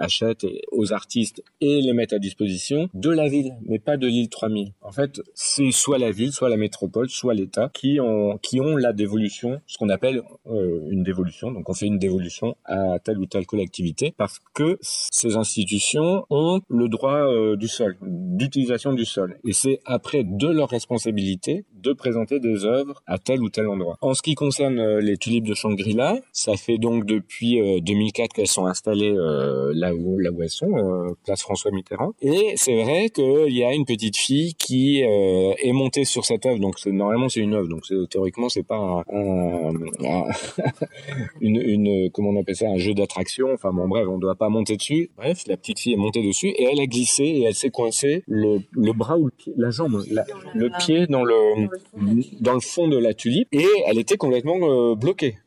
aux 0.71 0.93
artistes 0.93 1.43
et 1.61 1.81
les 1.81 1.93
mettent 1.93 2.13
à 2.13 2.19
disposition 2.19 2.89
de 2.93 3.09
la 3.09 3.27
ville, 3.27 3.53
mais 3.65 3.79
pas 3.79 3.97
de 3.97 4.07
l'île 4.07 4.29
3000. 4.29 4.73
En 4.81 4.91
fait, 4.91 5.21
c'est 5.33 5.71
soit 5.71 5.97
la 5.97 6.11
ville, 6.11 6.31
soit 6.31 6.49
la 6.49 6.57
métropole, 6.57 7.09
soit 7.09 7.33
l'État 7.33 7.69
qui 7.73 7.99
ont 7.99 8.37
qui 8.41 8.59
ont 8.61 8.75
la 8.77 8.93
dévolution, 8.93 9.59
ce 9.67 9.77
qu'on 9.77 9.89
appelle 9.89 10.21
euh, 10.47 10.79
une 10.89 11.03
dévolution. 11.03 11.51
Donc 11.51 11.69
on 11.69 11.73
fait 11.73 11.87
une 11.87 11.99
dévolution 11.99 12.55
à 12.65 12.99
telle 13.03 13.17
ou 13.19 13.25
telle 13.25 13.45
collectivité 13.45 14.13
parce 14.17 14.39
que 14.53 14.77
ces 14.81 15.35
institutions 15.35 16.25
ont 16.29 16.61
le 16.69 16.87
droit 16.87 17.19
euh, 17.27 17.40
du 17.57 17.67
sol, 17.67 17.97
d'utilisation 18.01 18.93
du 18.93 19.05
sol. 19.05 19.37
Et 19.45 19.53
c'est 19.53 19.79
après 19.85 20.23
de 20.23 20.47
leur 20.47 20.69
responsabilité 20.69 21.65
de 21.81 21.93
présenter 21.93 22.39
des 22.39 22.65
œuvres 22.65 23.01
à 23.07 23.17
tel 23.17 23.41
ou 23.41 23.49
tel 23.49 23.67
endroit. 23.67 23.97
En 24.01 24.13
ce 24.13 24.21
qui 24.21 24.35
concerne 24.35 24.79
euh, 24.79 25.01
les 25.01 25.17
tulipes 25.17 25.47
de 25.47 25.53
Shangri-La, 25.53 26.19
ça 26.31 26.55
fait 26.55 26.77
donc 26.77 27.05
depuis 27.05 27.59
2004 27.81 28.23
euh, 28.23 28.27
qu'elles 28.35 28.47
sont 28.47 28.65
installées 28.65 29.13
euh, 29.15 29.71
là 29.73 29.93
où 29.93 30.17
là 30.19 30.31
où 30.31 30.41
elles 30.41 30.49
sont, 30.49 31.15
place 31.23 31.41
François 31.41 31.71
Mitterrand. 31.71 32.13
Et 32.21 32.53
c'est 32.55 32.81
vrai 32.83 33.09
qu'il 33.09 33.55
y 33.55 33.63
a 33.63 33.73
une 33.73 33.85
petite 33.85 34.17
fille 34.17 34.53
qui 34.55 35.01
est 35.01 35.71
montée 35.73 36.05
sur 36.05 36.25
cette 36.25 36.45
œuvre. 36.45 36.59
Donc 36.59 36.75
normalement 36.85 37.29
c'est 37.29 37.39
une 37.39 37.53
œuvre, 37.53 37.67
donc 37.67 37.83
théoriquement 38.09 38.49
c'est 38.49 38.63
pas 38.63 38.77
un, 38.77 39.03
une, 41.41 42.09
comment 42.11 42.29
on 42.29 42.39
appelle 42.39 42.55
ça 42.55 42.69
un 42.69 42.77
jeu 42.77 42.93
d'attraction. 42.93 43.49
Enfin 43.53 43.71
bon 43.73 43.87
bref, 43.87 44.07
on 44.07 44.17
doit 44.17 44.35
pas 44.35 44.49
monter 44.49 44.77
dessus. 44.77 45.09
Bref, 45.17 45.43
la 45.47 45.57
petite 45.57 45.79
fille 45.79 45.93
est 45.93 45.97
montée 45.97 46.25
dessus 46.25 46.47
et 46.47 46.63
elle 46.63 46.79
a 46.79 46.85
glissé 46.85 47.23
et 47.23 47.43
elle 47.43 47.55
s'est 47.55 47.71
coincée 47.71 48.23
le 48.27 48.93
bras 48.93 49.17
ou 49.17 49.25
le 49.25 49.31
pied, 49.31 49.53
la 49.57 49.69
jambe, 49.69 50.03
le 50.55 50.69
pied 50.79 51.07
dans 51.07 51.23
le 51.23 51.67
dans 52.39 52.53
le 52.53 52.59
fond 52.59 52.87
de 52.87 52.97
la 52.97 53.13
tulipe 53.13 53.47
et 53.51 53.67
elle 53.87 53.99
était 53.99 54.17
complètement 54.17 54.57
euh, 54.61 54.95
bloquée 54.95 55.37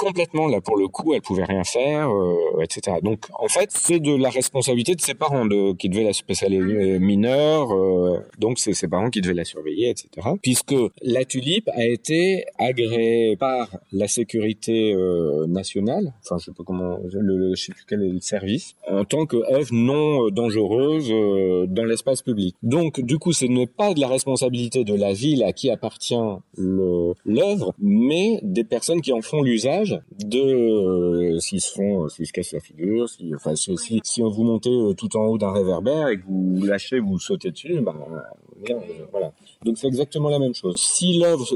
complètement 0.00 0.48
là 0.48 0.62
pour 0.62 0.78
le 0.78 0.88
coup 0.88 1.12
elle 1.12 1.20
pouvait 1.20 1.44
rien 1.44 1.62
faire 1.62 2.08
euh, 2.10 2.62
etc 2.62 2.96
donc 3.02 3.26
en 3.38 3.48
fait 3.48 3.68
c'est 3.70 4.00
de 4.00 4.14
la 4.16 4.30
responsabilité 4.30 4.94
de 4.94 5.00
ses 5.02 5.12
parents 5.12 5.44
de 5.44 5.74
qui 5.74 5.90
devaient 5.90 6.04
la 6.04 6.14
spéciale 6.14 6.54
mineure 6.98 7.70
euh, 7.74 8.18
donc 8.38 8.58
c'est 8.58 8.72
ses 8.72 8.88
parents 8.88 9.10
qui 9.10 9.20
devaient 9.20 9.34
la 9.34 9.44
surveiller 9.44 9.90
etc 9.90 10.06
puisque 10.42 10.74
la 11.02 11.26
tulipe 11.26 11.68
a 11.74 11.84
été 11.84 12.46
agréée 12.58 13.36
par 13.36 13.68
la 13.92 14.08
sécurité 14.08 14.94
euh, 14.94 15.46
nationale 15.46 16.14
enfin 16.24 16.36
je 16.38 16.46
sais 16.46 16.52
pas 16.56 16.64
comment 16.64 16.96
le, 17.12 17.54
je 17.54 17.62
sais 17.64 17.72
plus 17.72 17.84
quel 17.86 18.02
est 18.02 18.08
le 18.08 18.20
service 18.20 18.76
en 18.88 19.04
tant 19.04 19.26
que 19.26 19.36
œuvre 19.52 19.68
non 19.72 20.30
dangereuse 20.30 21.10
dans 21.68 21.84
l'espace 21.84 22.22
public. 22.22 22.56
Donc 22.62 23.00
du 23.00 23.18
coup 23.18 23.32
ce 23.32 23.44
n'est 23.44 23.66
pas 23.66 23.92
de 23.92 24.00
la 24.00 24.08
responsabilité 24.08 24.84
de 24.84 24.94
la 24.94 25.12
ville 25.12 25.42
à 25.42 25.52
qui 25.52 25.70
appartient 25.70 26.14
l'œuvre 26.56 27.74
mais 27.78 28.40
des 28.42 28.64
personnes 28.64 29.02
qui 29.02 29.12
en 29.12 29.20
font 29.20 29.42
l'usage 29.42 29.89
de 30.24 30.38
euh, 30.38 31.38
s'ils 31.40 31.60
se 31.60 31.72
font, 31.72 32.04
euh, 32.04 32.08
s'ils 32.08 32.26
se 32.26 32.32
cassent 32.32 32.52
la 32.52 32.60
figure, 32.60 33.08
si, 33.08 33.34
enfin, 33.34 33.54
si, 33.56 34.00
si, 34.02 34.22
vous 34.22 34.42
montez 34.42 34.70
euh, 34.70 34.94
tout 34.94 35.16
en 35.16 35.26
haut 35.26 35.38
d'un 35.38 35.52
réverbère 35.52 36.08
et 36.08 36.18
que 36.18 36.24
vous 36.26 36.64
lâchez, 36.64 36.98
vous 36.98 37.18
sautez 37.18 37.50
dessus, 37.50 37.80
bah, 37.80 37.94
voilà. 39.10 39.32
Donc 39.64 39.78
c'est 39.78 39.86
exactement 39.86 40.28
la 40.28 40.38
même 40.38 40.54
chose. 40.54 40.76
Si 40.76 41.18
l'œuvre, 41.18 41.46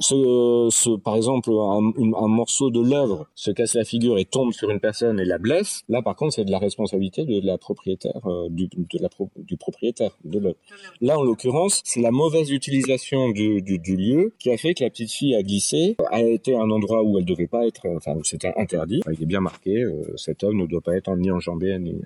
se, 0.00 0.96
par 0.96 1.16
exemple, 1.16 1.50
un, 1.50 2.28
morceau 2.28 2.70
de 2.70 2.80
l'œuvre 2.80 3.26
se 3.34 3.50
casse 3.50 3.74
la 3.74 3.84
figure 3.84 4.18
et 4.18 4.24
tombe 4.24 4.52
sur 4.52 4.70
une 4.70 4.80
personne 4.80 5.18
et 5.18 5.24
la 5.24 5.38
blesse, 5.38 5.82
là 5.88 6.02
par 6.02 6.14
contre 6.16 6.34
c'est 6.34 6.44
de 6.44 6.50
la 6.50 6.58
responsabilité 6.58 7.24
de 7.24 7.40
la 7.44 7.58
propriétaire, 7.58 8.20
la, 8.24 9.08
du 9.36 9.56
propriétaire 9.56 10.16
de 10.24 10.38
l'œuvre. 10.38 10.56
Là 11.00 11.18
en 11.18 11.22
l'occurrence, 11.22 11.82
c'est 11.84 12.00
la 12.00 12.10
mauvaise 12.10 12.50
utilisation 12.50 13.30
du, 13.30 13.60
lieu 13.88 14.34
qui 14.38 14.50
a 14.50 14.56
fait 14.56 14.74
que 14.74 14.84
la 14.84 14.90
petite 14.90 15.10
fille 15.10 15.34
a 15.34 15.42
glissé, 15.42 15.96
a 16.10 16.22
été 16.22 16.54
un 16.54 16.70
endroit 16.70 17.02
où 17.02 17.18
elle 17.18 17.24
devait 17.24 17.46
pas 17.46 17.66
être, 17.66 17.86
enfin 17.96 18.14
c'était 18.22 18.52
interdit. 18.56 19.00
Il 19.12 19.22
est 19.22 19.26
bien 19.26 19.40
marqué, 19.40 19.82
euh, 19.82 20.02
cet 20.16 20.44
homme 20.44 20.58
ne 20.58 20.66
doit 20.66 20.80
pas 20.80 20.96
être 20.96 21.14
ni 21.16 21.30
enjambé 21.30 21.78
ni. 21.78 22.00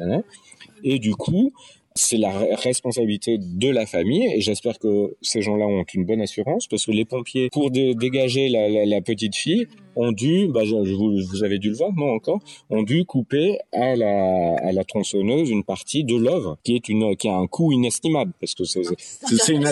Et 0.85 0.99
du 0.99 1.15
coup, 1.15 1.53
c'est 1.95 2.17
la 2.17 2.31
responsabilité 2.57 3.39
de 3.39 3.69
la 3.69 3.87
famille 3.87 4.27
et 4.35 4.41
j'espère 4.41 4.79
que 4.79 5.17
ces 5.23 5.43
gens-là 5.43 5.67
ont 5.67 5.85
une 5.95 6.05
bonne 6.05 6.21
assurance 6.21 6.67
parce 6.67 6.87
que 6.87 6.93
les 6.93 7.05
pompiers, 7.05 7.49
pour 7.51 7.71
dégager 7.71 8.49
la, 8.49 8.87
la, 8.87 9.01
petite 9.01 9.35
fille, 9.35 9.67
ont 9.97 10.13
dû, 10.13 10.49
bah, 10.49 10.63
vous, 10.65 11.19
vous, 11.29 11.45
avez 11.45 11.59
dû 11.59 11.71
le 11.71 11.77
voir, 11.77 11.93
non 11.95 12.15
encore, 12.15 12.41
ont 12.71 12.83
dû 12.83 13.05
couper 13.05 13.59
à 13.73 13.95
la, 13.97 14.55
à 14.57 14.73
la 14.73 14.85
tronçonneuse 14.85 15.51
une 15.51 15.65
partie 15.65 16.05
de 16.05 16.17
l'œuvre 16.17 16.59
qui 16.65 16.75
est 16.75 16.89
une 16.89 17.17
qui 17.17 17.29
a 17.29 17.35
un 17.35 17.47
coût 17.47 17.73
inestimable 17.73 18.33
parce 18.41 18.55
que 18.55 18.65
c'est 18.65 18.83
une, 19.53 19.71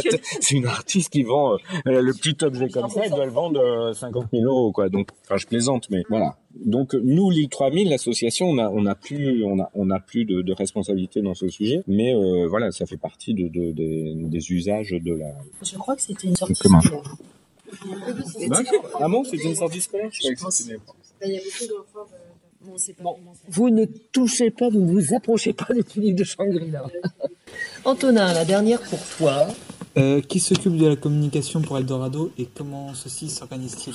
une 0.51 0.67
artiste 0.67 1.11
qui 1.11 1.23
vend 1.23 1.55
euh, 1.87 2.03
le 2.03 2.13
petit 2.13 2.45
objet 2.45 2.69
comme 2.69 2.89
ça, 2.89 3.03
elle 3.05 3.11
doit 3.11 3.27
le 3.27 3.33
vendre 3.33 3.93
50 3.95 4.25
euh, 4.25 4.27
000 4.33 4.45
euros 4.45 4.73
quoi. 4.73 4.89
Donc, 4.89 5.09
enfin, 5.25 5.37
je 5.37 5.47
plaisante, 5.47 5.89
mais 5.91 6.03
voilà. 6.09 6.37
Donc 6.55 6.95
nous, 6.95 7.31
l'île 7.31 7.49
3000, 7.49 7.89
l'association, 7.89 8.47
on 8.47 8.59
a, 8.59 8.69
on 8.69 8.85
a 8.87 8.95
plus, 8.95 9.45
on 9.45 9.61
a, 9.61 9.71
on 9.75 9.91
a 9.91 10.01
plus 10.01 10.25
de, 10.25 10.43
de 10.43 10.53
responsabilité 10.53 11.23
dans 11.23 11.35
ce 11.35 11.49
sujet, 11.49 11.83
mais 11.87 12.13
euh, 12.13 12.47
voilà, 12.49 12.73
ça 12.73 12.87
fait 12.87 12.97
partie 12.97 13.35
de, 13.35 13.49
de, 13.49 13.73
des 14.29 14.53
usages 14.53 14.91
de 14.91 15.15
la. 15.15 15.33
Je 15.63 15.77
crois 15.77 15.95
que 15.95 16.03
c'était 16.03 16.27
une 16.27 16.37
sortie 16.37 16.55
Comment 16.61 16.81
bah, 18.49 18.63
Ah 18.99 19.09
bon, 19.09 19.23
c'était 19.23 19.45
une 19.45 19.55
sortie 19.55 19.81
scolaire 19.81 20.11
Je, 20.13 20.43
pense. 20.43 20.61
Il 21.25 21.33
y 21.33 21.37
a 21.37 21.41
beaucoup 21.41 21.73
d'enfants. 21.73 22.11
Bon, 23.01 23.17
vous 23.49 23.71
ne 23.71 23.87
touchez 23.87 24.51
pas, 24.51 24.69
vous 24.69 24.81
ne 24.81 24.93
vous 24.93 25.15
approchez 25.15 25.55
pas 25.55 25.73
des 25.73 25.83
tulipes 25.83 26.17
de 26.17 26.25
Shangri-La. 26.25 26.85
Antonin, 27.87 28.35
la 28.35 28.45
dernière 28.45 28.83
pour 28.83 28.99
toi. 29.17 29.47
Euh, 29.97 30.21
qui 30.21 30.41
s'occupe 30.41 30.77
de 30.77 30.87
la 30.87 30.97
communication 30.97 31.63
pour 31.63 31.79
Eldorado 31.79 32.31
et 32.39 32.47
comment 32.47 32.95
ceci 32.95 33.31
s'organise-t-il? 33.31 33.95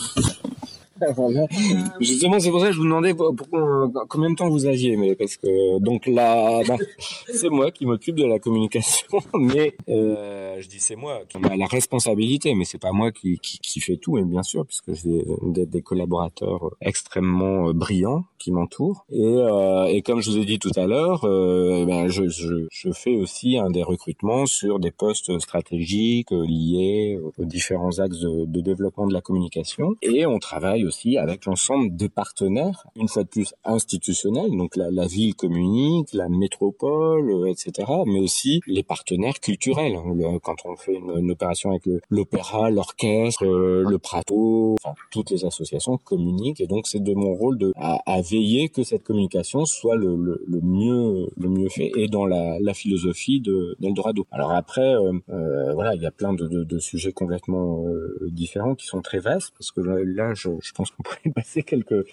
Justement, 2.00 2.40
c'est 2.40 2.52
pour 2.52 2.62
ça 2.62 2.68
que 2.68 2.74
je 2.74 2.78
vous 2.78 2.86
demandais 2.86 3.14
pourquoi, 3.14 3.90
combien 4.08 4.30
de 4.30 4.36
temps 4.36 4.50
vous 4.50 4.66
aviez, 4.66 4.96
mais 4.96 5.16
parce 5.16 5.36
que 5.36 5.80
donc 5.80 6.08
là, 6.08 6.62
c'est 7.34 7.50
moi 7.50 7.72
qui 7.72 7.86
m'occupe 7.86 8.16
de 8.16 8.26
la 8.26 8.40
communication, 8.40 9.08
mais 9.34 9.76
euh, 9.90 10.56
je 10.62 10.68
dis 10.70 10.80
c'est 10.80 10.96
moi 10.96 11.22
qui 11.28 11.38
a 11.38 11.56
la 11.56 11.66
responsabilité, 11.66 12.56
mais 12.56 12.64
c'est 12.64 12.78
pas 12.78 12.94
moi 12.94 13.12
qui, 13.12 13.38
qui, 13.40 13.80
fait 13.82 13.98
tout, 13.98 14.18
et 14.18 14.24
bien 14.24 14.44
sûr, 14.44 14.66
puisque 14.66 14.94
j'ai 14.94 15.26
des, 15.42 15.66
des, 15.66 15.82
collaborateurs 15.82 16.72
extrêmement 16.82 17.74
brillants 17.74 18.24
qui 18.40 18.52
m'entourent, 18.52 19.06
et, 19.12 19.22
euh, 19.22 19.86
et 19.86 20.02
comme 20.02 20.22
je 20.22 20.32
vous 20.32 20.38
ai 20.38 20.46
dit 20.46 20.60
tout 20.60 20.72
à 20.78 20.86
l'heure, 20.86 21.26
euh, 21.26 21.86
ben 21.86 22.08
je, 22.08 22.30
je, 22.30 22.92
fais 22.94 23.18
aussi 23.18 23.58
un 23.58 23.70
des 23.70 23.84
recrutements 23.84 24.46
sur 24.46 24.80
des 24.80 24.92
postes 24.92 25.38
stratégiques 25.40 26.32
liés 26.32 27.20
aux 27.38 27.46
différents 27.46 28.00
axes 28.00 28.20
de, 28.20 28.46
de 28.46 28.62
développement 28.62 29.08
de 29.08 29.14
la 29.14 29.22
communication, 29.22 29.96
et 30.02 30.26
on 30.26 30.40
travaille 30.40 30.85
aussi 30.86 31.18
avec 31.18 31.46
l'ensemble 31.46 31.96
des 31.96 32.10
partenaires, 32.10 32.86
une 32.96 33.08
fois 33.08 33.24
de 33.24 33.30
plus 33.30 33.54
institutionnels, 33.64 34.56
donc 34.56 34.76
la, 34.76 34.92
la 34.92 35.08
ville 35.08 35.36
communique, 35.36 36.14
la 36.14 36.30
métropole, 36.30 37.30
euh, 37.32 37.46
etc., 37.46 37.72
mais 38.06 38.20
aussi 38.20 38.62
les 38.68 38.84
partenaires 38.84 39.40
culturels. 39.40 39.98
quand 40.44 40.56
on 40.66 40.76
fait 40.76 40.96
une, 40.96 41.32
opération 41.32 41.72
avec 41.72 41.84
l'opéra, 42.10 42.70
l'orchestre, 42.70 43.46
euh, 43.46 43.84
le 43.88 43.98
Prato, 43.98 44.76
enfin, 44.82 44.96
toutes 45.12 45.32
les 45.32 45.44
associations 45.46 45.98
communiquent, 45.98 46.62
et 46.62 46.68
donc 46.68 46.88
c'est 46.88 47.04
de 47.04 47.14
mon 47.14 47.34
rôle 47.34 47.58
de 47.58 47.74
à, 47.76 48.00
à, 48.06 48.22
veiller 48.22 48.70
que 48.70 48.84
cette 48.84 49.04
communication 49.04 49.66
soit 49.66 49.96
le, 49.96 50.16
le, 50.16 50.44
le, 50.48 50.62
mieux 50.62 51.28
le 51.38 51.50
mieux 51.50 51.70
fait 51.70 51.92
et 51.96 52.08
dans 52.08 52.26
la, 52.26 52.60
la 52.60 52.74
philosophie 52.74 53.42
de 53.42 53.76
d'Eldorado. 53.80 54.26
Alors 54.32 54.52
après, 54.52 54.96
euh, 54.96 55.14
euh, 55.30 55.74
voilà, 55.74 55.96
il 55.96 56.02
y 56.02 56.06
a 56.06 56.12
plein 56.12 56.34
de, 56.34 56.48
de, 56.48 56.64
de 56.64 56.80
sujets 56.80 57.12
complètement 57.12 57.86
différents 58.28 58.76
qui 58.76 58.86
sont 58.86 59.02
très 59.02 59.20
vastes 59.20 59.52
parce 59.58 59.72
que 59.72 59.82
là, 59.82 60.34
je, 60.34 60.50
je 60.62 60.74
pense 60.76 60.92
qu'on 60.92 61.04
pourrait 61.04 61.32
passer 61.34 61.64
quelques 61.64 62.06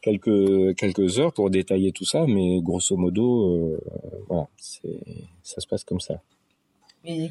quelques 0.00 0.76
quelques 0.76 1.18
heures 1.18 1.32
pour 1.32 1.50
détailler 1.50 1.92
tout 1.92 2.04
ça, 2.04 2.24
mais 2.26 2.60
grosso 2.60 2.96
modo, 2.96 3.56
euh, 3.56 3.80
voilà, 4.28 4.48
ça 5.42 5.60
se 5.60 5.66
passe 5.66 5.84
comme 5.84 6.00
ça. 6.00 6.22
Mais 7.04 7.30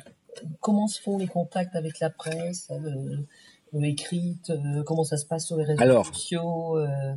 comment 0.59 0.87
se 0.87 1.01
font 1.01 1.17
les 1.17 1.27
contacts 1.27 1.75
avec 1.75 1.99
la 1.99 2.09
presse, 2.09 2.69
le 3.73 3.85
écrite, 3.85 4.49
euh, 4.49 4.83
comment 4.83 5.03
ça 5.03 5.17
se 5.17 5.25
passe 5.25 5.45
sur 5.47 5.57
les 5.57 5.63
réseaux 5.63 5.81
Alors, 5.81 6.05
sociaux 6.07 6.77
euh... 6.77 7.13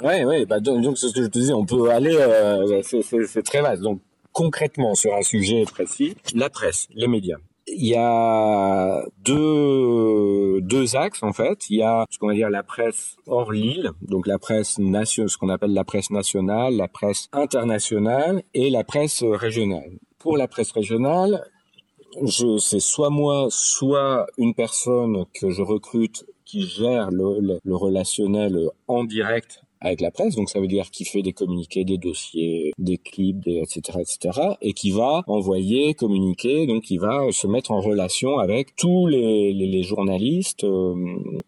Ouais, 0.00 0.24
ouais, 0.24 0.46
bah 0.46 0.60
donc, 0.60 0.82
donc 0.82 0.96
c'est 0.96 1.08
ce 1.08 1.12
que 1.12 1.22
je 1.22 1.26
te 1.26 1.38
disais, 1.38 1.52
on 1.52 1.66
peut 1.66 1.90
aller, 1.90 2.14
euh, 2.14 2.82
c'est 2.82 3.42
très 3.42 3.62
vaste. 3.62 3.82
Donc 3.82 4.00
concrètement 4.32 4.94
sur 4.94 5.12
un 5.14 5.22
sujet 5.22 5.64
précis, 5.64 6.16
la 6.34 6.48
presse, 6.48 6.86
les 6.94 7.08
médias 7.08 7.38
il 7.72 7.86
y 7.86 7.94
a 7.96 9.04
deux 9.24 10.60
deux 10.60 10.96
axes 10.96 11.22
en 11.22 11.32
fait. 11.32 11.70
Il 11.70 11.76
y 11.78 11.82
a 11.82 12.04
ce 12.10 12.18
qu'on 12.18 12.28
va 12.28 12.34
dire 12.34 12.50
la 12.50 12.62
presse 12.62 13.16
hors 13.26 13.52
l'île, 13.52 13.90
donc 14.02 14.26
la 14.26 14.38
presse 14.38 14.78
nationale, 14.78 15.30
ce 15.30 15.36
qu'on 15.38 15.48
appelle 15.48 15.72
la 15.72 15.84
presse 15.84 16.10
nationale, 16.10 16.74
la 16.74 16.88
presse 16.88 17.28
internationale 17.32 18.42
et 18.54 18.70
la 18.70 18.84
presse 18.84 19.22
régionale. 19.22 19.98
Pour 20.18 20.36
la 20.36 20.48
presse 20.48 20.72
régionale, 20.72 21.44
je 22.22 22.58
c'est 22.58 22.80
soit 22.80 23.10
moi, 23.10 23.46
soit 23.50 24.26
une 24.38 24.54
personne 24.54 25.24
que 25.34 25.50
je 25.50 25.62
recrute 25.62 26.24
qui 26.44 26.66
gère 26.66 27.10
le, 27.10 27.40
le, 27.40 27.58
le 27.62 27.76
relationnel 27.76 28.70
en 28.86 29.04
direct 29.04 29.62
avec 29.80 30.00
la 30.00 30.10
presse, 30.10 30.34
donc 30.34 30.50
ça 30.50 30.60
veut 30.60 30.66
dire 30.66 30.90
qu'il 30.90 31.06
fait 31.06 31.22
des 31.22 31.32
communiqués, 31.32 31.84
des 31.84 31.98
dossiers, 31.98 32.72
des 32.78 32.98
clips, 32.98 33.40
des, 33.40 33.58
etc., 33.58 33.98
etc., 34.00 34.40
et 34.60 34.72
qui 34.72 34.90
va 34.90 35.22
envoyer, 35.26 35.94
communiquer, 35.94 36.66
donc 36.66 36.90
il 36.90 36.98
va 36.98 37.30
se 37.30 37.46
mettre 37.46 37.70
en 37.70 37.80
relation 37.80 38.38
avec 38.38 38.74
tous 38.76 39.06
les, 39.06 39.52
les, 39.52 39.66
les 39.66 39.82
journalistes 39.82 40.64
euh, 40.64 40.94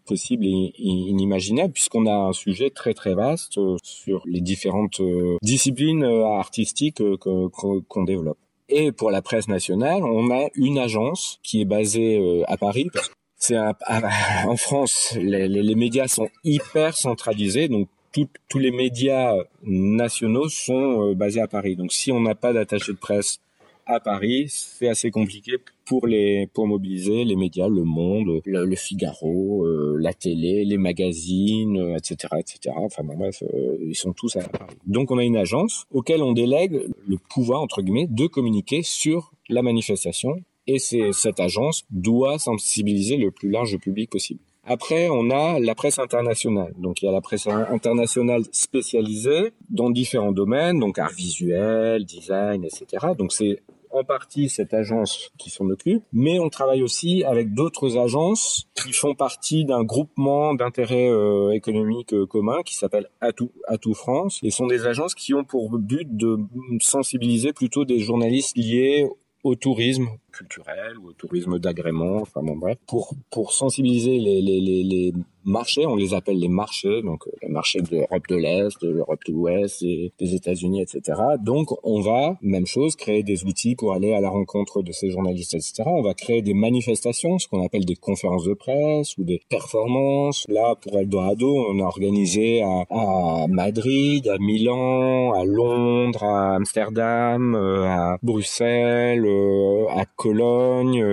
possibles 0.05 0.45
et 0.45 0.73
inimaginables, 0.77 1.73
puisqu'on 1.73 2.05
a 2.05 2.13
un 2.13 2.33
sujet 2.33 2.69
très 2.69 2.93
très 2.93 3.13
vaste 3.13 3.57
euh, 3.57 3.77
sur 3.83 4.23
les 4.25 4.41
différentes 4.41 4.99
euh, 4.99 5.37
disciplines 5.41 6.03
artistiques 6.03 7.01
qu'on 7.19 8.03
développe. 8.03 8.37
Et 8.69 8.91
pour 8.91 9.11
la 9.11 9.21
presse 9.21 9.47
nationale, 9.47 10.03
on 10.03 10.31
a 10.31 10.47
une 10.55 10.77
agence 10.77 11.39
qui 11.43 11.61
est 11.61 11.65
basée 11.65 12.43
à 12.47 12.55
Paris, 12.55 12.89
c'est 13.35 13.57
en 14.47 14.55
France, 14.55 15.17
les, 15.19 15.47
les, 15.47 15.75
médias 15.75 16.07
sont 16.07 16.29
hyper 16.43 16.95
centralisés, 16.95 17.67
donc 17.67 17.89
tous 18.11 18.59
les 18.59 18.71
médias 18.71 19.35
nationaux 19.63 20.49
sont 20.49 21.09
euh, 21.09 21.15
basés 21.15 21.41
à 21.41 21.47
Paris. 21.47 21.75
Donc 21.75 21.93
si 21.93 22.11
on 22.11 22.19
n'a 22.21 22.35
pas 22.35 22.53
d'attaché 22.53 22.91
de 22.93 22.97
presse 22.97 23.39
à 23.85 23.99
Paris, 23.99 24.45
c'est 24.49 24.87
assez 24.87 25.11
compliqué 25.11 25.53
pour 25.85 26.07
les 26.07 26.47
mobiliser 26.57 27.25
les 27.25 27.35
médias, 27.35 27.67
le 27.67 27.83
Monde, 27.83 28.41
le, 28.45 28.75
Figaro, 28.75 29.65
euh, 29.65 29.97
la 29.99 30.13
télé, 30.13 30.63
les 30.63 30.77
magazines, 30.77 31.95
etc., 31.97 32.15
euh, 32.33 32.37
etc. 32.37 32.75
Enfin 32.77 33.03
bref, 33.03 33.43
euh, 33.53 33.77
ils 33.81 33.95
sont 33.95 34.13
tous 34.13 34.35
à 34.35 34.43
Paris. 34.43 34.75
Donc 34.85 35.11
on 35.11 35.17
a 35.17 35.23
une 35.23 35.37
agence 35.37 35.85
auquel 35.91 36.21
on 36.21 36.33
délègue 36.33 36.81
le 37.07 37.17
pouvoir 37.17 37.61
entre 37.61 37.81
guillemets 37.81 38.07
de 38.07 38.27
communiquer 38.27 38.83
sur 38.83 39.33
la 39.49 39.61
manifestation 39.61 40.35
et 40.67 40.77
cette 40.79 41.39
agence 41.39 41.83
doit 41.89 42.37
sensibiliser 42.37 43.17
le 43.17 43.31
plus 43.31 43.49
large 43.49 43.77
public 43.79 44.09
possible. 44.09 44.41
Après, 44.63 45.09
on 45.09 45.29
a 45.31 45.59
la 45.59 45.75
presse 45.75 45.97
internationale. 45.97 46.73
Donc, 46.77 47.01
il 47.01 47.05
y 47.05 47.09
a 47.09 47.11
la 47.11 47.21
presse 47.21 47.47
internationale 47.47 48.43
spécialisée 48.51 49.53
dans 49.69 49.89
différents 49.89 50.31
domaines, 50.31 50.79
donc 50.79 50.99
art 50.99 51.11
visuel, 51.11 52.05
design, 52.05 52.63
etc. 52.63 53.07
Donc, 53.17 53.33
c'est 53.33 53.61
en 53.93 54.03
partie 54.03 54.49
cette 54.49 54.73
agence 54.73 55.31
qui 55.37 55.49
s'en 55.49 55.69
occupe, 55.69 56.03
mais 56.13 56.39
on 56.39 56.49
travaille 56.49 56.81
aussi 56.81 57.23
avec 57.23 57.53
d'autres 57.53 57.97
agences 57.97 58.67
qui 58.75 58.93
font 58.93 59.15
partie 59.15 59.65
d'un 59.65 59.83
groupement 59.83 60.53
d'intérêts 60.53 61.09
euh, 61.09 61.51
économiques 61.51 62.13
euh, 62.13 62.25
communs 62.25 62.63
qui 62.63 62.75
s'appelle 62.75 63.09
Atout, 63.19 63.51
Atout 63.67 63.93
France, 63.93 64.39
et 64.43 64.51
sont 64.51 64.67
des 64.67 64.85
agences 64.85 65.15
qui 65.15 65.33
ont 65.33 65.43
pour 65.43 65.77
but 65.77 66.07
de 66.15 66.37
sensibiliser 66.79 67.53
plutôt 67.53 67.85
des 67.85 67.99
journalistes 67.99 68.55
liés 68.55 69.07
au 69.43 69.55
tourisme 69.55 70.07
culturel 70.31 70.97
ou 70.97 71.09
au 71.09 71.13
tourisme 71.13 71.59
d'agrément, 71.59 72.21
enfin 72.21 72.41
bon 72.43 72.55
bref, 72.55 72.77
pour 72.87 73.13
pour 73.29 73.53
sensibiliser 73.53 74.19
les, 74.19 74.41
les, 74.41 74.59
les, 74.59 75.13
marchés, 75.43 75.85
on 75.85 75.95
les 75.95 76.13
appelle 76.13 76.39
les 76.39 76.47
marchés, 76.47 77.01
donc 77.01 77.27
euh, 77.27 77.31
les 77.41 77.49
marchés 77.49 77.81
de 77.81 77.89
l'Europe 77.91 78.27
de 78.29 78.35
l'Est, 78.35 78.81
de 78.81 78.89
l'Europe 78.89 79.19
de 79.27 79.33
l'Ouest, 79.33 79.83
des 79.83 80.35
États-Unis, 80.35 80.81
etc. 80.81 81.19
Donc 81.39 81.69
on 81.83 82.01
va, 82.01 82.37
même 82.41 82.65
chose, 82.65 82.95
créer 82.95 83.23
des 83.23 83.43
outils 83.45 83.75
pour 83.75 83.93
aller 83.93 84.13
à 84.13 84.21
la 84.21 84.29
rencontre 84.29 84.81
de 84.81 84.91
ces 84.91 85.09
journalistes, 85.09 85.55
etc. 85.55 85.83
On 85.85 86.01
va 86.01 86.13
créer 86.13 86.41
des 86.41 86.53
manifestations, 86.53 87.39
ce 87.39 87.47
qu'on 87.47 87.63
appelle 87.65 87.85
des 87.85 87.95
conférences 87.95 88.45
de 88.45 88.53
presse 88.53 89.17
ou 89.17 89.23
des 89.23 89.41
performances. 89.49 90.45
Là, 90.47 90.75
pour 90.75 90.99
Eldorado, 90.99 91.65
on 91.69 91.79
a 91.79 91.83
organisé 91.83 92.61
à, 92.61 92.85
à 92.89 93.47
Madrid, 93.47 94.27
à 94.27 94.37
Milan, 94.37 95.33
à 95.33 95.43
Londres, 95.43 96.23
à 96.23 96.55
Amsterdam, 96.55 97.55
euh, 97.55 97.85
à 97.85 98.17
Bruxelles, 98.21 99.25
euh, 99.25 99.87
à 99.89 100.05
Cologne. 100.21 101.03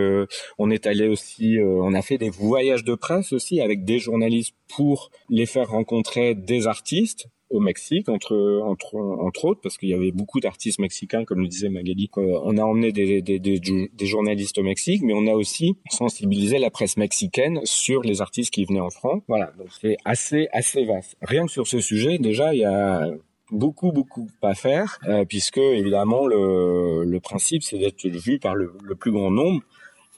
on 0.58 0.70
est 0.70 0.86
allé 0.86 1.08
aussi, 1.08 1.58
on 1.62 1.94
a 1.94 2.02
fait 2.02 2.18
des 2.18 2.30
voyages 2.30 2.84
de 2.84 2.94
presse 2.94 3.32
aussi 3.32 3.60
avec 3.60 3.84
des 3.84 3.98
journalistes 3.98 4.54
pour 4.76 5.10
les 5.30 5.46
faire 5.46 5.70
rencontrer 5.70 6.34
des 6.34 6.66
artistes 6.66 7.28
au 7.50 7.60
Mexique, 7.60 8.08
entre, 8.08 8.60
entre, 8.64 8.96
entre 8.96 9.44
autres, 9.46 9.60
parce 9.62 9.78
qu'il 9.78 9.88
y 9.88 9.94
avait 9.94 10.12
beaucoup 10.12 10.40
d'artistes 10.40 10.78
mexicains, 10.78 11.24
comme 11.24 11.40
le 11.40 11.48
disait 11.48 11.68
Magali. 11.68 12.10
On 12.16 12.58
a 12.58 12.62
emmené 12.62 12.92
des, 12.92 13.22
des, 13.22 13.38
des, 13.38 13.58
des, 13.58 14.06
journalistes 14.06 14.58
au 14.58 14.62
Mexique, 14.62 15.02
mais 15.02 15.14
on 15.14 15.26
a 15.26 15.34
aussi 15.34 15.74
sensibilisé 15.90 16.58
la 16.58 16.70
presse 16.70 16.96
mexicaine 16.96 17.60
sur 17.64 18.02
les 18.02 18.20
artistes 18.20 18.52
qui 18.52 18.64
venaient 18.64 18.80
en 18.80 18.90
France. 18.90 19.22
Voilà, 19.28 19.52
donc 19.58 19.68
c'est 19.80 19.96
assez, 20.04 20.48
assez 20.52 20.84
vaste. 20.84 21.16
Rien 21.22 21.46
que 21.46 21.52
sur 21.52 21.66
ce 21.66 21.80
sujet, 21.80 22.18
déjà, 22.18 22.54
il 22.54 22.60
y 22.60 22.64
a 22.64 23.08
beaucoup 23.50 23.92
beaucoup 23.92 24.28
à 24.42 24.54
faire 24.54 24.98
euh, 25.06 25.24
puisque 25.24 25.58
évidemment 25.58 26.26
le, 26.26 27.04
le 27.04 27.20
principe 27.20 27.62
c'est 27.62 27.78
d'être 27.78 28.06
vu 28.06 28.38
par 28.38 28.54
le, 28.54 28.72
le, 28.82 28.94
plus 28.94 29.10
grand 29.10 29.30
nombre 29.30 29.62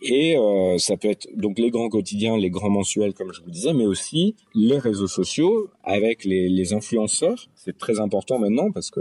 et 0.03 0.37
euh, 0.37 0.79
ça 0.79 0.97
peut 0.97 1.11
être 1.11 1.29
donc 1.37 1.59
les 1.59 1.71
grands 1.71 1.91
quotidiens, 1.91 2.39
les 2.39 2.49
grands 2.49 2.71
mensuels, 2.71 3.13
comme 3.13 3.33
je 3.33 3.43
vous 3.43 3.51
disais, 3.51 3.75
mais 3.75 3.85
aussi 3.85 4.35
les 4.55 4.79
réseaux 4.79 5.09
sociaux 5.09 5.69
avec 5.85 6.25
les, 6.25 6.49
les 6.49 6.73
influenceurs. 6.73 7.49
C'est 7.55 7.77
très 7.77 8.01
important 8.01 8.39
maintenant 8.39 8.71
parce 8.71 8.91
que 8.91 9.01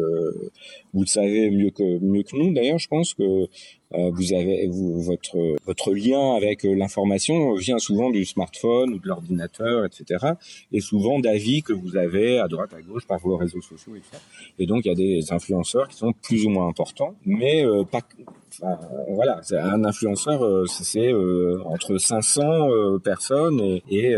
vous 0.93 1.01
le 1.01 1.07
savez 1.07 1.49
mieux 1.51 1.69
que 1.69 1.99
mieux 1.99 2.23
que 2.23 2.35
nous. 2.35 2.53
D'ailleurs, 2.53 2.79
je 2.79 2.89
pense 2.89 3.13
que 3.13 3.47
euh, 3.93 4.11
vous 4.11 4.33
avez 4.33 4.67
votre 4.67 5.55
votre 5.65 5.93
lien 5.93 6.35
avec 6.35 6.65
euh, 6.65 6.75
l'information 6.75 7.53
vient 7.53 7.79
souvent 7.79 8.09
du 8.09 8.25
smartphone 8.25 8.93
ou 8.93 8.99
de 8.99 9.07
l'ordinateur, 9.07 9.85
etc. 9.85 10.33
Et 10.73 10.81
souvent 10.81 11.19
d'avis 11.19 11.63
que 11.63 11.71
vous 11.71 11.95
avez 11.95 12.39
à 12.39 12.49
droite 12.49 12.73
à 12.73 12.81
gauche 12.81 13.07
par 13.07 13.19
vos 13.19 13.37
réseaux 13.37 13.61
sociaux, 13.61 13.95
etc. 13.95 14.17
Et 14.59 14.65
donc 14.65 14.83
il 14.83 14.89
y 14.89 14.91
a 14.91 14.95
des 14.95 15.31
influenceurs 15.31 15.87
qui 15.87 15.95
sont 15.95 16.11
plus 16.11 16.45
ou 16.45 16.49
moins 16.49 16.67
importants, 16.67 17.15
mais 17.25 17.63
pas 17.89 18.01
voilà, 19.09 19.39
c'est 19.43 19.57
un 19.57 19.83
influenceur, 19.83 20.43
euh, 20.43 20.65
c'est 20.67 21.11
euh, 21.11 21.61
entre 21.65 21.97
500 21.97 22.69
euh, 22.69 22.99
personnes 22.99 23.61
et, 23.89 24.15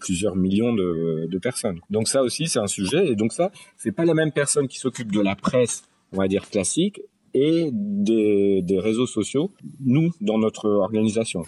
plusieurs 0.00 0.36
millions 0.36 0.74
de, 0.74 1.38
personnes. 1.38 1.80
Donc 1.90 2.08
ça 2.08 2.22
aussi, 2.22 2.46
c'est 2.46 2.58
un 2.58 2.66
sujet. 2.66 3.06
Et 3.06 3.14
donc 3.14 3.32
ça, 3.32 3.50
c'est 3.76 3.92
pas 3.92 4.04
la 4.04 4.14
même 4.14 4.32
personne 4.32 4.68
qui 4.68 4.78
s'occupe 4.78 5.12
de 5.12 5.20
la 5.20 5.36
presse, 5.36 5.84
on 6.12 6.18
va 6.18 6.28
dire 6.28 6.48
classique, 6.48 7.00
et 7.34 7.68
des, 7.72 8.78
réseaux 8.78 9.06
sociaux, 9.06 9.52
nous, 9.80 10.10
dans 10.20 10.38
notre 10.38 10.68
organisation. 10.68 11.42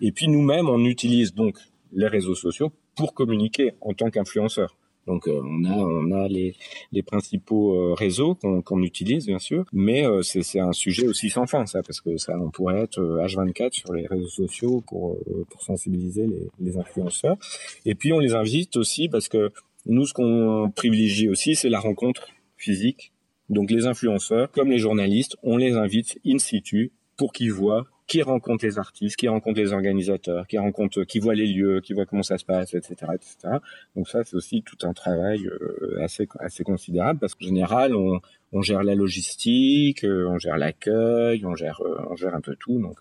Et 0.00 0.12
puis 0.12 0.28
nous-mêmes, 0.28 0.68
on 0.68 0.84
utilise 0.84 1.34
donc 1.34 1.58
les 1.92 2.08
réseaux 2.08 2.34
sociaux 2.34 2.72
pour 2.96 3.14
communiquer 3.14 3.72
en 3.80 3.92
tant 3.92 4.10
qu'influenceur. 4.10 4.76
Donc 5.06 5.26
euh, 5.26 5.40
on 5.44 5.64
a 5.64 5.76
on 5.76 6.12
a 6.12 6.28
les, 6.28 6.54
les 6.92 7.02
principaux 7.02 7.74
euh, 7.74 7.94
réseaux 7.94 8.34
qu'on 8.34 8.82
utilise 8.82 9.26
bien 9.26 9.38
sûr, 9.38 9.64
mais 9.72 10.06
euh, 10.06 10.22
c'est 10.22 10.60
un 10.60 10.72
sujet 10.72 11.06
aussi 11.06 11.28
sans 11.28 11.46
fin 11.46 11.66
ça 11.66 11.82
parce 11.82 12.00
que 12.00 12.16
ça 12.16 12.34
on 12.38 12.50
pourrait 12.50 12.82
être 12.82 13.00
H24 13.00 13.72
sur 13.72 13.92
les 13.92 14.06
réseaux 14.06 14.28
sociaux 14.28 14.82
pour 14.86 15.18
pour 15.50 15.62
sensibiliser 15.62 16.26
les, 16.26 16.48
les 16.60 16.76
influenceurs. 16.76 17.36
Et 17.84 17.94
puis 17.94 18.12
on 18.12 18.20
les 18.20 18.34
invite 18.34 18.76
aussi 18.76 19.08
parce 19.08 19.28
que 19.28 19.52
nous 19.86 20.06
ce 20.06 20.14
qu'on 20.14 20.70
privilégie 20.74 21.28
aussi 21.28 21.56
c'est 21.56 21.68
la 21.68 21.80
rencontre 21.80 22.28
physique. 22.56 23.12
Donc 23.50 23.70
les 23.70 23.86
influenceurs 23.86 24.50
comme 24.52 24.70
les 24.70 24.78
journalistes, 24.78 25.36
on 25.42 25.56
les 25.56 25.72
invite 25.72 26.18
in 26.24 26.38
situ 26.38 26.92
pour 27.16 27.32
qu'ils 27.32 27.52
voient 27.52 27.86
qui 28.12 28.20
rencontre 28.20 28.66
les 28.66 28.78
artistes, 28.78 29.16
qui 29.16 29.26
rencontre 29.26 29.58
les 29.58 29.72
organisateurs, 29.72 30.46
qui 30.46 30.58
rencontre, 30.58 31.02
qui 31.04 31.18
voit 31.18 31.34
les 31.34 31.46
lieux, 31.46 31.80
qui 31.80 31.94
voit 31.94 32.04
comment 32.04 32.22
ça 32.22 32.36
se 32.36 32.44
passe, 32.44 32.74
etc., 32.74 32.94
etc. 33.14 33.56
Donc 33.96 34.06
ça, 34.06 34.22
c'est 34.22 34.36
aussi 34.36 34.62
tout 34.62 34.76
un 34.86 34.92
travail 34.92 35.46
euh, 35.46 35.96
assez 35.98 36.62
considérable 36.62 37.18
parce 37.20 37.34
qu'en 37.34 37.46
général, 37.46 37.96
on, 37.96 38.20
gère 38.60 38.82
la 38.82 38.94
logistique, 38.94 40.04
euh, 40.04 40.28
on 40.28 40.36
gère 40.36 40.58
l'accueil, 40.58 41.46
on 41.46 41.54
gère 41.54 41.80
euh, 41.80 42.06
on 42.10 42.14
gère 42.14 42.34
un 42.34 42.42
peu 42.42 42.54
tout. 42.54 42.78
Donc 42.78 42.98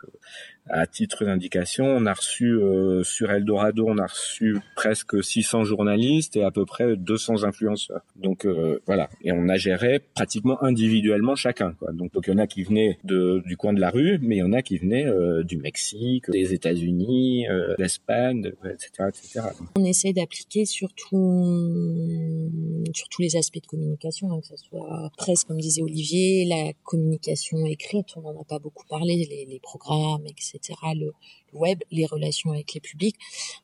à 0.70 0.86
titre 0.86 1.26
d'indication, 1.26 1.86
on 1.86 2.06
a 2.06 2.14
reçu 2.14 2.54
euh, 2.54 3.04
sur 3.04 3.32
Eldorado, 3.32 3.86
on 3.88 3.98
a 3.98 4.06
reçu 4.06 4.58
presque 4.76 5.24
600 5.24 5.66
journalistes 5.66 6.36
et 6.36 6.44
à 6.44 6.52
peu 6.52 6.66
près 6.66 6.96
200 6.96 7.44
influenceurs. 7.44 8.02
Donc 8.16 8.46
euh, 8.46 8.80
voilà, 8.86 9.10
et 9.24 9.32
on 9.32 9.50
a 9.50 9.58
géré 9.58 10.00
pratiquement 10.00 10.62
individuellement 10.64 11.36
chacun. 11.36 11.74
Quoi. 11.74 11.92
Donc, 11.94 12.12
il 12.26 12.30
y 12.30 12.34
en 12.34 12.38
a 12.38 12.48
qui 12.48 12.64
venaient 12.64 12.98
de, 13.04 13.42
du 13.46 13.58
coin 13.58 13.74
de 13.74 13.80
la 13.80 13.90
rue, 13.90 14.20
mais 14.22 14.38
il 14.38 14.40
y 14.40 14.44
en 14.44 14.54
a 14.54 14.62
qui 14.62 14.78
venaient 14.78 15.08
euh, 15.08 15.44
du 15.44 15.58
Mexique, 15.58 16.30
des 16.30 16.54
États-Unis, 16.54 17.46
d'Espagne, 17.78 18.52
etc., 18.66 19.10
etc. 19.10 19.42
On 19.76 19.84
essaie 19.84 20.14
d'appliquer 20.14 20.66
surtout 20.66 22.50
sur 22.94 23.10
tous 23.10 23.22
les 23.22 23.36
aspects 23.36 23.62
de 23.62 23.68
communication, 23.68 24.32
hein, 24.32 24.40
que 24.42 24.48
ce 24.48 24.58
soit 24.58 25.12
presse, 25.18 25.44
comme 25.44 25.60
disait 25.60 25.82
Olivier, 25.82 26.46
la 26.46 26.74
communication 26.84 27.66
écrite, 27.66 28.08
on 28.16 28.22
n'en 28.22 28.42
a 28.42 28.44
pas 28.44 28.60
beaucoup 28.60 28.86
parlé, 28.88 29.28
les, 29.30 29.46
les 29.46 29.60
programmes, 29.60 30.26
etc 30.28 30.51
etc., 30.56 30.80
le, 30.96 31.14
web, 31.54 31.80
les 31.92 32.06
relations 32.06 32.52
avec 32.52 32.74
les 32.74 32.80
publics, 32.80 33.18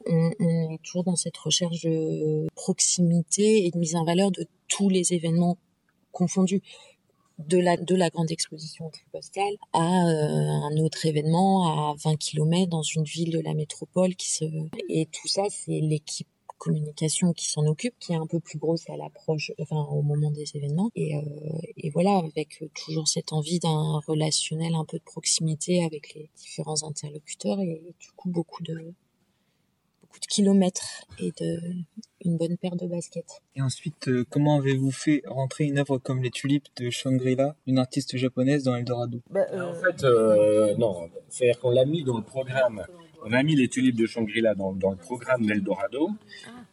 on, 0.06 0.32
est 0.72 0.82
toujours 0.84 1.04
dans 1.04 1.16
cette 1.16 1.38
recherche 1.38 1.82
de 1.82 2.48
proximité 2.56 3.66
et 3.66 3.72
de 3.72 3.78
mise 3.78 3.96
en 3.96 4.04
valeur 4.04 4.32
de 4.32 4.46
tous 4.68 4.90
les 4.90 5.14
événements 5.14 5.58
confondus 6.12 6.62
de 7.38 7.60
la 7.60 7.78
de 7.78 7.96
la 7.96 8.10
grande 8.10 8.32
exposition 8.32 8.90
tripostale 8.90 9.54
à 9.72 10.08
euh, 10.08 10.68
un 10.72 10.78
autre 10.78 11.06
événement 11.06 11.92
à 11.92 11.96
20 12.04 12.16
km 12.18 12.68
dans 12.68 12.82
une 12.82 13.04
ville 13.04 13.32
de 13.32 13.40
la 13.40 13.54
métropole 13.54 14.16
qui 14.16 14.32
se 14.32 14.46
et 14.90 15.06
tout 15.06 15.28
ça 15.28 15.44
c'est 15.52 15.80
l'équipe 15.80 16.28
communication 16.58 17.34
qui 17.34 17.50
s'en 17.50 17.66
occupe, 17.66 17.96
qui 18.00 18.14
est 18.14 18.18
un 18.18 18.28
peu 18.28 18.40
plus 18.40 18.58
grosse 18.58 18.90
à 18.90 18.98
l'approche, 18.98 19.52
enfin 19.60 19.88
au 19.92 20.02
moment 20.02 20.32
des 20.32 20.56
événements. 20.56 20.90
Et, 20.96 21.16
euh, 21.16 21.22
et 21.78 21.90
voilà, 21.90 22.18
avec 22.18 22.64
toujours 22.74 23.08
cette 23.08 23.34
envie 23.34 23.60
d'un 23.60 24.00
relationnel 24.08 24.76
un 24.76 24.86
peu 24.86 24.98
de 24.98 25.04
proximité 25.04 25.84
avec 25.84 26.14
les 26.14 26.30
différents 26.38 26.84
interlocuteurs 26.84 27.60
et 27.60 27.82
du 28.00 28.12
coup 28.16 28.30
beaucoup 28.30 28.64
de 28.64 28.94
beaucoup 30.02 30.20
de 30.20 30.26
kilomètres 30.28 31.06
et 31.20 31.32
de 31.40 31.60
une 32.26 32.38
bonne 32.38 32.58
paire 32.58 32.76
de 32.76 32.88
baskets. 32.88 33.42
Et 33.56 33.62
ensuite, 33.62 34.08
euh, 34.08 34.26
comment 34.30 34.58
avez-vous 34.58 34.92
fait 34.92 35.22
rentrer 35.28 35.66
une 35.66 35.78
œuvre 35.78 35.98
comme 35.98 36.22
les 36.22 36.32
tulipes 36.32 36.68
de 36.78 36.90
Shangri-La, 36.90 37.56
une 37.68 37.78
artiste 37.78 38.18
japonaise, 38.18 38.64
dans 38.64 38.76
Eldorado? 38.76 39.22
Bah, 39.30 39.46
euh... 39.54 39.72
En 39.72 39.74
fait, 39.76 40.04
euh, 40.04 40.76
non, 40.78 41.10
c'est-à-dire 41.30 41.60
qu'on 41.60 41.72
l'a 41.72 41.86
mis 41.86 42.04
dans 42.04 42.18
le 42.18 42.24
programme 42.24 42.84
on 43.24 43.34
a 43.34 43.44
mis 43.44 43.56
les 43.56 43.68
tulipes 43.68 43.96
de 43.96 44.06
Shangri-La 44.06 44.56
dans, 44.56 44.72
le 44.72 44.98
programme 44.98 45.46
d'Eldorado 45.46 46.10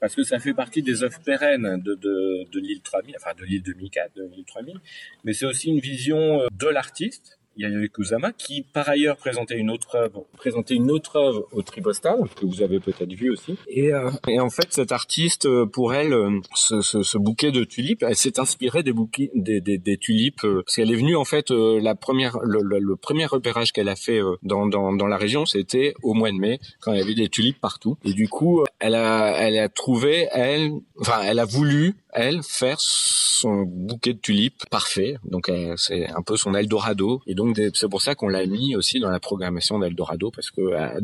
parce 0.00 0.14
que 0.14 0.22
ça 0.22 0.38
fait 0.38 0.54
partie 0.54 0.82
des 0.82 1.02
œuvres 1.02 1.20
pérennes 1.20 1.80
de, 1.82 1.94
de, 1.94 2.60
l'île 2.60 2.80
3000, 2.82 3.14
enfin 3.18 3.34
de 3.38 3.44
l'île 3.44 3.62
2004, 3.62 4.14
de 4.16 4.24
l'île 4.34 4.44
3000. 4.44 4.80
Mais 5.24 5.32
c'est 5.32 5.46
aussi 5.46 5.70
une 5.70 5.80
vision 5.80 6.42
euh, 6.42 6.48
de 6.52 6.68
l'artiste 6.68 7.38
Yayoi 7.56 7.88
Kusama, 7.88 8.32
qui 8.32 8.62
par 8.62 8.88
ailleurs 8.88 9.16
présentait 9.16 9.56
une 9.56 9.70
autre 9.70 9.96
œuvre, 9.96 10.26
présentait 10.36 10.74
une 10.74 10.90
autre 10.90 11.16
œuvre 11.16 11.46
au 11.52 11.62
Tribostal, 11.62 12.18
que 12.36 12.46
vous 12.46 12.62
avez 12.62 12.80
peut-être 12.80 13.12
vu 13.12 13.30
aussi. 13.30 13.56
Et, 13.68 13.92
euh, 13.92 14.10
et 14.28 14.40
en 14.40 14.50
fait, 14.50 14.66
cette 14.70 14.92
artiste, 14.92 15.46
euh, 15.46 15.66
pour 15.66 15.94
elle, 15.94 16.12
euh, 16.12 16.40
ce, 16.54 16.80
ce, 16.80 17.02
ce 17.02 17.18
bouquet 17.18 17.52
de 17.52 17.64
tulipes, 17.64 18.02
elle 18.02 18.16
s'est 18.16 18.38
inspirée 18.40 18.82
des 18.82 18.92
bouquets, 18.92 19.30
des, 19.34 19.60
des, 19.60 19.96
tulipes, 19.96 20.40
parce 20.42 20.76
qu'elle 20.76 20.90
est 20.90 20.96
venue 20.96 21.16
en 21.16 21.24
fait, 21.24 21.50
la 21.50 21.94
première, 21.94 22.38
le, 22.42 22.60
le, 22.62 22.78
le 22.78 22.96
premier 22.96 23.26
repérage 23.26 23.72
qu'elle 23.72 23.88
a 23.88 23.96
fait 23.96 24.20
dans, 24.42 24.66
dans, 24.66 24.92
dans 24.92 25.06
la 25.06 25.16
région, 25.16 25.46
c'était 25.46 25.94
au 26.02 26.14
mois 26.14 26.30
de 26.30 26.36
mai, 26.36 26.58
quand 26.80 26.92
il 26.92 26.98
y 26.98 27.02
avait 27.02 27.14
des 27.14 27.28
tulipes 27.28 27.60
partout. 27.60 27.96
Et 28.04 28.12
du 28.12 28.28
coup, 28.28 28.64
elle 28.80 28.94
a, 28.94 29.36
elle 29.38 29.58
a 29.58 29.68
trouvé, 29.68 30.28
elle, 30.32 30.72
enfin, 31.00 31.22
elle 31.24 31.38
a 31.38 31.44
voulu, 31.44 31.94
elle, 32.14 32.42
faire 32.42 32.76
son 32.80 33.62
bouquet 33.62 34.14
de 34.14 34.18
tulipes 34.18 34.64
parfait. 34.70 35.16
Donc, 35.24 35.50
c'est 35.76 36.08
un 36.08 36.22
peu 36.22 36.36
son 36.36 36.54
Eldorado. 36.54 37.20
Et 37.26 37.34
donc, 37.34 37.60
c'est 37.74 37.88
pour 37.88 38.02
ça 38.02 38.14
qu'on 38.14 38.28
l'a 38.28 38.46
mis 38.46 38.76
aussi 38.76 39.00
dans 39.00 39.10
la 39.10 39.20
programmation 39.20 39.78
d'Eldorado, 39.78 40.30
parce 40.30 40.50
que 40.50 40.72
à 40.74 40.94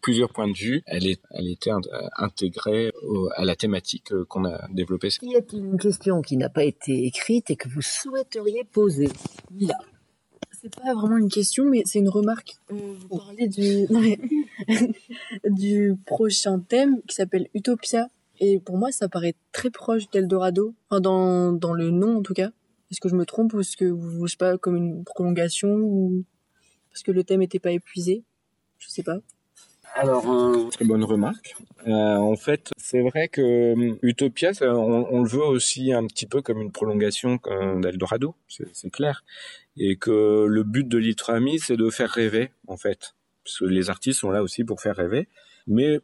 plusieurs 0.00 0.32
points 0.32 0.48
de 0.48 0.56
vue, 0.56 0.82
elle, 0.86 1.06
est, 1.06 1.20
elle 1.30 1.48
était 1.48 1.72
intégrée 2.16 2.92
à 3.36 3.44
la 3.44 3.56
thématique 3.56 4.12
qu'on 4.28 4.44
a 4.44 4.66
développée. 4.70 5.08
Y 5.22 5.36
a-t-il 5.36 5.64
une 5.64 5.78
question 5.78 6.22
qui 6.22 6.36
n'a 6.36 6.48
pas 6.48 6.64
été 6.64 7.06
écrite 7.06 7.50
et 7.50 7.56
que 7.56 7.68
vous 7.68 7.82
souhaiteriez 7.82 8.64
poser 8.64 9.08
Mila 9.50 9.76
c'est 10.60 10.74
pas 10.74 10.94
vraiment 10.94 11.16
une 11.16 11.30
question, 11.30 11.64
mais 11.64 11.82
c'est 11.86 12.00
une 12.00 12.08
remarque. 12.08 12.56
Euh, 12.70 12.94
vous 13.08 13.18
parlez 13.18 13.48
du, 13.48 13.86
du 15.48 15.96
prochain 16.04 16.60
thème 16.60 17.00
qui 17.06 17.14
s'appelle 17.14 17.48
Utopia. 17.54 18.08
Et 18.40 18.58
pour 18.58 18.78
moi, 18.78 18.90
ça 18.90 19.08
paraît 19.08 19.34
très 19.52 19.70
proche 19.70 20.10
d'Eldorado. 20.10 20.74
Enfin, 20.88 21.00
dans, 21.00 21.52
dans 21.52 21.74
le 21.74 21.90
nom, 21.90 22.18
en 22.18 22.22
tout 22.22 22.34
cas. 22.34 22.50
Est-ce 22.90 23.00
que 23.00 23.08
je 23.08 23.14
me 23.14 23.24
trompe 23.24 23.52
ou 23.54 23.60
est-ce 23.60 23.76
que 23.76 23.84
vous, 23.84 24.26
je 24.26 24.32
sais 24.32 24.36
pas, 24.36 24.58
comme 24.58 24.76
une 24.76 25.04
prolongation 25.04 25.68
ou 25.68 26.24
parce 26.90 27.04
que 27.04 27.12
le 27.12 27.22
thème 27.22 27.42
était 27.42 27.60
pas 27.60 27.70
épuisé? 27.70 28.24
Je 28.78 28.88
sais 28.88 29.04
pas. 29.04 29.18
Alors, 29.94 30.30
euh, 30.30 30.68
très 30.70 30.84
bonne 30.84 31.04
remarque. 31.04 31.56
Euh, 31.86 32.16
en 32.16 32.36
fait, 32.36 32.70
c'est 32.76 33.00
vrai 33.00 33.28
que 33.28 33.40
euh, 33.40 33.98
Utopia, 34.02 34.54
ça, 34.54 34.72
on, 34.74 35.06
on, 35.10 35.22
le 35.22 35.28
veut 35.28 35.42
aussi 35.42 35.92
un 35.92 36.06
petit 36.06 36.26
peu 36.26 36.42
comme 36.42 36.60
une 36.60 36.70
prolongation 36.70 37.38
d'Eldorado, 37.80 38.34
c'est 38.48 38.90
clair. 38.90 39.24
Et 39.76 39.96
que 39.96 40.46
le 40.48 40.62
but 40.62 40.86
de 40.86 40.98
l'Itrami, 40.98 41.58
c'est 41.58 41.76
de 41.76 41.90
faire 41.90 42.10
rêver, 42.10 42.50
en 42.66 42.76
fait. 42.76 43.14
Parce 43.44 43.58
que 43.58 43.64
les 43.64 43.90
artistes 43.90 44.20
sont 44.20 44.30
là 44.30 44.42
aussi 44.42 44.64
pour 44.64 44.80
faire 44.80 44.96
rêver. 44.96 45.28
Mais 45.66 46.00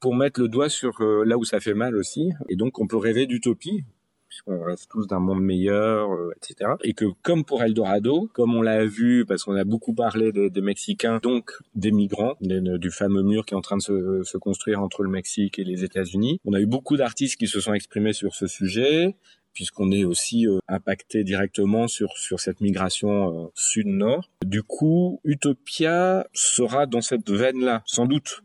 pour 0.00 0.14
mettre 0.14 0.40
le 0.40 0.48
doigt 0.48 0.68
sur 0.68 1.00
euh, 1.00 1.24
là 1.24 1.38
où 1.38 1.44
ça 1.44 1.60
fait 1.60 1.74
mal 1.74 1.96
aussi. 1.96 2.30
Et 2.48 2.56
donc, 2.56 2.78
on 2.78 2.86
peut 2.86 2.96
rêver 2.96 3.26
d'utopie, 3.26 3.84
puisqu'on 4.28 4.62
rêve 4.62 4.78
tous 4.90 5.06
d'un 5.06 5.18
monde 5.18 5.42
meilleur, 5.42 6.12
euh, 6.12 6.32
etc. 6.36 6.72
Et 6.84 6.92
que 6.92 7.06
comme 7.22 7.44
pour 7.44 7.62
Eldorado, 7.62 8.28
comme 8.32 8.54
on 8.54 8.62
l'a 8.62 8.84
vu, 8.84 9.24
parce 9.26 9.44
qu'on 9.44 9.56
a 9.56 9.64
beaucoup 9.64 9.94
parlé 9.94 10.32
des, 10.32 10.60
Mexicains, 10.60 11.18
donc 11.22 11.52
des 11.74 11.92
migrants, 11.92 12.34
du 12.40 12.90
fameux 12.90 13.22
mur 13.22 13.44
qui 13.46 13.54
est 13.54 13.56
en 13.56 13.62
train 13.62 13.76
de 13.76 13.82
se, 13.82 14.22
se 14.22 14.38
construire 14.38 14.82
entre 14.82 15.02
le 15.02 15.10
Mexique 15.10 15.58
et 15.58 15.64
les 15.64 15.84
États-Unis, 15.84 16.40
on 16.44 16.52
a 16.52 16.60
eu 16.60 16.66
beaucoup 16.66 16.96
d'artistes 16.96 17.36
qui 17.36 17.46
se 17.46 17.60
sont 17.60 17.74
exprimés 17.74 18.12
sur 18.12 18.34
ce 18.34 18.46
sujet 18.46 19.14
puisqu'on 19.58 19.90
est 19.90 20.04
aussi 20.04 20.46
euh, 20.46 20.60
impacté 20.68 21.24
directement 21.24 21.88
sur 21.88 22.16
sur 22.16 22.38
cette 22.38 22.60
migration 22.60 23.46
euh, 23.46 23.48
sud-nord. 23.54 24.30
Du 24.44 24.62
coup, 24.62 25.20
Utopia 25.24 26.28
sera 26.32 26.86
dans 26.86 27.00
cette 27.00 27.28
veine-là, 27.28 27.82
sans 27.84 28.06
doute. 28.06 28.44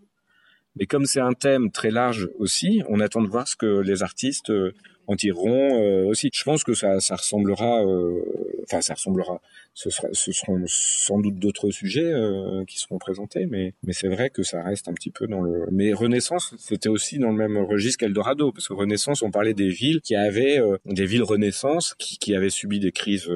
Mais 0.76 0.86
comme 0.86 1.06
c'est 1.06 1.20
un 1.20 1.34
thème 1.34 1.72
très 1.72 1.92
large 1.92 2.30
aussi, 2.40 2.82
on 2.90 3.00
attend 3.00 3.22
de 3.22 3.28
voir 3.28 3.48
ce 3.48 3.56
que 3.56 3.80
les 3.80 4.02
artistes 4.02 4.52
en 5.08 5.16
tireront 5.16 5.80
euh, 5.82 6.06
aussi. 6.06 6.30
Je 6.34 6.44
pense 6.44 6.64
que 6.64 6.74
ça, 6.74 7.00
ça 7.00 7.16
ressemblera, 7.16 7.84
euh, 7.84 8.22
enfin 8.64 8.82
ça 8.82 8.94
ressemblera. 8.94 9.42
Ce, 9.74 9.90
seront 9.90 10.64
sans 10.68 11.20
doute 11.20 11.40
d'autres 11.40 11.72
sujets 11.72 12.12
euh, 12.14 12.64
qui 12.66 12.80
seront 12.80 13.00
présentés, 13.00 13.48
mais 13.48 13.74
c'est 13.92 14.08
vrai 14.08 14.30
que 14.30 14.44
ça 14.44 14.62
reste 14.62 14.88
un 14.88 14.94
petit 14.94 15.10
peu 15.10 15.28
dans 15.28 15.42
le. 15.42 15.66
Mais 15.72 15.94
Renaissance, 15.94 16.54
c'était 16.58 16.90
aussi 16.90 17.18
dans 17.18 17.32
le 17.32 17.38
même 17.38 17.58
registre 17.58 18.00
qu'Eldorado, 18.00 18.52
parce 18.52 18.68
que 18.68 18.74
Renaissance, 18.74 19.24
on 19.24 19.32
parlait 19.32 19.54
des 19.54 19.70
villes 19.70 20.02
qui 20.02 20.16
avaient 20.16 20.62
des 20.86 21.06
villes 21.06 21.24
Renaissance 21.24 21.96
qui, 21.98 22.36
avaient 22.36 22.50
subi 22.50 22.80
des 22.80 22.92
crises 22.92 23.30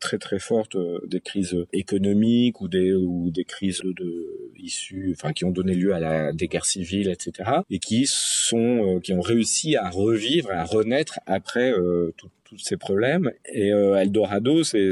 très 0.00 0.18
très 0.18 0.38
fortes, 0.38 0.76
des 1.06 1.20
crises 1.20 1.56
économiques 1.72 2.60
ou 2.60 2.68
des 2.68 2.92
ou 2.94 3.30
des 3.30 3.44
crises 3.44 3.80
de 3.82 4.52
issues, 4.56 5.14
enfin 5.16 5.32
qui 5.32 5.44
ont 5.44 5.50
donné 5.50 5.74
lieu 5.74 5.94
à 5.94 6.32
des 6.32 6.48
guerres 6.48 6.66
civiles, 6.66 7.08
etc. 7.08 7.50
Et 7.70 7.78
qui 7.78 8.04
sont 8.06 9.00
qui 9.02 9.12
ont 9.12 9.20
réussi 9.20 9.76
à 9.76 9.90
revivre, 9.90 10.50
à 10.50 10.64
renaître 10.64 11.20
après 11.26 11.72
euh, 11.72 12.14
tous 12.48 12.58
ces 12.58 12.76
problèmes. 12.76 13.30
Et 13.52 13.72
euh, 13.72 13.96
Eldorado, 13.96 14.64
c'est 14.64 14.90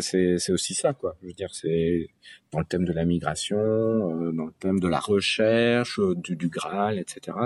aussi 0.51 0.75
ça, 0.75 0.93
quoi. 0.93 1.17
Je 1.23 1.29
veux 1.29 1.33
dire, 1.33 1.49
c'est 1.53 2.09
dans 2.53 2.61
le 2.61 2.65
thème 2.65 2.85
de 2.85 2.93
la 2.93 3.05
migration, 3.05 3.59
euh, 3.59 4.33
dans 4.33 4.47
le 4.47 4.53
thème 4.61 4.79
de 4.79 4.89
la 4.89 5.01
recherche, 5.01 5.99
euh, 5.99 6.15
du, 6.15 6.37
du 6.37 6.49
Graal, 6.49 6.99
etc. 6.99 7.37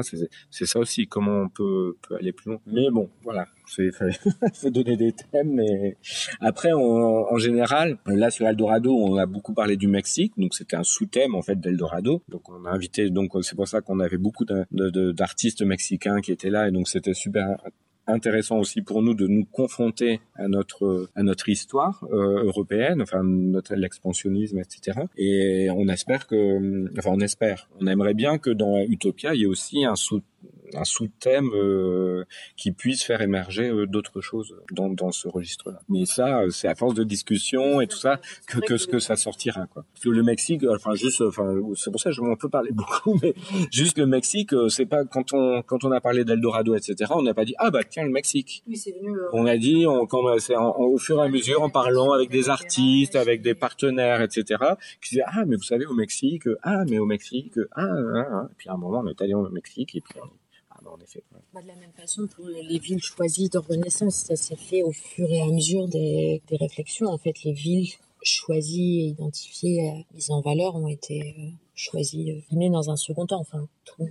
C'est 0.50 0.66
ça 0.66 0.78
aussi, 0.78 1.06
comment 1.06 1.42
on 1.42 1.48
peut, 1.48 1.96
aller 2.18 2.32
plus 2.32 2.50
loin. 2.50 2.60
Mais 2.66 2.90
bon, 2.90 3.08
voilà, 3.22 3.46
il 3.78 3.92
faut 4.54 4.70
donner 4.70 4.96
des 4.96 5.12
thèmes. 5.12 5.54
Mais 5.54 5.96
après, 6.40 6.72
en 6.72 7.36
général, 7.38 7.98
là 8.06 8.30
sur 8.30 8.46
Eldorado, 8.46 8.94
on 8.94 9.16
a 9.16 9.26
beaucoup 9.26 9.54
parlé 9.54 9.76
du 9.76 9.88
Mexique, 9.88 10.32
donc 10.36 10.54
c'était 10.54 10.76
un 10.76 10.84
sous-thème 10.84 11.34
en 11.34 11.42
fait 11.42 11.58
d'Eldorado. 11.58 12.22
Donc 12.28 12.48
on 12.48 12.64
a 12.64 12.70
invité, 12.70 13.10
donc 13.10 13.32
c'est 13.42 13.56
pour 13.56 13.68
ça 13.68 13.80
qu'on 13.80 14.00
avait 14.00 14.18
beaucoup 14.18 14.44
d'artistes 14.44 15.62
mexicains 15.62 16.20
qui 16.20 16.32
étaient 16.32 16.50
là, 16.50 16.68
et 16.68 16.72
donc 16.72 16.88
c'était 16.88 17.14
super 17.14 17.56
intéressant 18.10 18.58
aussi 18.58 18.82
pour 18.82 19.02
nous 19.02 19.14
de 19.14 19.26
nous 19.26 19.44
confronter 19.44 20.20
à 20.34 20.48
notre 20.48 21.08
à 21.14 21.22
notre 21.22 21.48
histoire 21.48 22.04
euh, 22.12 22.44
européenne, 22.44 23.02
enfin 23.02 23.22
notre 23.22 23.74
l'expansionnisme, 23.74 24.58
etc. 24.58 25.00
Et 25.16 25.68
on 25.70 25.88
espère 25.88 26.26
que, 26.26 26.88
enfin 26.98 27.10
on 27.12 27.20
espère, 27.20 27.68
on 27.80 27.86
aimerait 27.86 28.14
bien 28.14 28.38
que 28.38 28.50
dans 28.50 28.78
Utopia 28.82 29.34
il 29.34 29.40
y 29.40 29.44
ait 29.44 29.46
aussi 29.46 29.84
un 29.84 29.96
sous 29.96 30.22
un 30.74 30.84
sous-thème 30.84 31.50
euh, 31.54 32.24
qui 32.56 32.72
puisse 32.72 33.02
faire 33.02 33.20
émerger 33.22 33.68
euh, 33.68 33.86
d'autres 33.86 34.20
choses 34.20 34.54
dans, 34.72 34.88
dans 34.88 35.12
ce 35.12 35.28
registre-là. 35.28 35.80
Mais 35.88 36.04
ça, 36.06 36.42
c'est 36.50 36.68
à 36.68 36.74
force 36.74 36.94
de 36.94 37.04
discussion 37.04 37.80
et 37.80 37.86
tout 37.86 37.96
ça 37.96 38.20
que, 38.46 38.58
que 38.58 38.76
ce 38.76 38.86
que 38.86 38.98
ça 38.98 39.16
sortira. 39.16 39.66
Quoi. 39.66 39.84
Parce 39.92 40.04
que 40.04 40.10
le 40.10 40.22
Mexique, 40.22 40.64
enfin 40.68 40.94
juste, 40.94 41.20
enfin 41.20 41.54
c'est 41.76 41.90
pour 41.90 42.00
ça 42.00 42.10
qu'on 42.12 42.36
peut 42.36 42.48
parler 42.48 42.72
beaucoup, 42.72 43.18
mais 43.22 43.34
juste 43.70 43.98
le 43.98 44.06
Mexique, 44.06 44.52
euh, 44.52 44.68
c'est 44.68 44.86
pas 44.86 45.04
quand 45.04 45.32
on 45.32 45.62
quand 45.62 45.84
on 45.84 45.92
a 45.92 46.00
parlé 46.00 46.24
d'Eldorado, 46.24 46.74
etc. 46.74 47.12
On 47.14 47.22
n'a 47.22 47.34
pas 47.34 47.44
dit 47.44 47.54
ah 47.58 47.70
bah 47.70 47.80
tiens 47.88 48.04
le 48.04 48.10
Mexique. 48.10 48.62
Oui, 48.66 48.76
c'est 48.76 48.92
venu. 48.92 49.16
Euh... 49.16 49.28
On 49.32 49.46
a 49.46 49.56
dit 49.56 49.86
on, 49.86 50.06
quand 50.06 50.38
c'est 50.38 50.56
au 50.56 50.98
fur 50.98 51.18
et 51.20 51.26
à 51.26 51.28
mesure 51.28 51.62
en 51.62 51.70
parlant 51.70 52.12
avec 52.12 52.30
des 52.30 52.48
artistes, 52.48 53.16
avec 53.16 53.42
des 53.42 53.54
partenaires, 53.54 54.22
etc. 54.22 54.44
Qui 55.02 55.10
disaient 55.10 55.24
ah 55.26 55.44
mais 55.46 55.56
vous 55.56 55.62
savez 55.62 55.86
au 55.86 55.94
Mexique, 55.94 56.44
ah 56.62 56.84
mais 56.88 56.98
au 56.98 57.06
Mexique, 57.06 57.58
ah, 57.72 57.86
ah, 57.86 58.26
ah. 58.32 58.48
Et 58.50 58.54
puis 58.56 58.68
à 58.68 58.74
un 58.74 58.76
moment 58.76 59.02
on 59.04 59.08
est 59.08 59.20
allé 59.20 59.34
au 59.34 59.48
Mexique 59.50 59.94
et 59.94 60.00
puis 60.00 60.18
on 60.22 60.28
en 60.92 61.00
effet. 61.00 61.22
Bah, 61.52 61.62
de 61.62 61.68
la 61.68 61.76
même 61.76 61.92
façon, 61.92 62.26
pour 62.26 62.46
les 62.46 62.78
villes 62.78 63.02
choisies 63.02 63.48
de 63.48 63.58
Renaissance, 63.58 64.16
ça 64.16 64.36
s'est 64.36 64.56
fait 64.56 64.82
au 64.82 64.92
fur 64.92 65.30
et 65.30 65.40
à 65.40 65.46
mesure 65.46 65.88
des, 65.88 66.42
des, 66.48 66.56
réflexions. 66.56 67.08
En 67.08 67.18
fait, 67.18 67.42
les 67.44 67.52
villes 67.52 67.88
choisies 68.22 69.00
et 69.00 69.06
identifiées, 69.06 69.90
euh, 69.90 70.14
mises 70.14 70.30
en 70.30 70.40
valeur, 70.40 70.76
ont 70.76 70.88
été 70.88 71.34
euh, 71.38 71.50
choisies, 71.74 72.42
euh, 72.52 72.68
dans 72.70 72.90
un 72.90 72.96
second 72.96 73.26
temps. 73.26 73.40
Enfin, 73.40 73.66
tout... 73.84 74.08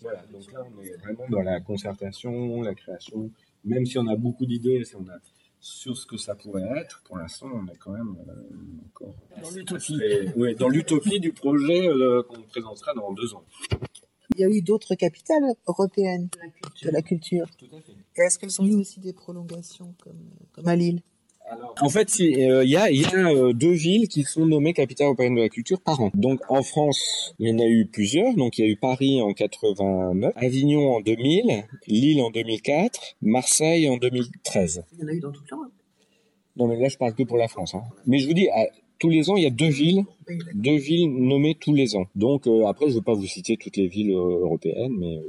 Voilà, 0.00 0.22
donc 0.32 0.52
là, 0.52 0.64
on 0.64 0.82
est 0.82 0.96
vraiment 0.96 1.28
dans 1.28 1.42
la 1.42 1.60
concertation, 1.60 2.62
la 2.62 2.74
création. 2.74 3.30
Même 3.64 3.86
si 3.86 3.98
on 3.98 4.06
a 4.08 4.16
beaucoup 4.16 4.46
d'idées, 4.46 4.84
si 4.84 4.96
on 4.96 5.08
a 5.08 5.18
sur 5.62 5.96
ce 5.96 6.04
que 6.06 6.16
ça 6.16 6.34
pourrait 6.34 6.68
être, 6.76 7.00
pour 7.04 7.18
l'instant, 7.18 7.48
on 7.54 7.64
est 7.72 7.76
quand 7.76 7.92
même 7.92 8.16
euh, 8.28 8.32
encore 8.88 9.14
dans 9.40 9.50
l'utopie. 9.50 9.96
Oui, 10.34 10.56
dans 10.56 10.68
l'utopie 10.68 11.20
du 11.20 11.32
projet 11.32 11.86
euh, 11.86 12.24
qu'on 12.24 12.42
présentera 12.42 12.92
dans 12.94 13.12
deux 13.12 13.32
ans. 13.34 13.44
Il 14.34 14.40
y 14.40 14.44
a 14.44 14.48
eu 14.48 14.62
d'autres 14.62 14.94
capitales 14.94 15.54
européennes 15.66 16.28
de 16.82 16.90
la 16.90 17.02
culture. 17.02 17.46
Tout 17.58 17.66
à 17.76 17.80
fait. 17.80 17.92
Est-ce 18.16 18.38
qu'elles 18.38 18.60
ont 18.60 18.66
eu 18.66 18.74
aussi 18.74 19.00
des 19.00 19.12
prolongations 19.12 19.94
comme, 20.02 20.20
comme 20.52 20.68
à 20.68 20.76
Lille? 20.76 21.02
Alors, 21.50 21.74
en 21.80 21.88
fait, 21.88 22.18
il 22.18 22.50
euh, 22.50 22.64
y 22.64 22.76
a, 22.76 22.90
y 22.90 23.04
a 23.04 23.28
euh, 23.30 23.52
deux 23.52 23.72
villes 23.72 24.08
qui 24.08 24.22
sont 24.22 24.46
nommées 24.46 24.72
capitales 24.72 25.06
européennes 25.06 25.34
de 25.34 25.40
la 25.40 25.48
culture 25.48 25.80
par 25.80 26.00
an. 26.00 26.10
Donc 26.14 26.40
en 26.48 26.62
France, 26.62 27.34
il 27.38 27.48
y 27.48 27.52
en 27.52 27.58
a 27.58 27.66
eu 27.66 27.86
plusieurs. 27.86 28.34
Donc 28.34 28.58
il 28.58 28.64
y 28.64 28.68
a 28.68 28.70
eu 28.70 28.76
Paris 28.76 29.20
en 29.20 29.32
89, 29.32 30.32
Avignon 30.36 30.96
en 30.96 31.00
2000, 31.00 31.64
Lille 31.88 32.22
en 32.22 32.30
2004, 32.30 33.16
Marseille 33.22 33.88
en 33.88 33.96
2013. 33.96 34.84
Il 34.92 35.00
y 35.00 35.04
en 35.04 35.08
a 35.08 35.12
eu 35.12 35.20
dans 35.20 35.32
toute 35.32 35.50
l'Europe. 35.50 35.72
Non 36.56 36.68
mais 36.68 36.78
là 36.78 36.88
je 36.88 36.96
parle 36.96 37.14
que 37.14 37.22
pour 37.22 37.38
la 37.38 37.48
France. 37.48 37.74
Hein. 37.74 37.82
Mais 38.06 38.18
je 38.18 38.28
vous 38.28 38.34
dis, 38.34 38.48
tous 39.02 39.10
les 39.10 39.30
ans, 39.30 39.36
il 39.36 39.42
y 39.42 39.46
a 39.46 39.50
deux 39.50 39.68
villes, 39.68 40.04
deux 40.54 40.76
villes 40.76 41.12
nommées 41.12 41.56
tous 41.58 41.74
les 41.74 41.96
ans. 41.96 42.06
Donc 42.14 42.46
euh, 42.46 42.66
après, 42.66 42.86
je 42.86 42.92
ne 42.92 42.96
veux 42.98 43.02
pas 43.02 43.14
vous 43.14 43.26
citer 43.26 43.56
toutes 43.56 43.76
les 43.76 43.88
villes 43.88 44.12
euh, 44.12 44.44
européennes, 44.44 44.94
mais 44.96 45.16
euh, 45.16 45.22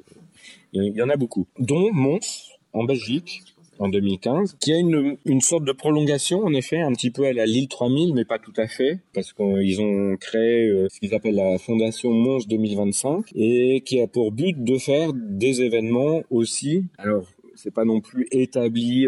il 0.74 0.94
y 0.94 1.02
en 1.02 1.10
a 1.10 1.18
beaucoup. 1.18 1.48
Dont 1.58 1.92
Mons, 1.92 2.52
en 2.74 2.84
Belgique, 2.84 3.42
en 3.80 3.90
2015, 3.90 4.58
qui 4.60 4.74
a 4.74 4.78
une, 4.78 5.18
une 5.26 5.42
sorte 5.42 5.64
de 5.64 5.72
prolongation, 5.72 6.44
en 6.44 6.54
effet, 6.54 6.82
un 6.82 6.92
petit 6.92 7.10
peu 7.10 7.26
à 7.26 7.34
la 7.34 7.48
Lille 7.48 7.68
3000, 7.68 8.14
mais 8.14 8.26
pas 8.26 8.38
tout 8.38 8.54
à 8.58 8.68
fait, 8.68 9.00
parce 9.16 9.34
qu'ils 9.34 9.82
ont 9.82 10.18
créé 10.18 10.72
ce 10.92 11.00
qu'ils 11.00 11.16
appellent 11.16 11.34
la 11.34 11.58
Fondation 11.58 12.12
Mons 12.12 12.46
2025, 12.48 13.32
et 13.34 13.82
qui 13.82 14.02
a 14.02 14.06
pour 14.06 14.32
but 14.32 14.64
de 14.64 14.78
faire 14.78 15.14
des 15.14 15.64
événements 15.64 16.22
aussi. 16.30 16.84
Alors, 17.00 17.26
c'est 17.56 17.74
pas 17.74 17.86
non 17.86 18.02
plus 18.02 18.28
établi 18.30 19.08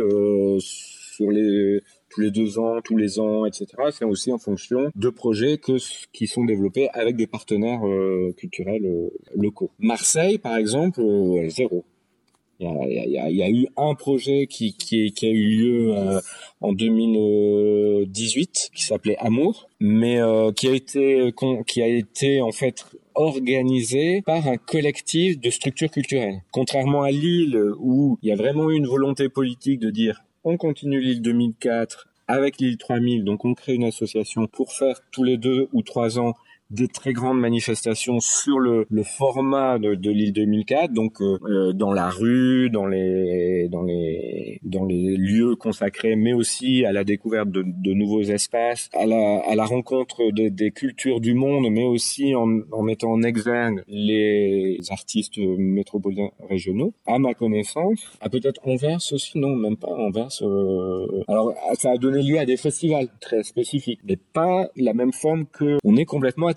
sur 0.59 1.29
les 1.29 1.81
tous 2.15 2.21
les 2.21 2.31
deux 2.31 2.57
ans, 2.59 2.79
tous 2.81 2.95
les 2.95 3.19
ans, 3.19 3.45
etc. 3.45 3.67
C'est 3.91 4.05
aussi 4.05 4.31
en 4.31 4.37
fonction 4.37 4.89
de 4.95 5.09
projets 5.09 5.59
qui 6.13 6.27
sont 6.27 6.45
développés 6.45 6.87
avec 6.93 7.17
des 7.17 7.27
partenaires 7.27 7.81
culturels 8.37 9.11
locaux. 9.35 9.69
Marseille, 9.79 10.37
par 10.37 10.55
exemple, 10.55 11.01
zéro. 11.49 11.83
Il 12.59 12.67
y, 13.09 13.43
a, 13.43 13.49
eu 13.49 13.67
un 13.75 13.95
projet 13.95 14.47
qui, 14.47 14.73
a 15.21 15.25
eu 15.25 15.45
lieu 15.57 15.93
euh, 15.93 16.21
en 16.61 16.71
2018 16.71 18.69
qui 18.73 18.83
s'appelait 18.83 19.17
Amour, 19.17 19.67
mais 19.81 20.21
euh, 20.21 20.53
qui 20.53 20.69
a 20.69 20.73
été 20.73 21.33
qui 21.67 21.81
a 21.81 21.87
été 21.87 22.39
en 22.39 22.53
fait 22.53 22.85
organisé 23.13 24.21
par 24.21 24.47
un 24.47 24.55
collectif 24.55 25.37
de 25.39 25.49
structures 25.49 25.91
culturelles. 25.91 26.43
Contrairement 26.51 27.03
à 27.03 27.11
Lille 27.11 27.61
où 27.79 28.17
il 28.21 28.29
y 28.29 28.31
a 28.31 28.37
vraiment 28.37 28.69
eu 28.71 28.75
une 28.75 28.87
volonté 28.87 29.27
politique 29.27 29.81
de 29.81 29.89
dire 29.89 30.23
on 30.45 30.57
continue 30.57 31.01
l'île 31.01 31.23
2004 31.23 32.07
avec 32.27 32.59
l'île 32.59 32.77
3000, 32.77 33.23
donc 33.23 33.45
on 33.45 33.55
crée 33.55 33.73
une 33.73 33.83
association 33.83 34.47
pour 34.47 34.71
faire 34.71 35.01
tous 35.11 35.23
les 35.23 35.37
deux 35.37 35.67
ou 35.73 35.81
trois 35.81 36.19
ans 36.19 36.35
des 36.71 36.87
très 36.87 37.13
grandes 37.13 37.39
manifestations 37.39 38.19
sur 38.19 38.59
le, 38.59 38.85
le 38.89 39.03
format 39.03 39.77
de, 39.77 39.95
de 39.95 40.11
l'île 40.11 40.33
2004, 40.33 40.91
donc 40.91 41.21
euh, 41.21 41.37
euh, 41.43 41.73
dans 41.73 41.93
la 41.93 42.09
rue, 42.09 42.69
dans 42.69 42.87
les 42.87 43.67
dans 43.69 43.83
les 43.83 44.59
dans 44.63 44.85
les 44.85 45.15
lieux 45.15 45.55
consacrés, 45.55 46.15
mais 46.15 46.33
aussi 46.33 46.85
à 46.85 46.91
la 46.91 47.03
découverte 47.03 47.49
de, 47.49 47.63
de 47.65 47.93
nouveaux 47.93 48.23
espaces, 48.23 48.89
à 48.93 49.05
la 49.05 49.39
à 49.39 49.55
la 49.55 49.65
rencontre 49.65 50.31
de, 50.31 50.49
des 50.49 50.71
cultures 50.71 51.21
du 51.21 51.33
monde, 51.35 51.67
mais 51.71 51.85
aussi 51.85 52.33
en, 52.35 52.59
en 52.71 52.81
mettant 52.81 53.11
en 53.11 53.21
exergue 53.21 53.83
les 53.87 54.79
artistes 54.89 55.37
métropolitains 55.37 56.31
régionaux. 56.49 56.93
À 57.05 57.19
ma 57.19 57.33
connaissance, 57.33 57.99
à 58.21 58.29
peut-être 58.29 58.59
Anvers 58.65 58.99
aussi, 59.11 59.37
non, 59.37 59.55
même 59.55 59.77
pas 59.77 59.89
Anvers. 59.91 60.29
Euh, 60.41 61.23
alors 61.27 61.53
ça 61.75 61.91
a 61.91 61.97
donné 61.97 62.23
lieu 62.23 62.39
à 62.39 62.45
des 62.45 62.57
festivals 62.57 63.07
très 63.21 63.43
spécifiques, 63.43 63.99
mais 64.07 64.17
pas 64.33 64.67
la 64.75 64.93
même 64.93 65.13
forme 65.13 65.45
que 65.45 65.77
on 65.83 65.95
est 65.97 66.05
complètement 66.05 66.47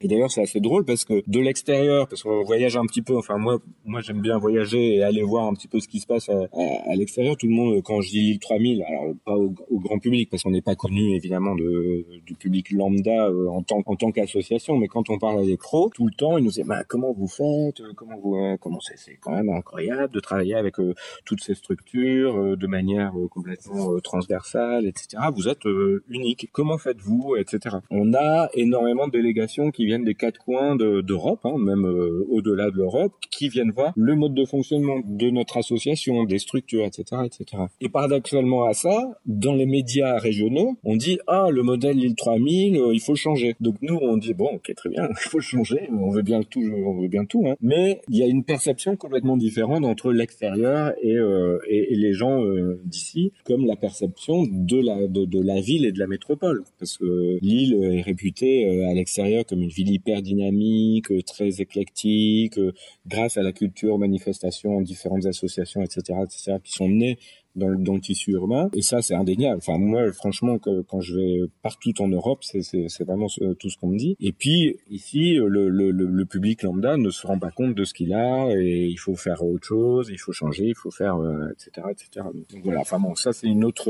Et 0.00 0.08
d'ailleurs, 0.08 0.30
c'est 0.30 0.42
assez 0.42 0.60
drôle 0.60 0.84
parce 0.84 1.04
que 1.04 1.22
de 1.26 1.40
l'extérieur, 1.40 2.08
parce 2.08 2.22
qu'on 2.22 2.42
voyage 2.42 2.76
un 2.76 2.86
petit 2.86 3.02
peu, 3.02 3.16
enfin 3.16 3.38
moi, 3.38 3.58
moi 3.84 4.00
j'aime 4.00 4.20
bien 4.20 4.38
voyager 4.38 4.96
et 4.96 5.02
aller 5.02 5.22
voir 5.22 5.46
un 5.46 5.54
petit 5.54 5.68
peu 5.68 5.80
ce 5.80 5.88
qui 5.88 6.00
se 6.00 6.06
passe 6.06 6.28
à, 6.28 6.94
l'extérieur. 6.96 7.36
Tout 7.36 7.46
le 7.46 7.52
monde, 7.52 7.82
quand 7.82 8.00
je 8.00 8.10
dis 8.10 8.20
l'île 8.20 8.38
3000, 8.38 8.84
alors 8.84 9.14
pas 9.24 9.36
au, 9.36 9.54
grand 9.78 9.98
public 9.98 10.28
parce 10.30 10.42
qu'on 10.42 10.50
n'est 10.50 10.62
pas 10.62 10.74
connu 10.74 11.14
évidemment 11.14 11.54
de, 11.54 12.04
du 12.26 12.34
public 12.34 12.70
lambda 12.72 13.26
euh, 13.26 13.48
en 13.48 13.62
tant, 13.62 14.10
qu'association, 14.12 14.76
mais 14.76 14.88
quand 14.88 15.10
on 15.10 15.18
parle 15.18 15.40
à 15.40 15.44
des 15.44 15.56
pros, 15.56 15.90
tout 15.94 16.06
le 16.06 16.12
temps, 16.12 16.38
ils 16.38 16.44
nous 16.44 16.50
disent, 16.50 16.64
bah, 16.66 16.84
comment 16.86 17.12
vous 17.12 17.28
faites, 17.28 17.82
comment 17.94 18.16
vous, 18.18 18.36
euh, 18.36 18.56
comment 18.60 18.80
c'est, 18.80 18.98
c'est 18.98 19.16
quand 19.20 19.32
même 19.32 19.48
incroyable 19.50 20.12
de 20.12 20.20
travailler 20.20 20.54
avec 20.54 20.80
euh, 20.80 20.94
toutes 21.24 21.42
ces 21.42 21.54
structures 21.54 22.56
de 22.56 22.66
manière 22.66 23.12
complètement 23.30 23.98
transversale, 24.00 24.86
etc. 24.86 25.22
Vous 25.34 25.48
êtes 25.48 25.64
unique. 26.08 26.48
Comment 26.52 26.78
faites-vous, 26.78 27.36
etc. 27.36 27.76
On 27.90 28.14
a 28.14 28.48
énormément 28.54 29.06
de 29.06 29.12
délégations 29.12 29.37
qui 29.72 29.86
viennent 29.86 30.04
des 30.04 30.14
quatre 30.14 30.38
coins 30.38 30.76
d'Europe, 30.76 31.40
hein, 31.44 31.54
même 31.58 31.86
euh, 31.86 32.26
au-delà 32.30 32.70
de 32.70 32.76
l'Europe, 32.76 33.12
qui 33.30 33.48
viennent 33.48 33.70
voir 33.70 33.92
le 33.96 34.14
mode 34.16 34.34
de 34.34 34.44
fonctionnement 34.44 35.00
de 35.04 35.30
notre 35.30 35.58
association, 35.58 36.24
des 36.24 36.38
structures, 36.38 36.84
etc., 36.84 37.22
etc. 37.24 37.62
Et 37.80 37.88
paradoxalement 37.88 38.64
à 38.64 38.74
ça, 38.74 39.20
dans 39.26 39.54
les 39.54 39.66
médias 39.66 40.18
régionaux, 40.18 40.76
on 40.84 40.96
dit 40.96 41.18
ah 41.26 41.48
le 41.50 41.62
modèle 41.62 41.96
Lille 41.96 42.16
3000, 42.16 42.76
euh, 42.76 42.90
il 42.92 43.00
faut 43.00 43.12
le 43.12 43.18
changer. 43.18 43.54
Donc 43.60 43.76
nous 43.80 43.98
on 44.00 44.16
dit 44.16 44.34
bon 44.34 44.48
ok 44.54 44.72
très 44.74 44.88
bien, 44.88 45.08
il 45.08 45.28
faut 45.28 45.38
le 45.38 45.42
changer, 45.42 45.88
on 45.92 46.10
veut 46.10 46.22
bien 46.22 46.42
tout, 46.42 46.60
on 46.60 47.00
veut 47.00 47.08
bien 47.08 47.24
tout, 47.24 47.46
hein. 47.46 47.54
mais 47.60 48.00
il 48.08 48.16
y 48.16 48.22
a 48.22 48.26
une 48.26 48.44
perception 48.44 48.96
complètement 48.96 49.36
différente 49.36 49.84
entre 49.84 50.12
l'extérieur 50.12 50.92
et, 51.02 51.14
euh, 51.14 51.58
les 51.68 52.12
gens 52.12 52.42
d'ici, 52.84 53.32
comme 53.44 53.66
la 53.66 53.76
perception 53.76 54.44
de 54.48 54.80
la 54.80 55.06
de, 55.06 55.24
de 55.24 55.40
la 55.40 55.60
ville 55.60 55.84
et 55.84 55.92
de 55.92 55.98
la 55.98 56.06
métropole, 56.06 56.62
parce 56.78 56.98
que 56.98 57.38
Lille 57.40 57.74
est 57.82 58.02
réputée 58.02 58.84
à 58.84 58.94
l'extérieur 58.94 59.27
comme 59.48 59.62
une 59.62 59.68
ville 59.68 59.90
hyper 59.90 60.22
dynamique, 60.22 61.10
euh, 61.10 61.22
très 61.22 61.60
éclectique, 61.60 62.58
euh, 62.58 62.72
grâce 63.06 63.36
à 63.36 63.42
la 63.42 63.52
culture, 63.52 63.98
manifestation, 63.98 64.80
différentes 64.80 65.26
associations, 65.26 65.82
etc., 65.82 66.18
etc., 66.24 66.56
qui 66.62 66.72
sont 66.72 66.88
nées 66.88 67.18
dans, 67.58 67.94
le 67.94 68.00
tissu 68.00 68.32
urbain. 68.32 68.70
Et 68.74 68.82
ça, 68.82 69.02
c'est 69.02 69.14
indéniable. 69.14 69.58
Enfin, 69.58 69.78
moi, 69.78 70.12
franchement, 70.12 70.58
quand 70.58 71.00
je 71.00 71.16
vais 71.16 71.40
partout 71.62 71.92
en 72.00 72.08
Europe, 72.08 72.40
c'est 72.42 73.04
vraiment 73.04 73.26
tout 73.58 73.70
ce 73.70 73.76
qu'on 73.76 73.88
me 73.88 73.98
dit. 73.98 74.16
Et 74.20 74.32
puis, 74.32 74.76
ici, 74.90 75.34
le, 75.34 76.24
public 76.24 76.62
lambda 76.62 76.96
ne 76.96 77.10
se 77.10 77.26
rend 77.26 77.38
pas 77.38 77.50
compte 77.50 77.74
de 77.74 77.84
ce 77.84 77.94
qu'il 77.94 78.12
a 78.12 78.50
et 78.54 78.86
il 78.86 78.98
faut 78.98 79.16
faire 79.16 79.42
autre 79.42 79.66
chose, 79.66 80.08
il 80.10 80.18
faut 80.18 80.32
changer, 80.32 80.66
il 80.66 80.74
faut 80.74 80.90
faire, 80.90 81.16
etc., 81.52 81.70
euh, 81.78 81.90
etc. 81.90 82.26
Donc 82.50 82.62
voilà. 82.64 82.80
Enfin 82.80 83.00
bon, 83.00 83.14
ça, 83.14 83.32
c'est 83.32 83.46
une 83.48 83.64
autre 83.64 83.88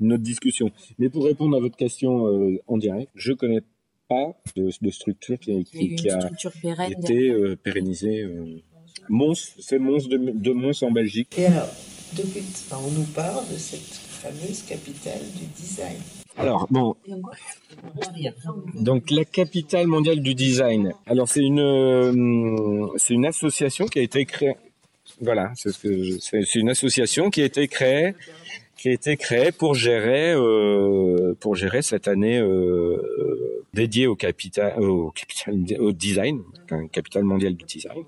discussion. 0.00 0.70
Mais 0.98 1.08
pour 1.08 1.24
répondre 1.24 1.56
à 1.56 1.60
votre 1.60 1.76
question 1.76 2.58
en 2.66 2.78
direct, 2.78 3.10
je 3.14 3.32
connais 3.32 3.62
pas 4.08 4.32
de, 4.56 4.70
de 4.80 4.90
structure 4.90 5.38
qui, 5.38 5.64
qui, 5.64 5.94
qui 5.94 6.10
a 6.10 6.18
été 6.88 7.30
euh, 7.30 7.56
pérennisée. 7.56 8.22
Euh. 8.22 8.62
Mons, 9.08 9.54
c'est 9.58 9.78
Mons 9.78 10.08
de, 10.08 10.16
de, 10.16 10.52
Mons 10.52 10.82
en 10.82 10.90
Belgique. 10.90 11.38
Et 11.38 11.46
alors, 11.46 11.68
depuis, 12.14 12.42
on 12.72 12.90
nous 12.90 13.06
parle 13.14 13.46
de 13.52 13.56
cette 13.56 13.80
fameuse 13.80 14.62
capitale 14.62 15.20
du 15.36 15.46
design. 15.56 15.96
Alors 16.36 16.68
bon, 16.70 16.94
donc 18.74 19.10
la 19.10 19.24
capitale 19.24 19.88
mondiale 19.88 20.20
du 20.20 20.34
design. 20.34 20.92
Alors 21.06 21.28
c'est 21.28 21.42
une 21.42 21.58
euh, 21.58 22.86
c'est 22.96 23.14
une 23.14 23.26
association 23.26 23.86
qui 23.86 23.98
a 23.98 24.02
été 24.02 24.24
créée. 24.24 24.54
Voilà, 25.20 25.52
c'est 25.56 25.72
ce 25.72 25.78
que 25.78 26.18
c'est 26.20 26.60
une 26.60 26.70
association 26.70 27.30
qui 27.30 27.42
a 27.42 27.44
été 27.44 27.66
créée 27.66 28.14
qui 28.78 28.88
a 28.88 28.92
été 28.92 29.16
créée 29.16 29.52
pour 29.52 29.74
gérer 29.74 30.32
euh, 30.32 31.34
pour 31.40 31.56
gérer 31.56 31.82
cette 31.82 32.08
année 32.08 32.38
euh, 32.38 33.64
dédié 33.74 34.06
au 34.06 34.16
capital, 34.16 34.80
au 34.80 35.10
capital, 35.10 35.54
au 35.80 35.92
design, 35.92 36.42
capital 36.92 37.24
mondial 37.24 37.54
du 37.54 37.64
design. 37.64 38.04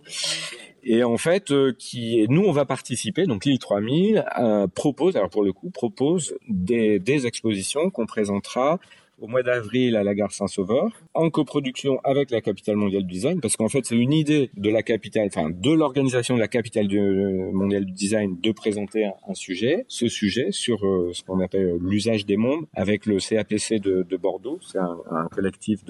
Et 0.83 1.05
en 1.05 1.19
fait, 1.19 1.51
euh, 1.51 1.75
qui, 1.79 2.25
nous, 2.29 2.45
on 2.45 2.53
va 2.53 2.65
participer. 2.65 3.27
Donc, 3.27 3.45
l'île 3.45 3.59
3000 3.59 4.25
euh, 4.39 4.67
propose, 4.67 5.17
alors 5.17 5.29
pour 5.29 5.43
le 5.43 5.53
coup, 5.53 5.71
propose 5.71 6.35
des, 6.49 6.99
des 6.99 7.27
expositions 7.27 7.91
qu'on 7.91 8.07
présentera 8.07 8.79
au 9.21 9.27
mois 9.27 9.43
d'avril 9.43 9.97
à 9.97 10.03
la 10.03 10.15
gare 10.15 10.33
Saint-Sauveur, 10.33 10.89
en 11.15 11.31
coproduction 11.31 12.01
avec 12.05 12.31
la 12.31 12.41
capitale 12.41 12.77
mondiale 12.77 13.03
du 13.05 13.15
design, 13.15 13.41
parce 13.41 13.57
qu'en 13.57 13.69
fait 13.69 13.85
c'est 13.85 13.97
une 13.97 14.13
idée 14.13 14.51
de 14.57 14.71
la 14.71 14.83
capitale, 14.83 15.29
enfin 15.33 15.51
de 15.51 15.73
l'organisation 15.73 16.35
de 16.35 16.41
la 16.41 16.49
capitale 16.49 16.89
euh, 16.93 17.53
mondiale 17.53 17.85
du 17.85 17.93
design 17.93 18.39
de 18.41 18.53
présenter 18.53 19.05
un, 19.05 19.35
sujet, 19.35 19.85
ce 19.89 20.09
sujet 20.09 20.49
sur 20.51 20.85
euh, 20.87 21.11
ce 21.13 21.23
qu'on 21.23 21.41
appelle 21.41 21.77
l'usage 21.81 22.25
des 22.27 22.37
mondes, 22.37 22.65
avec 22.75 23.07
le 23.07 23.19
CAPC 23.19 23.81
de, 23.81 24.07
de 24.09 24.17
Bordeaux, 24.17 24.59
c'est 24.63 24.79
un, 24.79 25.29
collectif 25.31 25.85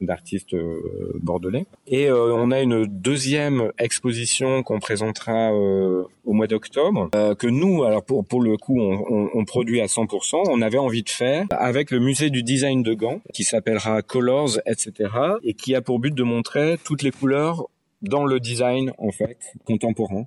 d'artistes 0.00 0.54
euh, 0.54 1.18
bordelais. 1.22 1.66
Et 1.86 2.10
on 2.10 2.50
a 2.50 2.60
une 2.60 2.86
deuxième 2.86 3.70
exposition 3.78 4.62
qu'on 4.62 4.80
présentera 4.80 5.52
au 5.52 6.32
mois 6.32 6.46
d'octobre, 6.46 7.10
que 7.38 7.46
nous, 7.46 7.84
alors 7.84 8.04
pour, 8.04 8.42
le 8.42 8.56
coup, 8.56 8.80
on, 8.80 9.30
on 9.32 9.44
produit 9.44 9.80
à 9.80 9.86
100%, 9.86 10.44
on 10.48 10.62
avait 10.62 10.78
envie 10.78 11.02
de 11.02 11.08
faire 11.08 11.46
avec 11.50 11.90
le 11.90 12.00
musée 12.00 12.30
du 12.30 12.42
design 12.42 12.53
design 12.54 12.84
de 12.84 12.94
gants 12.94 13.20
qui 13.32 13.42
s'appellera 13.42 14.02
Colors, 14.02 14.58
etc. 14.64 15.10
et 15.42 15.54
qui 15.54 15.74
a 15.74 15.82
pour 15.82 15.98
but 15.98 16.14
de 16.14 16.22
montrer 16.22 16.78
toutes 16.84 17.02
les 17.02 17.10
couleurs 17.10 17.68
dans 18.00 18.24
le 18.24 18.38
design 18.38 18.92
en 18.98 19.10
fait 19.10 19.38
contemporain 19.64 20.26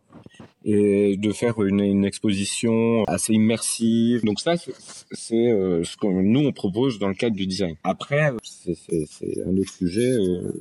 et 0.70 1.16
de 1.16 1.32
faire 1.32 1.64
une, 1.64 1.80
une 1.80 2.04
exposition 2.04 3.04
assez 3.06 3.34
immersive. 3.34 4.24
Donc 4.26 4.42
ça, 4.42 4.56
c'est 5.12 5.50
euh, 5.50 5.84
ce 5.86 5.96
que 5.96 6.08
nous 6.08 6.42
on 6.42 6.52
propose 6.52 7.00
dans 7.00 7.08
le 7.08 7.14
cadre 7.14 7.38
du 7.38 7.48
design. 7.48 7.76
Après, 7.84 8.32
c'est 8.44 9.44
un 9.46 9.56
autre 9.56 9.72
sujet. 9.72 10.12
Euh, 10.12 10.52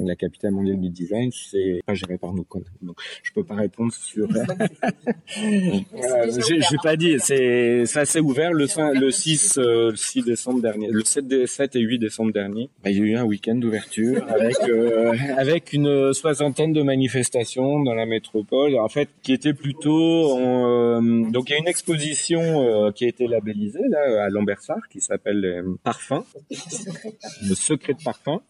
la 0.00 0.16
capitale 0.16 0.50
mondiale 0.50 0.80
du 0.80 0.90
design, 0.90 1.30
c'est 1.32 1.80
pas 1.86 1.94
géré 1.94 2.18
par 2.18 2.34
nous. 2.34 2.42
Quoi. 2.42 2.62
Donc 2.82 2.96
je 3.22 3.32
peux 3.32 3.44
pas 3.44 3.54
répondre 3.54 3.92
sur. 3.92 4.28
euh, 5.38 6.40
J'ai 6.48 6.76
pas 6.82 6.96
dit. 6.96 7.16
C'est 7.20 7.86
ça 7.86 8.04
s'est 8.04 8.20
ouvert 8.20 8.52
le 8.52 8.66
5, 8.66 8.94
le 8.94 9.10
6 9.10 9.58
euh, 9.58 9.90
le 9.90 9.96
6 9.96 10.22
décembre 10.22 10.60
dernier, 10.60 10.88
le 10.90 11.04
7, 11.04 11.46
7 11.46 11.76
et 11.76 11.80
8 11.80 11.98
décembre 11.98 12.32
dernier. 12.32 12.70
Bah, 12.82 12.90
il 12.90 12.98
y 12.98 13.00
a 13.00 13.04
eu 13.04 13.14
un 13.16 13.24
week-end 13.24 13.54
d'ouverture 13.54 14.24
avec 14.28 14.56
euh, 14.68 15.12
avec 15.36 15.72
une 15.72 16.12
soixantaine 16.12 16.72
de 16.72 16.82
manifestations 16.82 17.82
dans 17.82 17.94
la 17.94 18.06
métropole. 18.06 18.76
En 18.76 18.88
fait, 18.88 19.08
qui 19.22 19.32
était 19.44 19.54
plutôt 19.54 20.38
euh, 20.38 21.30
donc 21.30 21.50
il 21.50 21.52
y 21.52 21.54
a 21.54 21.58
une 21.58 21.68
exposition 21.68 22.40
euh, 22.40 22.92
qui 22.92 23.04
a 23.04 23.08
été 23.08 23.26
labellisée 23.26 23.86
là 23.90 24.24
à 24.24 24.30
Lambersart 24.30 24.88
qui 24.90 25.00
s'appelle 25.00 25.44
euh, 25.44 25.76
Parfum, 25.82 26.24
le 26.50 27.54
secret 27.54 27.92
de 27.94 28.02
parfum. 28.02 28.40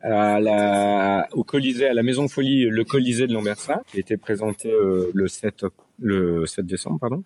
À 0.00 0.40
la, 0.40 1.28
au 1.32 1.44
Colisée, 1.44 1.86
à 1.86 1.94
la 1.94 2.02
Maison 2.02 2.26
Folie, 2.26 2.64
le 2.64 2.82
Colisée 2.82 3.28
de 3.28 3.32
Lambersart, 3.32 3.84
qui 3.86 3.98
a 3.98 4.00
été 4.00 4.16
présenté 4.16 4.72
le 5.14 5.28
7 5.28 5.66
le 6.00 6.44
7 6.46 6.66
décembre, 6.66 6.98
pardon. 6.98 7.22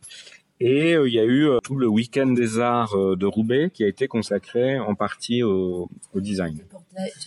Et 0.65 0.93
il 0.93 1.13
y 1.13 1.19
a 1.19 1.25
eu 1.25 1.49
tout 1.65 1.77
le 1.77 1.89
week-end 1.89 2.29
des 2.29 2.61
arts 2.61 2.97
de 2.97 3.27
Roubaix 3.27 3.71
qui 3.75 3.83
a 3.83 3.89
été 3.89 4.07
consacré 4.07 4.79
en 4.79 4.95
partie 4.95 5.43
au, 5.43 5.89
au 6.15 6.21
design. 6.21 6.57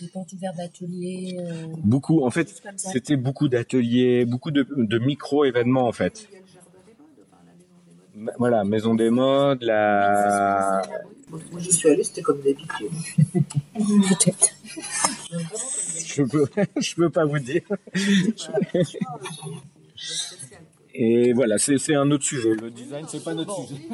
Des 0.00 0.08
portes 0.08 0.32
ouvertes 0.32 0.56
d'ateliers. 0.56 1.36
Euh... 1.38 1.66
Beaucoup, 1.84 2.24
en 2.24 2.30
fait, 2.30 2.62
c'était 2.76 3.16
beaucoup 3.16 3.48
d'ateliers, 3.48 4.24
beaucoup 4.24 4.50
de, 4.50 4.66
de 4.76 4.98
micro-événements 4.98 5.86
en 5.86 5.92
fait. 5.92 6.28
Voilà, 8.38 8.64
Maison 8.64 8.94
des 8.94 9.10
Modes, 9.10 9.62
la... 9.62 10.80
Moi, 11.28 11.40
j'y 11.58 11.72
suis 11.72 11.90
allé, 11.90 12.02
c'était 12.02 12.22
comme 12.22 12.40
d'habitude. 12.40 12.88
Peut-être. 13.74 14.48
Je 16.06 16.22
peux, 16.22 16.46
je 16.80 16.94
peux 16.94 17.10
pas 17.10 17.26
vous 17.26 17.38
dire. 17.38 17.60
Et 20.98 21.32
voilà, 21.34 21.58
c'est 21.58 21.94
un 21.94 22.10
autre 22.10 22.24
sujet. 22.24 22.54
Le 22.54 22.70
design, 22.70 23.04
c'est 23.06 23.22
pas 23.22 23.34
notre 23.34 23.54
sujet. 23.66 23.82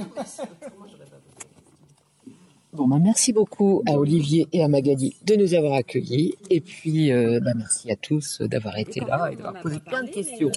Bon, 2.74 2.88
bah, 2.88 2.96
merci 2.98 3.34
beaucoup 3.34 3.82
à 3.86 3.98
Olivier 3.98 4.48
et 4.50 4.64
à 4.64 4.68
Magali 4.68 5.14
de 5.26 5.34
nous 5.34 5.53
avoir 5.53 5.74
accueillis. 5.74 6.36
Et 6.48 6.62
puis, 6.62 7.12
euh, 7.12 7.38
bah, 7.38 7.53
merci 7.55 7.90
à 7.92 7.96
tous 7.96 8.40
d'avoir 8.40 8.78
été 8.78 9.00
là 9.00 9.28
et 9.30 9.36
d'avoir 9.36 9.61
posé 9.61 9.78
plein 9.78 10.03
de 10.03 10.09
questions. 10.09 10.50